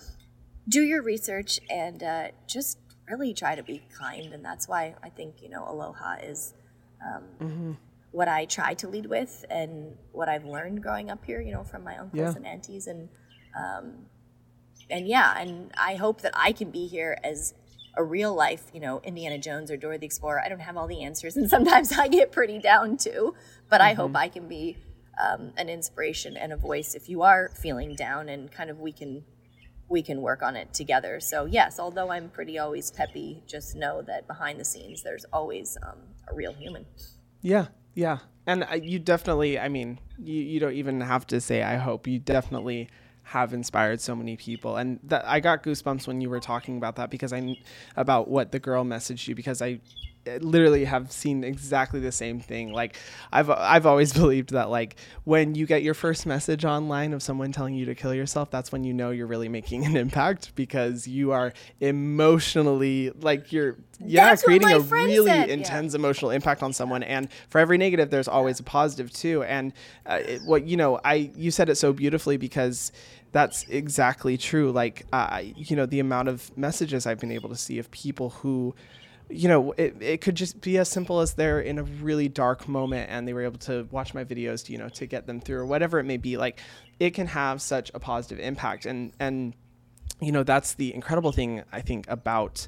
do 0.69 0.81
your 0.81 1.01
research 1.03 1.59
and 1.69 2.01
uh, 2.01 2.27
just 2.47 2.77
really 3.09 3.33
try 3.33 3.55
to 3.55 3.63
be 3.63 3.81
kind 3.99 4.31
and 4.33 4.45
that's 4.45 4.69
why 4.69 4.95
i 5.03 5.09
think 5.09 5.41
you 5.41 5.49
know 5.49 5.65
aloha 5.67 6.13
is 6.23 6.53
um, 7.05 7.23
mm-hmm. 7.41 7.71
what 8.11 8.29
i 8.29 8.45
try 8.45 8.73
to 8.73 8.87
lead 8.87 9.07
with 9.07 9.43
and 9.49 9.97
what 10.13 10.29
i've 10.29 10.45
learned 10.45 10.81
growing 10.81 11.11
up 11.11 11.25
here 11.25 11.41
you 11.41 11.51
know 11.51 11.65
from 11.65 11.83
my 11.83 11.97
uncles 11.97 12.21
yeah. 12.21 12.33
and 12.37 12.47
aunties 12.47 12.87
and 12.87 13.09
um, 13.55 14.05
and 14.89 15.07
yeah, 15.07 15.39
and 15.39 15.71
I 15.77 15.95
hope 15.95 16.21
that 16.21 16.33
I 16.35 16.51
can 16.51 16.69
be 16.69 16.87
here 16.87 17.17
as 17.23 17.53
a 17.95 18.03
real 18.03 18.33
life, 18.33 18.63
you 18.73 18.79
know, 18.79 18.99
Indiana 19.03 19.37
Jones 19.37 19.69
or 19.69 19.77
Dora 19.77 19.97
the 19.97 20.05
Explorer. 20.05 20.41
I 20.43 20.49
don't 20.49 20.59
have 20.59 20.77
all 20.77 20.87
the 20.87 21.03
answers, 21.03 21.37
and 21.37 21.49
sometimes 21.55 21.91
I 21.91 22.07
get 22.07 22.31
pretty 22.31 22.59
down 22.59 22.97
too. 22.97 23.35
But 23.69 23.81
mm-hmm. 23.81 23.89
I 23.89 23.93
hope 23.93 24.07
mm-hmm. 24.09 24.17
I 24.17 24.27
can 24.29 24.47
be 24.47 24.77
um, 25.21 25.53
an 25.57 25.69
inspiration 25.69 26.37
and 26.37 26.51
a 26.53 26.57
voice 26.57 26.95
if 26.95 27.09
you 27.09 27.21
are 27.21 27.49
feeling 27.49 27.95
down, 27.95 28.29
and 28.29 28.51
kind 28.51 28.69
of 28.69 28.79
we 28.79 28.91
can 28.91 29.23
we 29.89 30.01
can 30.01 30.21
work 30.21 30.41
on 30.41 30.55
it 30.55 30.73
together. 30.73 31.19
So 31.19 31.45
yes, 31.45 31.79
although 31.79 32.11
I'm 32.11 32.29
pretty 32.29 32.57
always 32.57 32.89
peppy, 32.89 33.43
just 33.45 33.75
know 33.75 34.01
that 34.03 34.27
behind 34.27 34.59
the 34.59 34.65
scenes 34.65 35.03
there's 35.03 35.25
always 35.31 35.77
um, 35.83 35.99
a 36.27 36.33
real 36.33 36.53
human. 36.53 36.85
Yeah, 37.41 37.67
yeah, 37.93 38.19
and 38.47 38.63
uh, 38.63 38.75
you 38.75 38.99
definitely. 38.99 39.59
I 39.59 39.69
mean, 39.69 39.99
you 40.17 40.41
you 40.41 40.59
don't 40.59 40.73
even 40.73 41.01
have 41.01 41.27
to 41.27 41.39
say 41.39 41.61
I 41.61 41.75
hope. 41.75 42.07
You 42.07 42.19
definitely 42.19 42.89
have 43.23 43.53
inspired 43.53 44.01
so 44.01 44.15
many 44.15 44.35
people. 44.37 44.77
And 44.77 44.99
that 45.03 45.25
I 45.25 45.39
got 45.39 45.63
goosebumps 45.63 46.07
when 46.07 46.21
you 46.21 46.29
were 46.29 46.39
talking 46.39 46.77
about 46.77 46.97
that 46.97 47.09
because 47.09 47.33
I 47.33 47.57
about 47.95 48.27
what 48.27 48.51
the 48.51 48.59
girl 48.59 48.83
messaged 48.83 49.27
you 49.27 49.35
because 49.35 49.61
I 49.61 49.79
literally 50.39 50.85
have 50.85 51.11
seen 51.11 51.43
exactly 51.43 51.99
the 51.99 52.11
same 52.11 52.39
thing 52.39 52.71
like 52.71 52.97
I've 53.31 53.49
I've 53.49 53.85
always 53.85 54.13
believed 54.21 54.51
that 54.51 54.69
like 54.69 54.95
when 55.23 55.55
you 55.55 55.65
get 55.65 55.83
your 55.83 55.93
first 55.93 56.25
message 56.25 56.65
online 56.65 57.13
of 57.13 57.21
someone 57.21 57.51
telling 57.51 57.75
you 57.75 57.85
to 57.85 57.95
kill 57.95 58.13
yourself 58.13 58.49
that's 58.49 58.71
when 58.71 58.83
you 58.83 58.93
know 58.93 59.11
you're 59.11 59.27
really 59.27 59.49
making 59.49 59.85
an 59.85 59.95
impact 59.97 60.55
because 60.55 61.07
you 61.07 61.31
are 61.31 61.53
emotionally 61.81 63.11
like 63.21 63.51
you're 63.51 63.77
yeah 63.99 64.29
that's 64.29 64.43
creating 64.43 64.71
a 64.71 64.79
really 64.79 65.27
said. 65.27 65.49
intense 65.49 65.93
yeah. 65.93 65.99
emotional 65.99 66.31
impact 66.31 66.63
on 66.63 66.73
someone 66.73 67.03
and 67.03 67.29
for 67.49 67.59
every 67.59 67.77
negative 67.77 68.09
there's 68.09 68.27
always 68.27 68.59
a 68.59 68.63
positive 68.63 69.11
too 69.11 69.43
and 69.43 69.73
uh, 70.05 70.19
it, 70.25 70.41
what 70.43 70.65
you 70.65 70.77
know 70.77 70.99
I 71.03 71.31
you 71.35 71.51
said 71.51 71.69
it 71.69 71.75
so 71.75 71.93
beautifully 71.93 72.37
because 72.37 72.91
that's 73.33 73.67
exactly 73.67 74.37
true. 74.37 74.71
Like, 74.71 75.05
uh, 75.11 75.41
you 75.43 75.75
know, 75.75 75.85
the 75.85 75.99
amount 75.99 76.29
of 76.29 76.55
messages 76.55 77.05
I've 77.05 77.19
been 77.19 77.31
able 77.31 77.49
to 77.49 77.55
see 77.55 77.79
of 77.79 77.91
people 77.91 78.29
who, 78.29 78.73
you 79.33 79.47
know, 79.47 79.71
it, 79.73 79.95
it 80.01 80.21
could 80.21 80.35
just 80.35 80.61
be 80.61 80.77
as 80.77 80.89
simple 80.89 81.19
as 81.19 81.33
they're 81.33 81.59
in 81.59 81.79
a 81.79 81.83
really 81.83 82.29
dark 82.29 82.67
moment 82.67 83.09
and 83.09 83.27
they 83.27 83.33
were 83.33 83.43
able 83.43 83.59
to 83.59 83.87
watch 83.91 84.13
my 84.13 84.23
videos, 84.23 84.69
you 84.69 84.77
know, 84.77 84.89
to 84.89 85.05
get 85.05 85.25
them 85.27 85.39
through 85.39 85.57
or 85.57 85.65
whatever 85.65 85.99
it 85.99 86.03
may 86.03 86.17
be. 86.17 86.37
Like, 86.37 86.59
it 86.99 87.11
can 87.11 87.27
have 87.27 87.61
such 87.61 87.91
a 87.93 87.99
positive 87.99 88.39
impact. 88.39 88.85
And, 88.85 89.11
and, 89.19 89.53
you 90.21 90.31
know, 90.31 90.43
that's 90.43 90.75
the 90.75 90.93
incredible 90.93 91.31
thing 91.31 91.63
I 91.71 91.81
think 91.81 92.05
about 92.09 92.67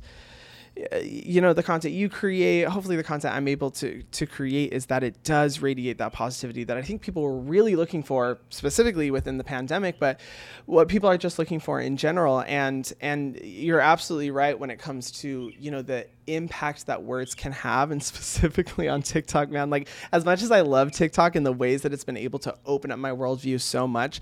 Uh, 0.92 0.98
you 1.02 1.40
know 1.40 1.54
the 1.54 1.64
content 1.64 1.94
you 1.94 2.10
create 2.10 2.68
hopefully 2.68 2.98
the 2.98 3.04
content 3.04 3.34
i'm 3.34 3.48
able 3.48 3.72
to 3.72 4.04
to 4.12 4.26
create 4.26 4.74
is 4.74 4.88
that 4.88 5.04
it 5.04 5.24
does 5.24 5.62
radiate 5.62 5.98
that 5.98 6.12
positivity 6.12 6.66
that 6.66 6.76
i 6.76 6.82
think 6.82 7.02
people 7.02 7.22
were 7.22 7.38
really 7.38 7.78
looking 7.78 8.04
for 8.04 8.38
specifically 8.50 9.10
within 9.10 9.38
the 9.38 9.44
pandemic 9.44 9.98
but 10.00 10.20
what 10.66 10.88
people 10.88 11.10
are 11.10 11.18
just 11.18 11.38
looking 11.38 11.60
for 11.60 11.80
in 11.80 11.98
general. 11.98 12.42
And 12.42 12.92
and 13.02 13.40
you're 13.42 13.80
absolutely 13.80 14.32
right 14.32 14.58
when 14.58 14.70
it 14.70 14.80
comes 14.80 15.12
to 15.22 15.52
you 15.58 15.72
know 15.72 15.82
the 15.82 16.08
impact 16.28 16.88
that 16.88 17.04
words 17.04 17.36
can 17.36 17.52
have 17.52 17.92
and 17.92 18.02
specifically 18.12 18.90
on 18.90 19.02
tiktok 19.02 19.50
man. 19.50 19.70
Like 19.70 19.88
as 20.12 20.26
much 20.26 20.42
as 20.42 20.52
i 20.52 20.62
love 20.62 20.92
tiktok 20.92 21.36
and 21.36 21.46
the 21.46 21.52
ways 21.52 21.84
that 21.84 21.94
it's 21.94 22.04
been 22.04 22.18
able 22.18 22.40
to 22.40 22.56
open 22.66 22.92
up 22.92 23.00
my 23.00 23.12
worldview 23.12 23.62
so 23.62 23.88
much 23.88 24.20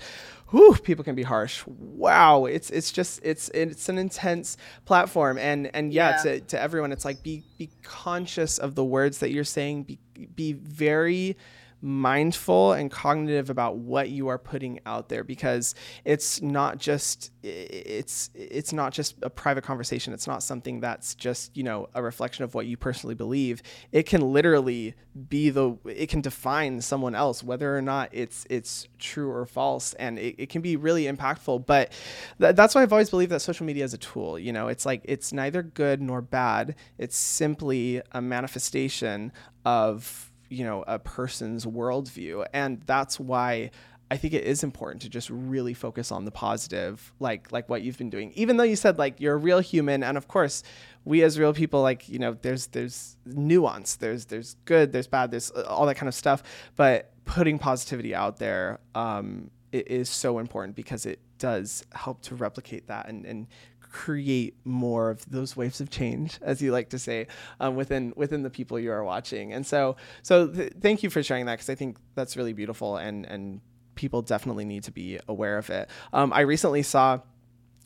whew, 0.53 0.75
people 0.75 1.03
can 1.03 1.15
be 1.15 1.23
harsh. 1.23 1.63
Wow, 1.65 2.45
it's 2.45 2.69
it's 2.69 2.91
just 2.91 3.19
it's 3.23 3.49
it's 3.49 3.89
an 3.89 3.97
intense 3.97 4.55
platform, 4.85 5.37
and 5.39 5.69
and 5.75 5.91
yeah, 5.91 6.11
yeah. 6.11 6.33
To, 6.33 6.39
to 6.41 6.61
everyone, 6.61 6.91
it's 6.91 7.05
like 7.05 7.23
be 7.23 7.43
be 7.57 7.71
conscious 7.81 8.59
of 8.59 8.75
the 8.75 8.85
words 8.85 9.17
that 9.17 9.31
you're 9.31 9.43
saying. 9.43 9.83
Be 9.83 9.99
be 10.35 10.53
very 10.53 11.35
mindful 11.83 12.71
and 12.71 12.89
cognitive 12.89 13.49
about 13.49 13.75
what 13.75 14.09
you 14.09 14.29
are 14.29 14.37
putting 14.37 14.79
out 14.85 15.09
there 15.09 15.21
because 15.21 15.75
it's 16.05 16.41
not 16.41 16.77
just 16.77 17.29
it's 17.43 18.29
it's 18.33 18.71
not 18.71 18.93
just 18.93 19.15
a 19.21 19.29
private 19.29 19.65
conversation. 19.65 20.13
It's 20.13 20.25
not 20.25 20.41
something 20.41 20.79
that's 20.79 21.13
just 21.13 21.55
you 21.57 21.63
know 21.63 21.89
a 21.93 22.01
reflection 22.01 22.45
of 22.45 22.55
what 22.55 22.67
you 22.67 22.77
personally 22.77 23.15
believe. 23.15 23.61
It 23.91 24.03
can 24.03 24.21
literally 24.21 24.95
be 25.27 25.49
the 25.49 25.77
it 25.85 26.07
can 26.07 26.21
define 26.21 26.79
someone 26.79 27.15
else 27.15 27.43
whether 27.43 27.77
or 27.77 27.81
not 27.81 28.09
it's 28.13 28.47
it's 28.49 28.87
true 28.97 29.29
or 29.29 29.45
false. 29.45 29.93
And 29.95 30.17
it, 30.17 30.35
it 30.37 30.49
can 30.49 30.61
be 30.61 30.77
really 30.77 31.03
impactful. 31.03 31.65
But 31.65 31.91
th- 32.39 32.55
that's 32.55 32.75
why 32.75 32.81
i've 32.81 32.93
always 32.93 33.09
believed 33.09 33.31
that 33.33 33.41
social 33.41 33.65
media 33.65 33.83
is 33.83 33.93
a 33.93 33.97
tool. 33.97 34.39
You 34.39 34.53
know 34.53 34.69
it's 34.69 34.85
like 34.85 35.01
it's 35.03 35.33
neither 35.33 35.61
good 35.61 36.01
nor 36.01 36.21
bad. 36.21 36.75
It's 36.97 37.17
simply 37.17 38.01
a 38.13 38.21
manifestation 38.21 39.33
of 39.65 40.32
you 40.53 40.63
know 40.63 40.83
a 40.87 40.99
person's 40.99 41.65
worldview 41.65 42.45
and 42.53 42.81
that's 42.85 43.19
why 43.19 43.71
I 44.13 44.17
think 44.17 44.35
it 44.35 44.43
is 44.43 44.63
important 44.63 45.01
to 45.01 45.09
just 45.09 45.27
really 45.31 45.73
focus 45.73 46.11
on 46.11 46.23
the 46.23 46.29
positive, 46.29 47.11
like 47.19 47.51
like 47.51 47.67
what 47.67 47.81
you've 47.81 47.97
been 47.97 48.11
doing. 48.11 48.31
Even 48.35 48.57
though 48.57 48.63
you 48.63 48.75
said 48.75 48.99
like 48.99 49.19
you're 49.19 49.33
a 49.33 49.37
real 49.37 49.59
human, 49.59 50.03
and 50.03 50.17
of 50.17 50.27
course, 50.27 50.61
we 51.03 51.23
as 51.23 51.39
real 51.39 51.51
people, 51.51 51.81
like 51.81 52.07
you 52.07 52.19
know, 52.19 52.37
there's 52.39 52.67
there's 52.67 53.17
nuance, 53.25 53.95
there's 53.95 54.25
there's 54.25 54.55
good, 54.65 54.91
there's 54.91 55.07
bad, 55.07 55.31
there's 55.31 55.51
uh, 55.53 55.63
all 55.67 55.87
that 55.87 55.95
kind 55.95 56.07
of 56.07 56.13
stuff. 56.13 56.43
But 56.75 57.11
putting 57.25 57.57
positivity 57.57 58.13
out 58.13 58.37
there 58.37 58.79
um, 58.93 59.49
is 59.71 60.09
so 60.09 60.37
important 60.37 60.75
because 60.75 61.07
it 61.07 61.19
does 61.39 61.83
help 61.93 62.21
to 62.21 62.35
replicate 62.35 62.87
that 62.87 63.09
and, 63.09 63.25
and 63.25 63.47
create 63.93 64.57
more 64.65 65.11
of 65.11 65.29
those 65.29 65.55
waves 65.55 65.79
of 65.79 65.89
change, 65.89 66.39
as 66.41 66.61
you 66.61 66.71
like 66.71 66.89
to 66.89 66.99
say, 66.99 67.27
um, 67.59 67.75
within 67.75 68.11
within 68.17 68.41
the 68.41 68.49
people 68.49 68.77
you 68.77 68.91
are 68.91 69.03
watching. 69.03 69.53
And 69.53 69.65
so, 69.65 69.95
so 70.23 70.47
th- 70.47 70.73
thank 70.81 71.03
you 71.03 71.09
for 71.09 71.23
sharing 71.23 71.45
that 71.45 71.53
because 71.53 71.69
I 71.69 71.75
think 71.75 71.97
that's 72.15 72.35
really 72.35 72.53
beautiful 72.53 72.97
and 72.97 73.25
and 73.25 73.61
people 73.95 74.23
definitely 74.23 74.65
need 74.65 74.83
to 74.83 74.91
be 74.91 75.19
aware 75.27 75.57
of 75.59 75.69
it. 75.69 75.89
Um, 76.11 76.33
I 76.33 76.41
recently 76.41 76.81
saw 76.81 77.19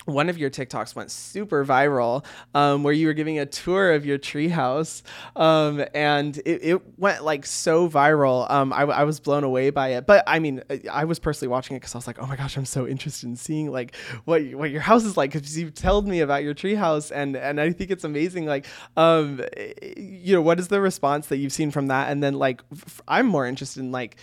one 0.08 0.30
of 0.30 0.38
your 0.38 0.50
TikToks 0.50 0.96
went 0.96 1.12
super 1.12 1.66
viral, 1.66 2.24
um, 2.56 2.82
where 2.84 2.94
you 2.94 3.08
were 3.08 3.14
giving 3.14 3.40
a 3.40 3.46
tour 3.46 3.92
of 3.92 4.06
your 4.06 4.18
treehouse, 4.18 5.02
um, 5.36 5.84
and 5.94 6.38
it, 6.38 6.64
it, 6.64 6.98
went 6.98 7.26
like 7.26 7.46
so 7.46 7.90
viral. 7.90 8.50
Um, 8.50 8.72
I, 8.72 8.84
I, 8.84 9.04
was 9.04 9.20
blown 9.20 9.44
away 9.44 9.70
by 9.70 9.90
it. 9.90 10.08
But 10.08 10.24
I 10.26 10.40
mean, 10.40 10.64
I 10.90 11.04
was 11.04 11.20
personally 11.20 11.50
watching 11.50 11.76
it 11.76 11.82
because 11.82 11.94
I 11.94 11.98
was 11.98 12.08
like, 12.08 12.20
oh 12.20 12.26
my 12.26 12.38
gosh, 12.38 12.58
I'm 12.58 12.66
so 12.66 12.88
interested 12.88 13.28
in 13.28 13.36
seeing 13.36 13.70
like 13.70 13.96
what 14.24 14.42
what 14.54 14.72
your 14.72 14.80
house 14.82 15.04
is 15.04 15.18
like 15.18 15.34
because 15.34 15.58
you've 15.58 15.74
told 15.74 16.08
me 16.08 16.22
about 16.22 16.42
your 16.42 16.56
treehouse, 16.56 17.12
and 17.14 17.36
and 17.36 17.60
I 17.60 17.72
think 17.72 17.92
it's 17.92 18.06
amazing. 18.06 18.46
Like, 18.46 18.66
um, 18.96 19.42
you 19.98 20.34
know, 20.34 20.42
what 20.42 20.58
is 20.58 20.70
the 20.70 20.80
response 20.80 21.28
that 21.28 21.38
you've 21.38 21.54
seen 21.54 21.70
from 21.70 21.88
that? 21.88 22.10
And 22.10 22.24
then 22.24 22.36
like, 22.36 22.62
f- 22.72 23.02
I'm 23.10 23.28
more 23.28 23.46
interested 23.46 23.82
in 23.82 23.92
like, 23.92 24.16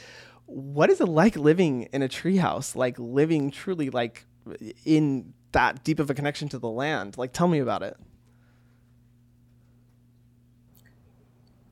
what 0.47 0.89
is 0.89 1.03
it 1.03 1.09
like 1.09 1.37
living 1.37 1.83
in 1.93 2.03
a 2.03 2.09
treehouse? 2.09 2.75
Like 2.75 2.99
living 2.99 3.51
truly 3.51 3.91
like 3.91 4.25
in 4.85 5.35
that 5.55 5.83
deep 5.83 5.99
of 5.99 6.11
a 6.11 6.15
connection 6.15 6.49
to 6.51 6.59
the 6.59 6.69
land. 6.69 7.19
Like, 7.19 7.33
tell 7.33 7.49
me 7.49 7.59
about 7.59 7.83
it. 7.83 7.97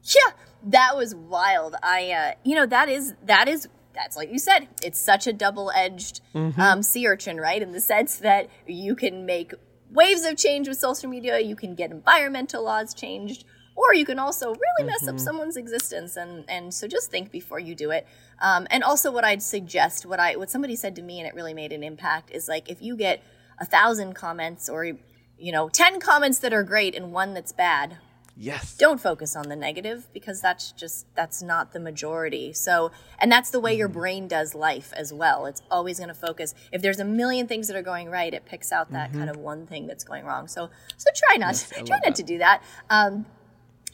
Yeah, 0.03 0.33
that 0.65 0.97
was 0.97 1.15
wild. 1.15 1.77
I, 1.83 2.11
uh, 2.11 2.33
you 2.43 2.57
know, 2.57 2.67
that 2.67 2.89
is 2.89 3.15
that 3.25 3.47
is 3.47 3.69
that's 3.95 4.17
like 4.17 4.33
you 4.33 4.39
said. 4.39 4.69
It's 4.83 5.01
such 5.01 5.27
a 5.27 5.33
double-edged 5.33 6.21
mm-hmm. 6.35 6.61
um, 6.61 6.83
sea 6.83 7.07
urchin, 7.07 7.39
right? 7.39 7.63
In 7.63 7.73
the 7.73 7.81
sense 7.81 8.17
that 8.17 8.49
you 8.67 8.97
can 8.97 9.27
make 9.27 9.53
waves 9.91 10.25
of 10.25 10.37
change 10.37 10.67
with 10.67 10.79
social 10.79 11.09
media. 11.09 11.39
You 11.41 11.55
can 11.55 11.75
get 11.75 11.91
environmental 11.91 12.65
laws 12.65 12.95
changed, 12.95 13.45
or 13.77 13.95
you 13.95 14.05
can 14.05 14.19
also 14.19 14.47
really 14.49 14.87
mess 14.87 15.03
mm-hmm. 15.03 15.11
up 15.11 15.21
someone's 15.21 15.57
existence. 15.57 16.17
And 16.17 16.45
and 16.49 16.75
so 16.75 16.89
just 16.89 17.11
think 17.11 17.31
before 17.31 17.61
you 17.61 17.75
do 17.75 17.91
it. 17.91 18.07
Um, 18.41 18.67
and 18.71 18.83
also, 18.83 19.13
what 19.13 19.25
I'd 19.25 19.43
suggest, 19.43 20.05
what 20.05 20.19
I 20.19 20.37
what 20.37 20.51
somebody 20.51 20.75
said 20.75 20.97
to 20.97 21.03
me, 21.03 21.21
and 21.21 21.29
it 21.29 21.35
really 21.35 21.55
made 21.55 21.73
an 21.73 21.85
impact, 21.85 22.31
is 22.33 22.49
like 22.49 22.69
if 22.69 22.83
you 22.83 22.97
get 22.97 23.23
a 23.59 23.65
thousand 23.65 24.15
comments 24.15 24.69
or 24.69 24.85
you 24.85 25.53
know 25.53 25.69
10 25.69 26.01
comments 26.01 26.39
that 26.41 26.53
are 26.53 26.63
great 26.63 26.95
and 26.95 27.13
one 27.13 27.35
that's 27.35 27.53
bad. 27.53 27.99
Yes. 28.35 28.79
Don't 28.79 28.99
focus 28.99 29.37
on 29.37 29.51
the 29.51 29.57
negative 29.57 30.09
because 30.15 30.41
that's 30.41 30.73
just 30.73 31.07
that's 31.15 31.43
not 31.43 31.73
the 31.73 31.81
majority. 31.81 32.53
So 32.53 32.91
and 33.19 33.31
that's 33.31 33.51
the 33.51 33.61
way 33.61 33.73
mm-hmm. 33.73 33.79
your 33.81 33.89
brain 33.89 34.27
does 34.27 34.55
life 34.55 34.93
as 34.97 35.13
well. 35.13 35.47
It's 35.47 35.63
always 35.71 35.99
going 35.99 36.09
to 36.09 36.15
focus. 36.15 36.55
If 36.73 36.81
there's 36.81 36.99
a 36.99 37.05
million 37.05 37.47
things 37.47 37.69
that 37.69 37.77
are 37.77 37.83
going 37.83 38.09
right 38.09 38.33
it 38.33 38.47
picks 38.47 38.73
out 38.73 38.91
that 38.93 39.11
mm-hmm. 39.11 39.19
kind 39.19 39.31
of 39.31 39.37
one 39.37 39.67
thing 39.67 39.87
that's 39.87 40.05
going 40.05 40.25
wrong. 40.25 40.49
So 40.49 40.71
so 40.97 41.11
try 41.15 41.37
not 41.37 41.49
yes, 41.49 41.69
try 41.69 41.81
not 41.83 42.05
that. 42.05 42.15
to 42.17 42.23
do 42.23 42.39
that. 42.39 42.63
Um, 42.89 43.27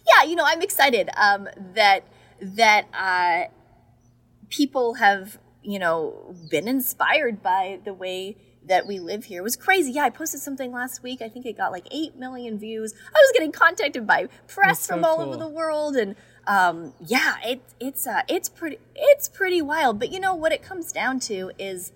yeah 0.09 0.29
you 0.29 0.37
know 0.37 0.45
i'm 0.47 0.63
excited 0.63 1.09
um, 1.17 1.49
that 1.75 2.05
that 2.41 2.87
uh, 2.95 3.51
people 4.49 4.95
have 4.95 5.39
you 5.63 5.79
know 5.79 6.35
been 6.51 6.69
inspired 6.69 7.43
by 7.43 7.81
the 7.85 7.93
way 7.93 8.37
that 8.69 8.87
we 8.87 8.99
live 8.99 9.25
here. 9.25 9.43
Was 9.43 9.57
crazy. 9.57 9.93
Yeah, 9.93 10.05
I 10.05 10.11
posted 10.11 10.41
something 10.41 10.73
last 10.73 11.03
week. 11.03 11.21
I 11.23 11.29
think 11.29 11.47
it 11.47 11.57
got 11.57 11.73
like 11.73 11.87
8 11.91 12.16
million 12.16 12.59
views. 12.59 12.95
I 12.95 13.19
was 13.19 13.33
getting 13.33 13.53
contacted 13.53 14.07
by 14.07 14.29
press 14.47 14.87
from 14.87 15.05
all 15.05 15.16
cool. 15.16 15.27
over 15.27 15.37
the 15.37 15.49
world 15.49 15.97
and 15.97 16.14
um, 16.47 16.95
yeah, 17.05 17.37
it, 17.45 17.61
it's 17.79 18.07
uh, 18.07 18.23
it's 18.27 18.49
pretty 18.49 18.79
it's 18.95 19.29
pretty 19.29 19.61
wild. 19.61 19.99
But 19.99 20.11
you 20.11 20.19
know 20.19 20.35
what 20.35 20.51
it 20.51 20.62
comes 20.62 20.93
down 20.93 21.21
to 21.21 21.53
is 21.59 21.93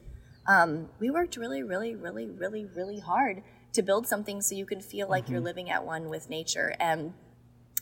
um, 0.47 0.91
we 1.01 1.11
worked 1.11 1.37
really, 1.37 1.63
really, 1.63 1.97
really, 1.97 2.27
really, 2.27 2.67
really 2.67 3.01
hard 3.01 3.43
to 3.73 3.83
build 3.83 4.07
something 4.07 4.43
so 4.43 4.55
you 4.55 4.67
can 4.67 4.81
feel 4.81 5.09
like 5.09 5.25
mm-hmm. 5.25 5.33
you're 5.33 5.43
living 5.43 5.71
at 5.71 5.87
one 5.87 6.11
with 6.11 6.29
nature. 6.29 6.75
And 6.79 7.15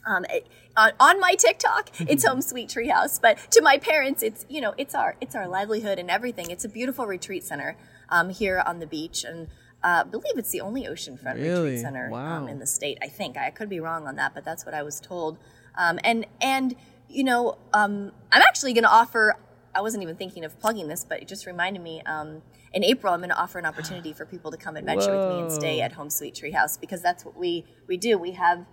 um, 0.07 0.25
it, 0.31 0.47
on, 0.77 0.93
on, 1.01 1.19
my 1.19 1.35
TikTok, 1.35 1.91
it's 2.09 2.25
Home 2.25 2.41
Sweet 2.41 2.69
Treehouse, 2.69 3.21
but 3.21 3.39
to 3.51 3.63
my 3.63 3.77
parents, 3.77 4.23
it's 4.23 4.47
you 4.49 4.61
know 4.61 4.75
it's 4.79 4.95
our 4.95 5.17
it's 5.21 5.35
our 5.35 5.49
livelihood 5.49 5.99
and 5.99 6.11
everything. 6.11 6.51
It's 6.51 6.65
a 6.65 6.69
beautiful 6.69 7.07
retreat 7.07 7.45
center 7.45 7.77
um, 8.11 8.31
here 8.31 8.63
on 8.65 8.79
the 8.79 8.87
beach, 8.87 9.25
and 9.25 9.49
uh, 9.83 10.05
believe 10.05 10.37
it's 10.37 10.51
the 10.51 10.61
only 10.61 10.85
oceanfront 10.85 11.37
really? 11.37 11.63
retreat 11.63 11.81
center 11.81 12.07
um, 12.07 12.11
wow. 12.11 12.37
um, 12.39 12.49
in 12.49 12.59
the 12.59 12.67
state. 12.67 12.99
I 13.03 13.09
think 13.09 13.37
I 13.37 13.51
could 13.51 13.69
be 13.69 13.81
wrong 13.81 14.07
on 14.07 14.17
that, 14.17 14.35
but 14.35 14.45
that's 14.45 14.65
what 14.65 14.75
I 14.75 14.83
was 14.83 15.01
told. 15.01 15.39
Um, 15.77 15.99
and 16.05 16.27
and 16.41 16.77
you 17.09 17.25
know, 17.25 17.59
um, 17.73 18.13
I'm 18.31 18.43
actually 18.43 18.73
going 18.73 18.85
to 18.85 18.91
offer. 18.91 19.37
I 19.75 19.81
wasn't 19.81 20.03
even 20.03 20.17
thinking 20.17 20.45
of 20.45 20.59
plugging 20.59 20.89
this, 20.89 21.05
but 21.05 21.23
it 21.23 21.29
just 21.29 21.47
reminded 21.47 21.83
me. 21.83 22.03
Um, 22.03 22.43
in 22.73 22.85
April, 22.85 23.13
I'm 23.13 23.19
going 23.19 23.31
to 23.31 23.37
offer 23.37 23.59
an 23.59 23.67
opportunity 23.67 24.13
for 24.13 24.25
people 24.25 24.53
to 24.53 24.57
come 24.57 24.77
adventure 24.77 25.13
Whoa. 25.13 25.29
with 25.29 25.37
me 25.37 25.43
and 25.43 25.53
stay 25.53 25.81
at 25.81 25.93
Home 25.93 26.09
Sweet 26.09 26.35
Treehouse 26.35 26.81
because 26.81 27.03
that's 27.03 27.25
what 27.25 27.37
we 27.37 27.65
we 27.89 27.97
do. 27.97 28.17
We 28.17 28.33
have 28.33 28.65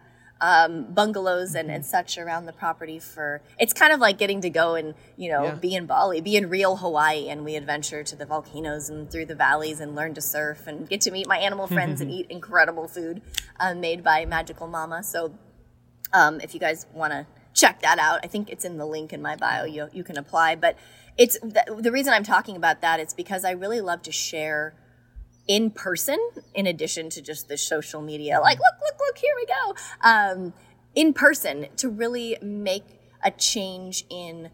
um, 0.42 0.84
bungalows 0.94 1.56
and, 1.56 1.72
and 1.72 1.86
such 1.86 2.18
around 2.18 2.46
the 2.46 2.54
property 2.54 3.00
for 3.00 3.42
it's 3.60 3.74
kind 3.74 3.92
of 3.92 4.00
like 4.00 4.18
getting 4.18 4.42
to 4.42 4.50
go 4.50 4.76
and 4.76 4.94
you 5.16 5.32
know 5.32 5.46
yeah. 5.46 5.56
be 5.56 5.74
in 5.74 5.86
bali 5.86 6.22
be 6.22 6.36
in 6.36 6.50
real 6.50 6.76
hawaii 6.78 7.28
and 7.28 7.44
we 7.44 7.56
adventure 7.56 8.04
to 8.04 8.16
the 8.16 8.26
volcanoes 8.26 8.90
and 8.90 9.10
through 9.10 9.26
the 9.26 9.36
valleys 9.36 9.80
and 9.80 9.96
learn 9.96 10.14
to 10.14 10.22
surf 10.22 10.68
and 10.68 10.88
get 10.90 11.02
to 11.02 11.12
meet 11.12 11.28
my 11.28 11.38
animal 11.38 11.68
friends 11.68 12.02
and 12.02 12.12
eat 12.18 12.28
incredible 12.30 12.88
food 12.88 13.22
um, 13.60 13.80
made 13.82 14.04
by 14.04 14.26
magical 14.26 14.68
mama. 14.68 15.04
So 15.04 15.34
um, 16.14 16.40
if 16.42 16.54
you 16.54 16.60
guys 16.60 16.86
want 16.94 17.14
to 17.14 17.26
check 17.54 17.82
that 17.82 17.98
out 17.98 18.20
i 18.24 18.28
think 18.28 18.52
it's 18.52 18.64
in 18.64 18.78
the 18.78 18.86
link 18.86 19.12
in 19.12 19.20
my 19.20 19.36
bio 19.36 19.66
you, 19.66 19.90
you 19.92 20.04
can 20.04 20.16
apply. 20.18 20.56
But 20.56 20.78
it's 21.18 21.40
the, 21.40 21.64
the 21.80 21.92
reason 21.92 22.14
i'm 22.14 22.24
talking 22.24 22.56
about 22.56 22.82
that 22.82 23.00
is 23.00 23.16
because 23.16 23.44
i 23.44 23.50
really 23.50 23.82
love 23.82 24.04
to 24.04 24.12
share 24.12 24.76
in 25.48 25.72
person 25.72 26.18
in 26.54 26.68
addition 26.68 27.10
to 27.10 27.22
just 27.22 27.48
the 27.48 27.58
social 27.58 28.02
media 28.02 28.40
like 28.42 28.60
look 28.60 28.82
look 28.82 29.00
look 29.00 29.18
here 29.18 29.34
we 29.36 29.46
go. 29.46 29.76
Um, 30.02 30.54
in 30.96 31.14
person 31.14 31.68
to 31.78 31.90
really 31.90 32.38
make 32.42 32.84
a 33.24 33.32
change 33.32 34.06
in 34.10 34.50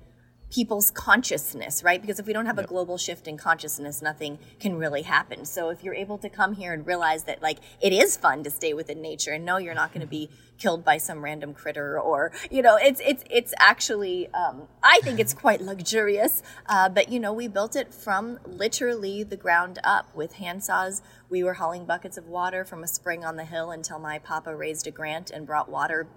people's 0.54 0.92
consciousness, 0.92 1.84
right? 1.84 2.00
Because 2.00 2.20
if 2.20 2.28
we 2.28 2.34
don't 2.34 2.46
have 2.46 2.58
yep. 2.58 2.66
a 2.66 2.68
global 2.68 2.96
shift 2.96 3.28
in 3.28 3.38
consciousness, 3.38 4.04
nothing 4.04 4.38
can 4.60 4.78
really 4.78 5.02
happen. 5.02 5.46
So 5.46 5.70
if 5.70 5.84
you're 5.84 5.96
able 5.96 6.20
to 6.20 6.30
come 6.30 6.54
here 6.54 6.74
and 6.74 6.86
realize 6.86 7.24
that 7.24 7.42
like 7.42 7.58
it 7.82 7.92
is 7.92 8.16
fun 8.18 8.44
to 8.44 8.52
stay 8.52 8.76
within 8.76 9.02
nature 9.02 9.32
and 9.32 9.46
know 9.46 9.58
you're 9.58 9.74
not 9.74 9.92
going 9.92 10.02
to 10.02 10.08
be 10.08 10.30
killed 10.60 10.86
by 10.86 10.98
some 10.98 11.24
random 11.24 11.54
critter 11.54 12.00
or 12.00 12.32
you 12.52 12.62
know 12.62 12.78
it's 12.78 13.02
it's 13.04 13.24
it's 13.30 13.54
actually 13.60 14.28
um, 14.34 14.68
I 14.84 15.02
think 15.02 15.20
it's 15.20 15.34
quite 15.34 15.60
luxurious. 15.60 16.44
Uh, 16.68 16.88
but 16.88 17.10
you 17.10 17.20
know 17.20 17.34
we 17.34 17.48
built 17.48 17.76
it 17.76 17.92
from 17.92 18.40
literally 18.46 19.24
the 19.24 19.36
ground 19.36 19.80
up 19.84 20.16
with 20.16 20.36
handsaws. 20.36 21.02
We 21.30 21.44
were 21.44 21.56
hauling 21.56 21.86
buckets 21.86 22.16
of 22.16 22.28
water 22.28 22.64
from 22.64 22.84
a 22.84 22.88
spring 22.88 23.26
on 23.26 23.38
the 23.38 23.46
hill 23.46 23.72
until 23.72 23.98
my 23.98 24.20
papa 24.20 24.56
raised 24.56 24.86
a 24.86 24.92
grant 24.92 25.32
and 25.32 25.48
brought 25.48 25.68
water 25.68 26.08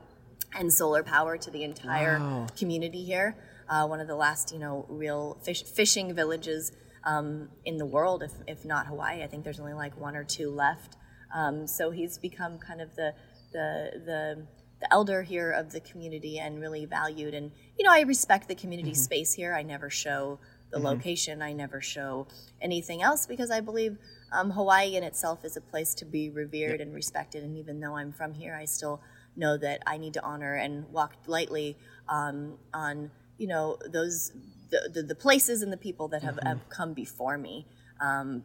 and 0.55 0.70
solar 0.70 1.03
power 1.03 1.39
to 1.39 1.51
the 1.51 1.64
entire 1.64 2.18
wow. 2.18 2.47
community 2.55 3.03
here 3.03 3.34
uh, 3.68 3.86
one 3.86 4.00
of 4.00 4.06
the 4.06 4.14
last, 4.14 4.52
you 4.52 4.58
know, 4.58 4.86
real 4.88 5.38
fish, 5.42 5.64
fishing 5.64 6.14
villages 6.14 6.72
um, 7.04 7.48
in 7.64 7.78
the 7.78 7.86
world, 7.86 8.22
if, 8.22 8.32
if 8.46 8.64
not 8.64 8.86
Hawaii. 8.86 9.22
I 9.22 9.26
think 9.26 9.44
there's 9.44 9.60
only 9.60 9.74
like 9.74 9.98
one 9.98 10.16
or 10.16 10.24
two 10.24 10.50
left. 10.50 10.96
Um, 11.34 11.66
so 11.66 11.90
he's 11.90 12.18
become 12.18 12.58
kind 12.58 12.80
of 12.80 12.94
the, 12.96 13.14
the, 13.52 14.02
the, 14.04 14.46
the 14.80 14.92
elder 14.92 15.22
here 15.22 15.50
of 15.50 15.72
the 15.72 15.80
community 15.80 16.38
and 16.38 16.60
really 16.60 16.84
valued. 16.84 17.34
And, 17.34 17.50
you 17.78 17.84
know, 17.84 17.92
I 17.92 18.00
respect 18.02 18.48
the 18.48 18.54
community 18.54 18.90
mm-hmm. 18.90 19.00
space 19.02 19.32
here. 19.32 19.54
I 19.54 19.62
never 19.62 19.90
show 19.90 20.38
the 20.70 20.78
mm-hmm. 20.78 20.86
location, 20.86 21.42
I 21.42 21.52
never 21.52 21.80
show 21.80 22.26
anything 22.60 23.02
else 23.02 23.26
because 23.26 23.50
I 23.50 23.60
believe 23.60 23.98
um, 24.32 24.50
Hawaii 24.50 24.96
in 24.96 25.04
itself 25.04 25.44
is 25.44 25.56
a 25.56 25.60
place 25.60 25.94
to 25.94 26.04
be 26.04 26.30
revered 26.30 26.72
yep. 26.72 26.80
and 26.80 26.94
respected. 26.94 27.44
And 27.44 27.56
even 27.56 27.80
though 27.80 27.96
I'm 27.96 28.12
from 28.12 28.34
here, 28.34 28.54
I 28.54 28.64
still 28.64 29.00
know 29.36 29.56
that 29.58 29.82
I 29.86 29.96
need 29.98 30.14
to 30.14 30.24
honor 30.24 30.54
and 30.54 30.88
walk 30.90 31.14
lightly 31.26 31.76
um, 32.08 32.58
on 32.74 33.10
you 33.39 33.47
know 33.47 33.78
those 33.89 34.32
the, 34.70 34.91
the, 34.93 35.03
the 35.03 35.14
places 35.14 35.62
and 35.62 35.72
the 35.72 35.76
people 35.76 36.09
that 36.09 36.22
have, 36.22 36.37
mm-hmm. 36.37 36.49
have 36.49 36.68
come 36.68 36.93
before 36.93 37.39
me. 37.39 37.66
Um, 38.01 38.45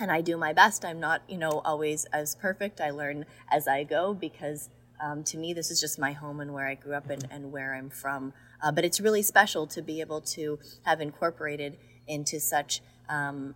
and 0.00 0.12
i 0.12 0.20
do 0.20 0.36
my 0.36 0.52
best. 0.52 0.84
I'm 0.84 1.00
not 1.00 1.22
you 1.28 1.38
know 1.38 1.60
always 1.64 2.04
as 2.06 2.34
perfect. 2.36 2.80
I 2.80 2.90
learn 2.90 3.26
as 3.50 3.66
i 3.66 3.82
go 3.82 4.14
because 4.14 4.70
um, 5.00 5.24
to 5.24 5.36
me 5.36 5.52
this 5.52 5.70
is 5.70 5.80
just 5.80 5.98
my 5.98 6.12
home 6.12 6.40
and 6.40 6.52
where 6.52 6.66
i 6.66 6.74
grew 6.74 6.94
up 6.94 7.10
and, 7.10 7.26
and 7.30 7.50
where 7.52 7.74
i'm 7.74 7.90
from. 7.90 8.32
Uh, 8.62 8.72
but 8.72 8.84
it's 8.84 9.00
really 9.00 9.22
special 9.22 9.66
to 9.68 9.82
be 9.82 10.00
able 10.00 10.20
to 10.20 10.58
have 10.82 11.00
incorporated 11.00 11.76
into 12.06 12.40
such 12.40 12.80
um, 13.08 13.54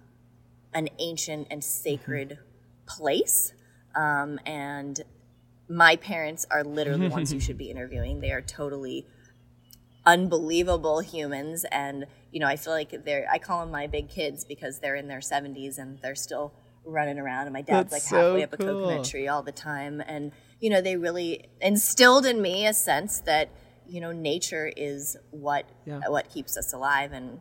an 0.75 0.89
ancient 0.99 1.47
and 1.51 1.63
sacred 1.63 2.31
mm-hmm. 2.31 3.01
place. 3.01 3.53
Um, 3.95 4.41
and 4.47 5.01
my 5.69 5.97
parents 5.97 6.47
are 6.51 6.65
literally 6.65 7.09
the 7.09 7.15
ones 7.15 7.33
you 7.33 7.41
should 7.47 7.59
be 7.59 7.71
interviewing. 7.71 8.21
They 8.21 8.33
are 8.33 8.43
totally 8.43 9.07
unbelievable 10.05 11.00
humans 11.00 11.64
and 11.70 12.07
you 12.32 12.40
know 12.40 12.46
i 12.46 12.57
feel 12.57 12.72
like 12.72 13.05
they're 13.05 13.26
i 13.30 13.38
call 13.38 13.61
them 13.61 13.70
my 13.70 13.86
big 13.86 14.09
kids 14.09 14.44
because 14.44 14.80
they're 14.80 14.96
in 14.96 15.07
their 15.07 15.20
70s 15.20 15.78
and 15.78 15.98
they're 16.00 16.16
still 16.16 16.53
running 16.84 17.18
around 17.18 17.46
and 17.46 17.53
my 17.53 17.62
dad's 17.62 17.90
That's 17.90 18.11
like 18.11 18.20
halfway 18.20 18.40
so 18.40 18.44
up 18.44 18.53
a 18.53 18.57
cool. 18.57 18.66
coconut 18.66 19.07
tree 19.07 19.28
all 19.28 19.44
the 19.44 19.53
time 19.53 20.03
and 20.05 20.32
you 20.61 20.70
know 20.70 20.80
they 20.80 20.96
really 20.96 21.48
instilled 21.61 22.26
in 22.26 22.42
me 22.42 22.66
a 22.66 22.74
sense 22.74 23.20
that 23.20 23.50
you 23.86 24.00
know 24.00 24.11
nature 24.11 24.72
is 24.76 25.16
what 25.30 25.66
Yeah. 25.84 26.00
what 26.09 26.28
keeps 26.28 26.57
us 26.57 26.72
alive 26.72 27.12
and 27.12 27.38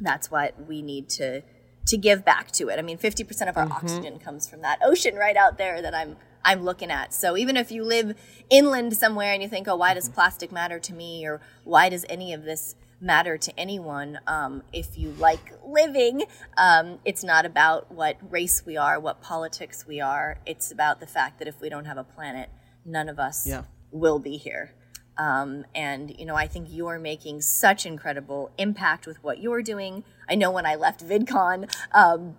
that's 0.00 0.30
what 0.30 0.66
we 0.66 0.82
need 0.82 1.08
to 1.10 1.42
to 1.86 1.96
give 1.96 2.24
back 2.24 2.50
to 2.52 2.68
it. 2.68 2.78
I 2.78 2.82
mean, 2.82 2.98
50% 2.98 3.48
of 3.48 3.56
our 3.56 3.64
mm-hmm. 3.64 3.72
oxygen 3.72 4.18
comes 4.18 4.48
from 4.48 4.62
that 4.62 4.80
ocean 4.82 5.14
right 5.14 5.36
out 5.36 5.56
there 5.56 5.80
that 5.82 5.94
I'm 5.94 6.16
I'm 6.46 6.62
looking 6.62 6.90
at. 6.90 7.12
So 7.12 7.36
even 7.36 7.56
if 7.56 7.70
you 7.72 7.82
live 7.84 8.14
inland 8.48 8.96
somewhere 8.96 9.32
and 9.34 9.42
you 9.42 9.48
think, 9.48 9.66
"Oh, 9.68 9.76
why 9.76 9.92
does 9.94 10.08
plastic 10.08 10.52
matter 10.52 10.78
to 10.78 10.94
me?" 10.94 11.26
or 11.26 11.40
"Why 11.64 11.88
does 11.88 12.06
any 12.08 12.32
of 12.32 12.44
this 12.44 12.76
matter 13.00 13.36
to 13.36 13.52
anyone?" 13.58 14.20
Um, 14.28 14.62
if 14.72 14.96
you 14.96 15.10
like 15.10 15.52
living, 15.66 16.22
um, 16.56 17.00
it's 17.04 17.24
not 17.24 17.44
about 17.44 17.90
what 17.92 18.16
race 18.30 18.64
we 18.64 18.76
are, 18.76 18.98
what 19.00 19.20
politics 19.20 19.86
we 19.86 20.00
are. 20.00 20.38
It's 20.46 20.70
about 20.70 21.00
the 21.00 21.06
fact 21.06 21.40
that 21.40 21.48
if 21.48 21.60
we 21.60 21.68
don't 21.68 21.84
have 21.86 21.98
a 21.98 22.04
planet, 22.04 22.48
none 22.84 23.08
of 23.08 23.18
us 23.18 23.46
Yeah. 23.46 23.64
will 23.90 24.20
be 24.20 24.36
here. 24.36 24.72
Um, 25.18 25.64
and 25.74 26.14
you 26.18 26.26
know, 26.26 26.36
I 26.36 26.46
think 26.46 26.68
you're 26.70 26.98
making 26.98 27.40
such 27.40 27.86
incredible 27.86 28.50
impact 28.56 29.06
with 29.06 29.22
what 29.24 29.40
you're 29.40 29.62
doing. 29.62 30.04
I 30.28 30.34
know 30.36 30.50
when 30.50 30.66
I 30.66 30.74
left 30.76 31.02
VidCon, 31.04 31.74
um, 31.92 32.36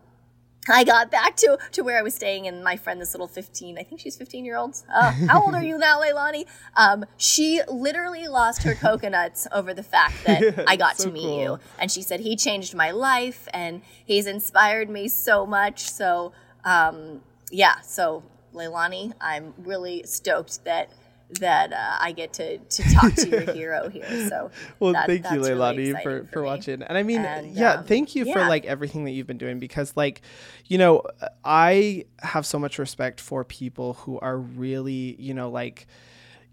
I 0.69 0.83
got 0.83 1.11
back 1.11 1.35
to, 1.37 1.57
to 1.73 1.81
where 1.83 1.97
I 1.97 2.01
was 2.01 2.13
staying, 2.15 2.47
and 2.47 2.63
my 2.63 2.75
friend, 2.77 2.99
this 3.01 3.13
little 3.13 3.27
15, 3.27 3.77
I 3.77 3.83
think 3.83 4.01
she's 4.01 4.15
15 4.15 4.45
year 4.45 4.57
old. 4.57 4.81
Uh, 4.93 5.11
how 5.27 5.43
old 5.43 5.55
are 5.55 5.63
you 5.63 5.77
now, 5.77 6.01
Leilani? 6.03 6.45
Um, 6.75 7.05
she 7.17 7.61
literally 7.67 8.27
lost 8.27 8.63
her 8.63 8.75
coconuts 8.75 9.47
over 9.51 9.73
the 9.73 9.83
fact 9.83 10.15
that 10.25 10.63
I 10.67 10.75
got 10.75 10.97
So 10.97 11.05
to 11.05 11.11
meet 11.11 11.21
cool. 11.23 11.41
you. 11.41 11.59
And 11.79 11.91
she 11.91 12.01
said, 12.01 12.19
he 12.21 12.35
changed 12.35 12.73
my 12.75 12.91
life 12.91 13.47
and 13.53 13.81
he's 14.05 14.27
inspired 14.27 14.89
me 14.89 15.07
so 15.07 15.45
much. 15.45 15.89
So, 15.89 16.33
um, 16.65 17.21
yeah, 17.51 17.79
so 17.81 18.23
Leilani, 18.53 19.13
I'm 19.21 19.53
really 19.57 20.03
stoked 20.05 20.63
that 20.65 20.89
that 21.29 21.73
uh, 21.73 21.97
I 21.99 22.13
get 22.13 22.33
to, 22.33 22.57
to 22.57 22.83
talk 22.93 23.13
to 23.15 23.29
your 23.29 23.41
hero 23.53 23.89
here. 23.89 24.29
So, 24.29 24.51
Well, 24.79 24.93
that- 24.93 25.07
thank 25.07 25.25
you, 25.25 25.41
that's 25.41 25.49
really 25.49 25.59
Leilani, 25.59 25.89
exciting 25.89 26.25
for, 26.25 26.31
for 26.31 26.43
watching. 26.43 26.81
And 26.83 26.97
I 26.97 27.03
mean, 27.03 27.25
And, 27.25 27.51
yeah, 27.51 27.73
um, 27.73 27.85
thank 27.85 28.15
you 28.15 28.31
for 28.31 28.39
like 28.39 28.65
everything 28.65 29.05
that 29.05 29.11
you've 29.11 29.27
been 29.27 29.37
doing 29.37 29.59
because, 29.59 29.95
like, 29.95 30.21
you 30.65 30.77
know, 30.77 31.03
I 31.43 32.05
have 32.19 32.45
so 32.45 32.57
much 32.57 32.79
respect 32.79 33.19
for 33.19 33.43
people 33.43 33.93
who 33.93 34.19
are 34.19 34.37
really, 34.37 35.15
you 35.19 35.33
know, 35.33 35.49
like 35.49 35.87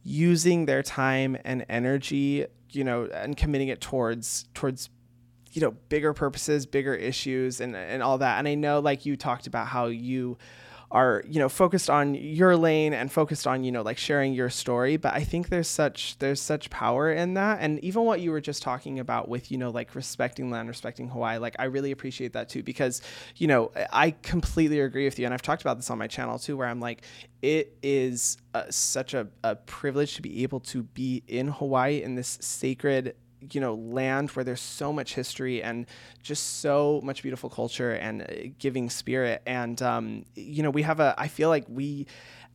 using 0.03 0.67
their 0.67 0.83
time 0.83 1.37
and 1.45 1.65
energy, 1.69 2.47
you 2.71 2.85
know, 2.85 3.05
and 3.07 3.37
committing 3.37 3.69
it 3.69 3.81
towards 3.81 4.47
towards 4.55 4.91
you 5.53 5.61
know 5.61 5.71
bigger 5.89 6.13
purposes 6.13 6.67
bigger 6.67 6.95
issues 6.95 7.61
and 7.61 7.77
and 7.77 8.03
all 8.03 8.19
that 8.19 8.41
and 8.41 8.49
i 8.49 8.57
know 8.57 8.81
like 8.81 9.07
you 9.07 9.17
talked 9.17 9.47
about 9.47 9.69
how 9.69 9.87
you 9.87 10.37
are 10.95 11.25
you 11.27 11.41
know 11.41 11.49
focused 11.49 11.91
on 11.91 12.15
your 12.15 12.57
lane 12.57 12.95
and 12.95 13.11
focused 13.11 13.49
on 13.49 13.65
you 13.65 13.73
know 13.73 13.83
like 13.83 13.99
sharing 13.99 14.33
your 14.33 14.49
story 14.49 14.97
but 14.97 15.13
i 15.13 15.25
think 15.25 15.49
there's 15.49 15.67
such 15.67 16.17
there's 16.21 16.41
such 16.41 16.71
power 16.71 17.13
in 17.13 17.35
that. 17.35 17.59
And 17.61 17.83
even 17.83 18.05
what 18.05 18.21
you 18.21 18.31
were 18.31 18.41
just 18.41 18.63
talking 18.63 19.01
about 19.01 19.29
with 19.29 19.51
you 19.51 19.59
know 19.59 19.71
like 19.71 19.95
respecting 19.97 20.51
land 20.51 20.69
respecting 20.69 21.09
hawaii 21.09 21.39
like 21.39 21.57
i 21.59 21.65
really 21.65 21.91
appreciate 21.91 22.33
that 22.35 22.49
too 22.49 22.63
because 22.63 23.03
you 23.37 23.49
know 23.49 23.73
i 23.93 24.13
completely 24.23 24.81
agree 24.81 25.05
with 25.05 25.19
you 25.19 25.25
and 25.25 25.35
i've 25.35 25.43
talked 25.43 25.63
about 25.63 25.77
this 25.77 25.91
on 25.91 25.99
my 25.99 26.07
channel 26.07 26.39
too 26.39 26.57
where 26.57 26.69
i'm 26.69 26.81
like 26.81 27.03
it 27.43 27.77
is 27.83 28.39
uh, 28.55 28.63
such 28.71 29.15
a, 29.15 29.27
a 29.43 29.57
privilege 29.57 30.15
to 30.15 30.23
be 30.23 30.45
able 30.45 30.61
to 30.61 30.85
be 30.85 31.25
in 31.27 31.49
hawaii 31.49 32.03
in 32.03 32.15
this 32.15 32.39
sacred 32.41 33.17
you 33.53 33.61
know 33.61 33.75
land 33.75 34.31
where 34.31 34.45
there's 34.45 34.61
so 34.61 34.93
much 34.93 35.15
history 35.15 35.63
and 35.63 35.87
just 36.23 36.61
so 36.61 37.01
much 37.03 37.23
beautiful 37.23 37.51
culture 37.51 37.93
and 37.93 38.23
uh, 38.23 38.27
giving 38.59 38.91
spirit. 38.91 39.43
And 39.47 39.81
um, 39.83 40.25
you 40.35 40.63
know 40.63 40.71
we 40.71 40.83
have 40.83 41.01
a 41.01 41.15
i 41.19 41.29
feel 41.29 41.49
like 41.49 41.65
we 41.69 42.07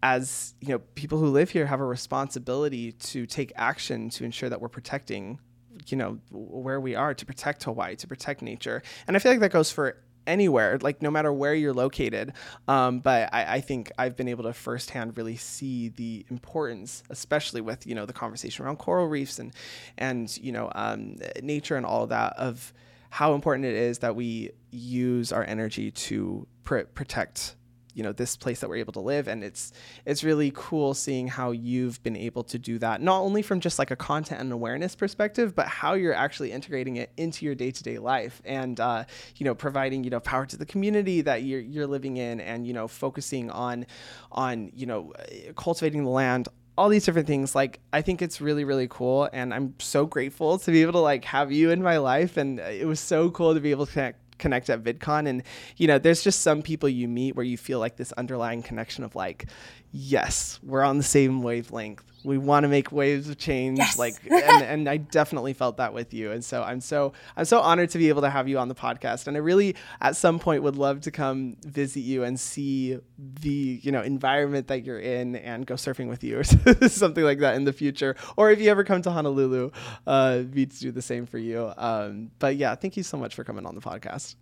as 0.01 0.53
you 0.61 0.69
know 0.69 0.79
people 0.95 1.17
who 1.17 1.27
live 1.27 1.49
here 1.49 1.65
have 1.65 1.79
a 1.79 1.85
responsibility 1.85 2.93
to 2.93 3.25
take 3.25 3.51
action 3.55 4.09
to 4.09 4.23
ensure 4.23 4.49
that 4.49 4.61
we're 4.61 4.69
protecting 4.69 5.39
you 5.87 5.97
know 5.97 6.19
where 6.31 6.79
we 6.79 6.95
are 6.95 7.13
to 7.13 7.25
protect 7.25 7.63
hawaii 7.63 7.95
to 7.95 8.07
protect 8.07 8.41
nature. 8.41 8.81
And 9.07 9.15
i 9.15 9.19
feel 9.19 9.31
like 9.31 9.41
that 9.41 9.51
goes 9.51 9.71
for 9.71 9.97
anywhere 10.27 10.77
like 10.81 11.01
no 11.01 11.11
matter 11.11 11.31
where 11.31 11.53
you're 11.53 11.73
located. 11.73 12.33
Um, 12.67 12.99
but 12.99 13.29
I, 13.33 13.55
I 13.55 13.61
think 13.61 13.91
i've 13.97 14.15
been 14.15 14.27
able 14.27 14.43
to 14.43 14.53
firsthand 14.53 15.17
really 15.17 15.35
see 15.35 15.89
the 15.89 16.25
importance 16.29 17.03
especially 17.09 17.61
with 17.61 17.85
you 17.85 17.95
know 17.95 18.05
the 18.05 18.13
conversation 18.13 18.65
around 18.65 18.77
coral 18.77 19.07
reefs 19.07 19.39
and 19.39 19.53
and 19.97 20.35
you 20.37 20.51
know 20.51 20.71
um, 20.75 21.17
nature 21.41 21.75
and 21.75 21.85
all 21.85 22.03
of 22.03 22.09
that 22.09 22.33
of 22.37 22.73
how 23.09 23.33
important 23.33 23.65
it 23.65 23.75
is 23.75 23.99
that 23.99 24.15
we 24.15 24.51
use 24.71 25.31
our 25.31 25.43
energy 25.43 25.91
to 25.91 26.47
pr- 26.63 26.81
protect 26.93 27.55
you 27.93 28.03
know 28.03 28.11
this 28.11 28.37
place 28.37 28.59
that 28.59 28.69
we're 28.69 28.77
able 28.77 28.93
to 28.93 28.99
live. 28.99 29.27
And 29.27 29.43
it's 29.43 29.73
it's 30.05 30.23
really 30.23 30.51
cool 30.55 30.93
seeing 30.93 31.27
how 31.27 31.51
you've 31.51 32.01
been 32.03 32.15
able 32.15 32.43
to 32.45 32.59
do 32.59 32.79
that 32.79 33.01
not 33.01 33.19
only 33.19 33.41
from 33.41 33.59
just 33.59 33.79
like 33.79 33.91
a 33.91 33.95
content 33.95 34.41
and 34.41 34.51
awareness 34.51 34.95
perspective 34.95 35.55
but 35.55 35.67
how 35.67 35.93
you're 35.93 36.13
actually 36.13 36.51
integrating 36.51 36.97
it 36.97 37.11
into 37.17 37.45
your 37.45 37.55
day-to-day 37.55 37.97
life 37.97 38.41
and 38.45 38.79
uh, 38.79 39.03
you 39.37 39.43
know 39.43 39.55
providing 39.55 40.03
you 40.03 40.09
know 40.09 40.19
power 40.19 40.45
to 40.45 40.57
the 40.57 40.65
community 40.65 41.21
that 41.21 41.43
you're, 41.43 41.59
you're 41.61 41.87
living 41.87 42.17
in 42.17 42.39
and 42.39 42.67
you 42.67 42.73
know 42.73 42.87
focusing 42.87 43.49
on 43.49 43.85
on 44.31 44.71
you 44.73 44.85
know 44.85 45.13
cultivating 45.55 46.03
the 46.03 46.09
land 46.09 46.47
all 46.77 46.87
these 46.87 47.03
different 47.03 47.27
things. 47.27 47.55
Like 47.55 47.81
i 47.91 48.01
think 48.01 48.21
it's 48.21 48.39
really 48.39 48.63
really 48.63 48.87
cool. 48.87 49.29
And 49.33 49.53
i'm 49.53 49.73
so 49.79 50.05
grateful 50.05 50.57
to 50.59 50.71
be 50.71 50.81
able 50.81 50.93
to 50.93 50.99
like 50.99 51.25
have 51.25 51.51
you 51.51 51.71
in 51.71 51.81
my 51.83 51.97
life. 51.97 52.37
And 52.37 52.59
it 52.59 52.87
was 52.87 52.99
so 52.99 53.29
cool 53.31 53.53
to 53.53 53.59
be 53.59 53.71
able 53.71 53.85
to 53.85 53.91
connect 53.91 54.28
connect 54.39 54.69
at 54.69 54.83
VidCon. 54.83 55.27
And, 55.27 55.43
you 55.77 55.87
know, 55.87 55.99
there's 55.99 56.23
just 56.23 56.41
some 56.41 56.61
people 56.61 56.89
you 56.89 57.07
meet 57.07 57.35
where 57.35 57.45
you 57.45 57.57
feel 57.57 57.79
like 57.79 57.97
this 57.97 58.11
underlying 58.13 58.63
connection 58.63 59.03
of 59.03 59.15
like, 59.15 59.45
yes, 59.91 60.59
we're 60.63 60.83
on 60.83 60.97
the 60.97 61.03
same 61.03 61.43
wavelength. 61.43 62.08
We 62.23 62.37
want 62.37 62.63
to 62.63 62.67
make 62.67 62.91
waves 62.91 63.29
of 63.29 63.37
change. 63.37 63.77
Yes. 63.77 63.97
Like, 63.97 64.15
and, 64.29 64.63
and 64.63 64.89
I 64.89 64.97
definitely 64.97 65.53
felt 65.53 65.77
that 65.77 65.93
with 65.93 66.13
you. 66.13 66.31
And 66.31 66.43
so 66.43 66.63
I'm 66.63 66.81
so, 66.81 67.13
I'm 67.37 67.45
so 67.45 67.59
honored 67.59 67.89
to 67.91 67.97
be 67.97 68.09
able 68.09 68.21
to 68.21 68.29
have 68.29 68.47
you 68.47 68.57
on 68.59 68.67
the 68.67 68.75
podcast. 68.75 69.27
And 69.27 69.37
I 69.37 69.39
really, 69.39 69.75
at 70.01 70.15
some 70.15 70.39
point, 70.39 70.63
would 70.63 70.75
love 70.75 71.01
to 71.01 71.11
come 71.11 71.57
visit 71.65 72.01
you 72.01 72.23
and 72.23 72.39
see 72.39 72.97
the, 73.17 73.79
you 73.81 73.91
know, 73.91 74.01
environment 74.01 74.67
that 74.67 74.85
you're 74.85 74.99
in 74.99 75.35
and 75.35 75.65
go 75.65 75.75
surfing 75.75 76.09
with 76.09 76.23
you 76.23 76.39
or 76.81 76.89
something 76.89 77.23
like 77.23 77.39
that 77.39 77.55
in 77.55 77.63
the 77.63 77.73
future. 77.73 78.15
Or 78.37 78.51
if 78.51 78.59
you 78.59 78.69
ever 78.69 78.83
come 78.83 79.01
to 79.03 79.11
Honolulu, 79.11 79.71
uh, 80.07 80.43
we'd 80.53 80.69
do 80.77 80.91
the 80.91 81.01
same 81.01 81.25
for 81.25 81.37
you. 81.37 81.71
Um, 81.77 82.31
but 82.39 82.55
yeah, 82.55 82.75
thank 82.75 82.97
you 82.97 83.03
so 83.03 83.17
much 83.17 83.35
for 83.35 83.43
coming 83.43 83.65
on 83.65 83.75
the 83.75 83.81
podcast. 83.81 84.35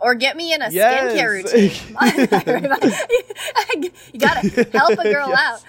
Or 0.00 0.14
get 0.14 0.36
me 0.36 0.52
in 0.54 0.62
a 0.62 0.70
Yes. 0.70 1.12
skincare 1.12 1.30
routine. 1.30 1.72
you 4.12 4.20
gotta 4.20 4.68
help 4.72 4.98
a 4.98 5.02
girl 5.04 5.34
out. 5.34 5.60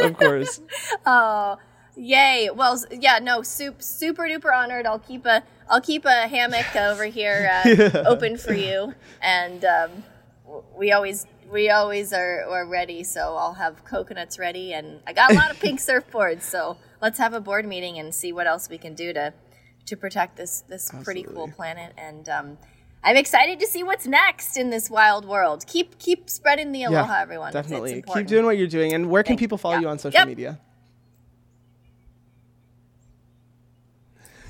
of 0.00 0.16
course. 0.16 0.60
Oh, 1.06 1.58
yay! 1.96 2.50
Well, 2.52 2.82
yeah, 2.90 3.18
no, 3.20 3.42
super, 3.42 3.80
super 3.80 4.24
duper 4.24 4.52
honored. 4.54 4.86
I'll 4.86 4.98
keep 4.98 5.26
a, 5.26 5.42
I'll 5.68 5.80
keep 5.80 6.04
a 6.04 6.26
hammock 6.28 6.74
over 6.74 7.04
here 7.04 7.50
uh, 7.64 8.02
open 8.06 8.36
for 8.36 8.52
you, 8.52 8.94
and 9.20 9.64
um, 9.64 9.90
we 10.76 10.90
always, 10.92 11.26
we 11.50 11.70
always 11.70 12.12
are, 12.12 12.44
are 12.48 12.66
ready. 12.66 13.04
So 13.04 13.36
I'll 13.36 13.54
have 13.54 13.84
coconuts 13.84 14.38
ready, 14.38 14.72
and 14.72 15.00
I 15.06 15.12
got 15.12 15.30
a 15.30 15.34
lot 15.34 15.50
of 15.52 15.60
pink 15.60 15.78
surfboards. 15.80 16.42
So 16.42 16.78
let's 17.00 17.18
have 17.18 17.32
a 17.32 17.40
board 17.40 17.66
meeting 17.66 17.98
and 17.98 18.12
see 18.14 18.32
what 18.32 18.46
else 18.48 18.68
we 18.68 18.78
can 18.78 18.94
do 18.94 19.12
to, 19.12 19.32
to 19.86 19.96
protect 19.96 20.36
this, 20.36 20.62
this 20.68 20.90
pretty 21.04 21.22
cool 21.22 21.48
planet. 21.48 21.92
And 21.96 22.28
um, 22.28 22.58
I'm 23.04 23.16
excited 23.16 23.58
to 23.60 23.66
see 23.66 23.82
what's 23.82 24.06
next 24.06 24.56
in 24.56 24.70
this 24.70 24.88
wild 24.88 25.24
world. 25.24 25.64
Keep, 25.66 25.98
keep 25.98 26.30
spreading 26.30 26.70
the 26.72 26.84
aloha, 26.84 27.20
everyone. 27.20 27.48
It's- 27.48 27.64
it's 27.64 27.70
Definitely. 27.70 28.02
Keep 28.14 28.26
doing 28.28 28.44
what 28.44 28.56
you're 28.56 28.68
doing. 28.68 28.92
And 28.92 29.10
where 29.10 29.22
can 29.22 29.30
Thank- 29.32 29.40
people 29.40 29.58
follow 29.58 29.74
yeah. 29.74 29.80
you 29.80 29.88
on 29.88 29.98
social 29.98 30.18
Yep. 30.20 30.28
media? 30.28 30.60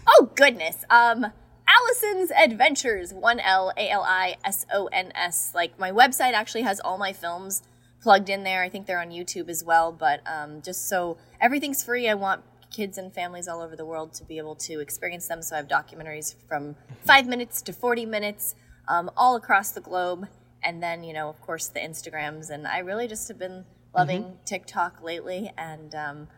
Oh 0.07 0.31
goodness. 0.35 0.85
Um 0.91 1.27
Alison's 1.69 2.31
Adventures, 2.33 3.15
one 3.15 3.41
L 3.41 3.73
A 3.77 3.89
L 3.89 4.03
I 4.07 4.37
S 4.45 4.67
O 4.73 4.87
N 4.93 5.13
S. 5.15 5.53
Like 5.55 5.79
my 5.79 5.91
website 5.91 6.33
actually 6.33 6.63
has 6.63 6.81
all 6.81 6.99
my 6.99 7.13
films 7.13 7.63
plugged 8.03 8.29
in 8.29 8.43
there. 8.43 8.63
I 8.63 8.69
think 8.69 8.87
they're 8.87 9.01
on 9.01 9.11
YouTube 9.11 9.49
as 9.49 9.63
well, 9.65 9.93
but 9.93 10.21
um, 10.27 10.61
just 10.61 10.89
so 10.89 11.17
everything's 11.41 11.83
free, 11.85 12.09
I 12.09 12.15
want 12.15 12.43
kids 12.73 12.99
and 12.99 13.13
families 13.13 13.49
all 13.49 13.61
over 13.61 13.77
the 13.77 13.85
world 13.85 14.15
to 14.15 14.25
be 14.25 14.39
able 14.39 14.55
to 14.57 14.81
experience 14.81 15.29
them. 15.29 15.43
So 15.43 15.55
I 15.55 15.59
have 15.59 15.69
documentaries 15.69 16.35
from 16.49 16.77
five 17.05 17.27
minutes 17.27 17.63
to 17.63 17.73
40 17.73 18.07
minutes 18.07 18.55
um, 18.89 19.11
all 19.17 19.37
across 19.37 19.71
the 19.73 19.81
globe. 19.81 20.29
And 20.65 20.83
then, 20.83 21.05
you 21.05 21.13
know, 21.13 21.29
of 21.29 21.41
course, 21.41 21.69
the 21.69 21.81
Instagrams. 21.81 22.51
And 22.51 22.67
I 22.67 22.79
really 22.79 23.09
just 23.09 23.29
have 23.29 23.39
been 23.39 23.65
loving 23.95 24.39
TikTok 24.45 25.03
lately. 25.03 25.53
And 25.59 25.95
um, 25.95 26.29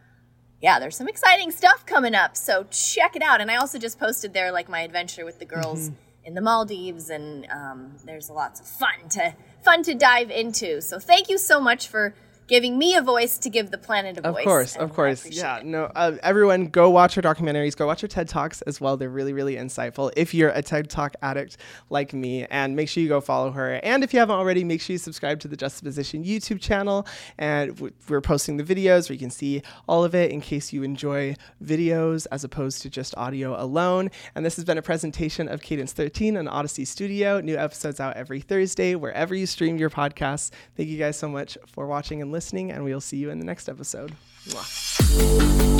yeah, 0.60 0.78
there's 0.78 0.96
some 0.96 1.08
exciting 1.08 1.50
stuff 1.50 1.84
coming 1.86 2.14
up. 2.14 2.36
So 2.36 2.66
check 2.70 3.16
it 3.16 3.22
out. 3.22 3.40
And 3.40 3.50
I 3.50 3.56
also 3.56 3.78
just 3.78 3.98
posted 3.98 4.32
there 4.32 4.50
like 4.50 4.68
my 4.68 4.80
adventure 4.80 5.24
with 5.24 5.38
the 5.38 5.44
girls 5.44 5.90
in 6.24 6.34
the 6.34 6.40
Maldives, 6.40 7.10
and 7.10 7.46
um, 7.50 7.96
there's 8.04 8.30
lots 8.30 8.60
of 8.60 8.66
fun 8.66 9.08
to 9.10 9.34
fun 9.62 9.82
to 9.82 9.94
dive 9.94 10.30
into. 10.30 10.80
So 10.80 10.98
thank 10.98 11.28
you 11.28 11.38
so 11.38 11.60
much 11.60 11.88
for 11.88 12.14
giving 12.46 12.78
me 12.78 12.94
a 12.94 13.02
voice 13.02 13.38
to 13.38 13.50
give 13.50 13.70
the 13.70 13.78
planet 13.78 14.18
a 14.18 14.26
of 14.26 14.34
voice. 14.34 14.40
Of 14.40 14.44
course, 14.44 14.76
of 14.76 14.92
course. 14.92 15.26
Yeah, 15.26 15.58
it. 15.58 15.66
no. 15.66 15.84
Uh, 15.94 16.16
everyone, 16.22 16.66
go 16.66 16.90
watch 16.90 17.14
her 17.14 17.22
documentaries. 17.22 17.76
Go 17.76 17.86
watch 17.86 18.00
her 18.00 18.08
TED 18.08 18.28
talks 18.28 18.62
as 18.62 18.80
well. 18.80 18.96
They're 18.96 19.08
really, 19.08 19.32
really 19.32 19.56
insightful. 19.56 20.12
If 20.16 20.34
you're 20.34 20.50
a 20.50 20.62
TED 20.62 20.90
talk 20.90 21.14
addict 21.22 21.56
like 21.90 22.12
me, 22.12 22.44
and 22.46 22.76
make 22.76 22.88
sure 22.88 23.02
you 23.02 23.08
go 23.08 23.20
follow 23.20 23.50
her. 23.50 23.80
And 23.82 24.04
if 24.04 24.12
you 24.12 24.18
haven't 24.18 24.36
already, 24.36 24.64
make 24.64 24.80
sure 24.80 24.94
you 24.94 24.98
subscribe 24.98 25.40
to 25.40 25.48
the 25.48 25.56
Justaposition 25.56 26.24
YouTube 26.24 26.60
channel. 26.60 27.06
And 27.38 27.74
w- 27.74 27.92
we're 28.08 28.20
posting 28.20 28.56
the 28.56 28.64
videos 28.64 29.08
where 29.08 29.14
you 29.14 29.18
can 29.20 29.30
see 29.30 29.62
all 29.88 30.04
of 30.04 30.14
it 30.14 30.30
in 30.30 30.40
case 30.40 30.72
you 30.72 30.82
enjoy 30.82 31.36
videos 31.62 32.26
as 32.30 32.44
opposed 32.44 32.82
to 32.82 32.90
just 32.90 33.16
audio 33.16 33.60
alone. 33.60 34.10
And 34.34 34.44
this 34.44 34.56
has 34.56 34.64
been 34.64 34.78
a 34.78 34.82
presentation 34.82 35.48
of 35.48 35.62
Cadence 35.62 35.92
13 35.92 36.36
on 36.36 36.46
Audacy 36.46 36.86
Studio. 36.86 37.40
New 37.40 37.56
episodes 37.56 38.00
out 38.00 38.16
every 38.16 38.40
Thursday 38.40 38.94
wherever 38.94 39.34
you 39.34 39.46
stream 39.46 39.76
your 39.76 39.90
podcasts. 39.90 40.50
Thank 40.76 40.88
you 40.88 40.98
guys 40.98 41.18
so 41.18 41.28
much 41.28 41.56
for 41.66 41.86
watching 41.86 42.22
and 42.22 42.32
listening, 42.34 42.70
and 42.70 42.84
we'll 42.84 43.00
see 43.00 43.16
you 43.16 43.30
in 43.30 43.38
the 43.38 43.46
next 43.46 43.68
episode. 43.68 44.12
Mwah. 44.48 45.74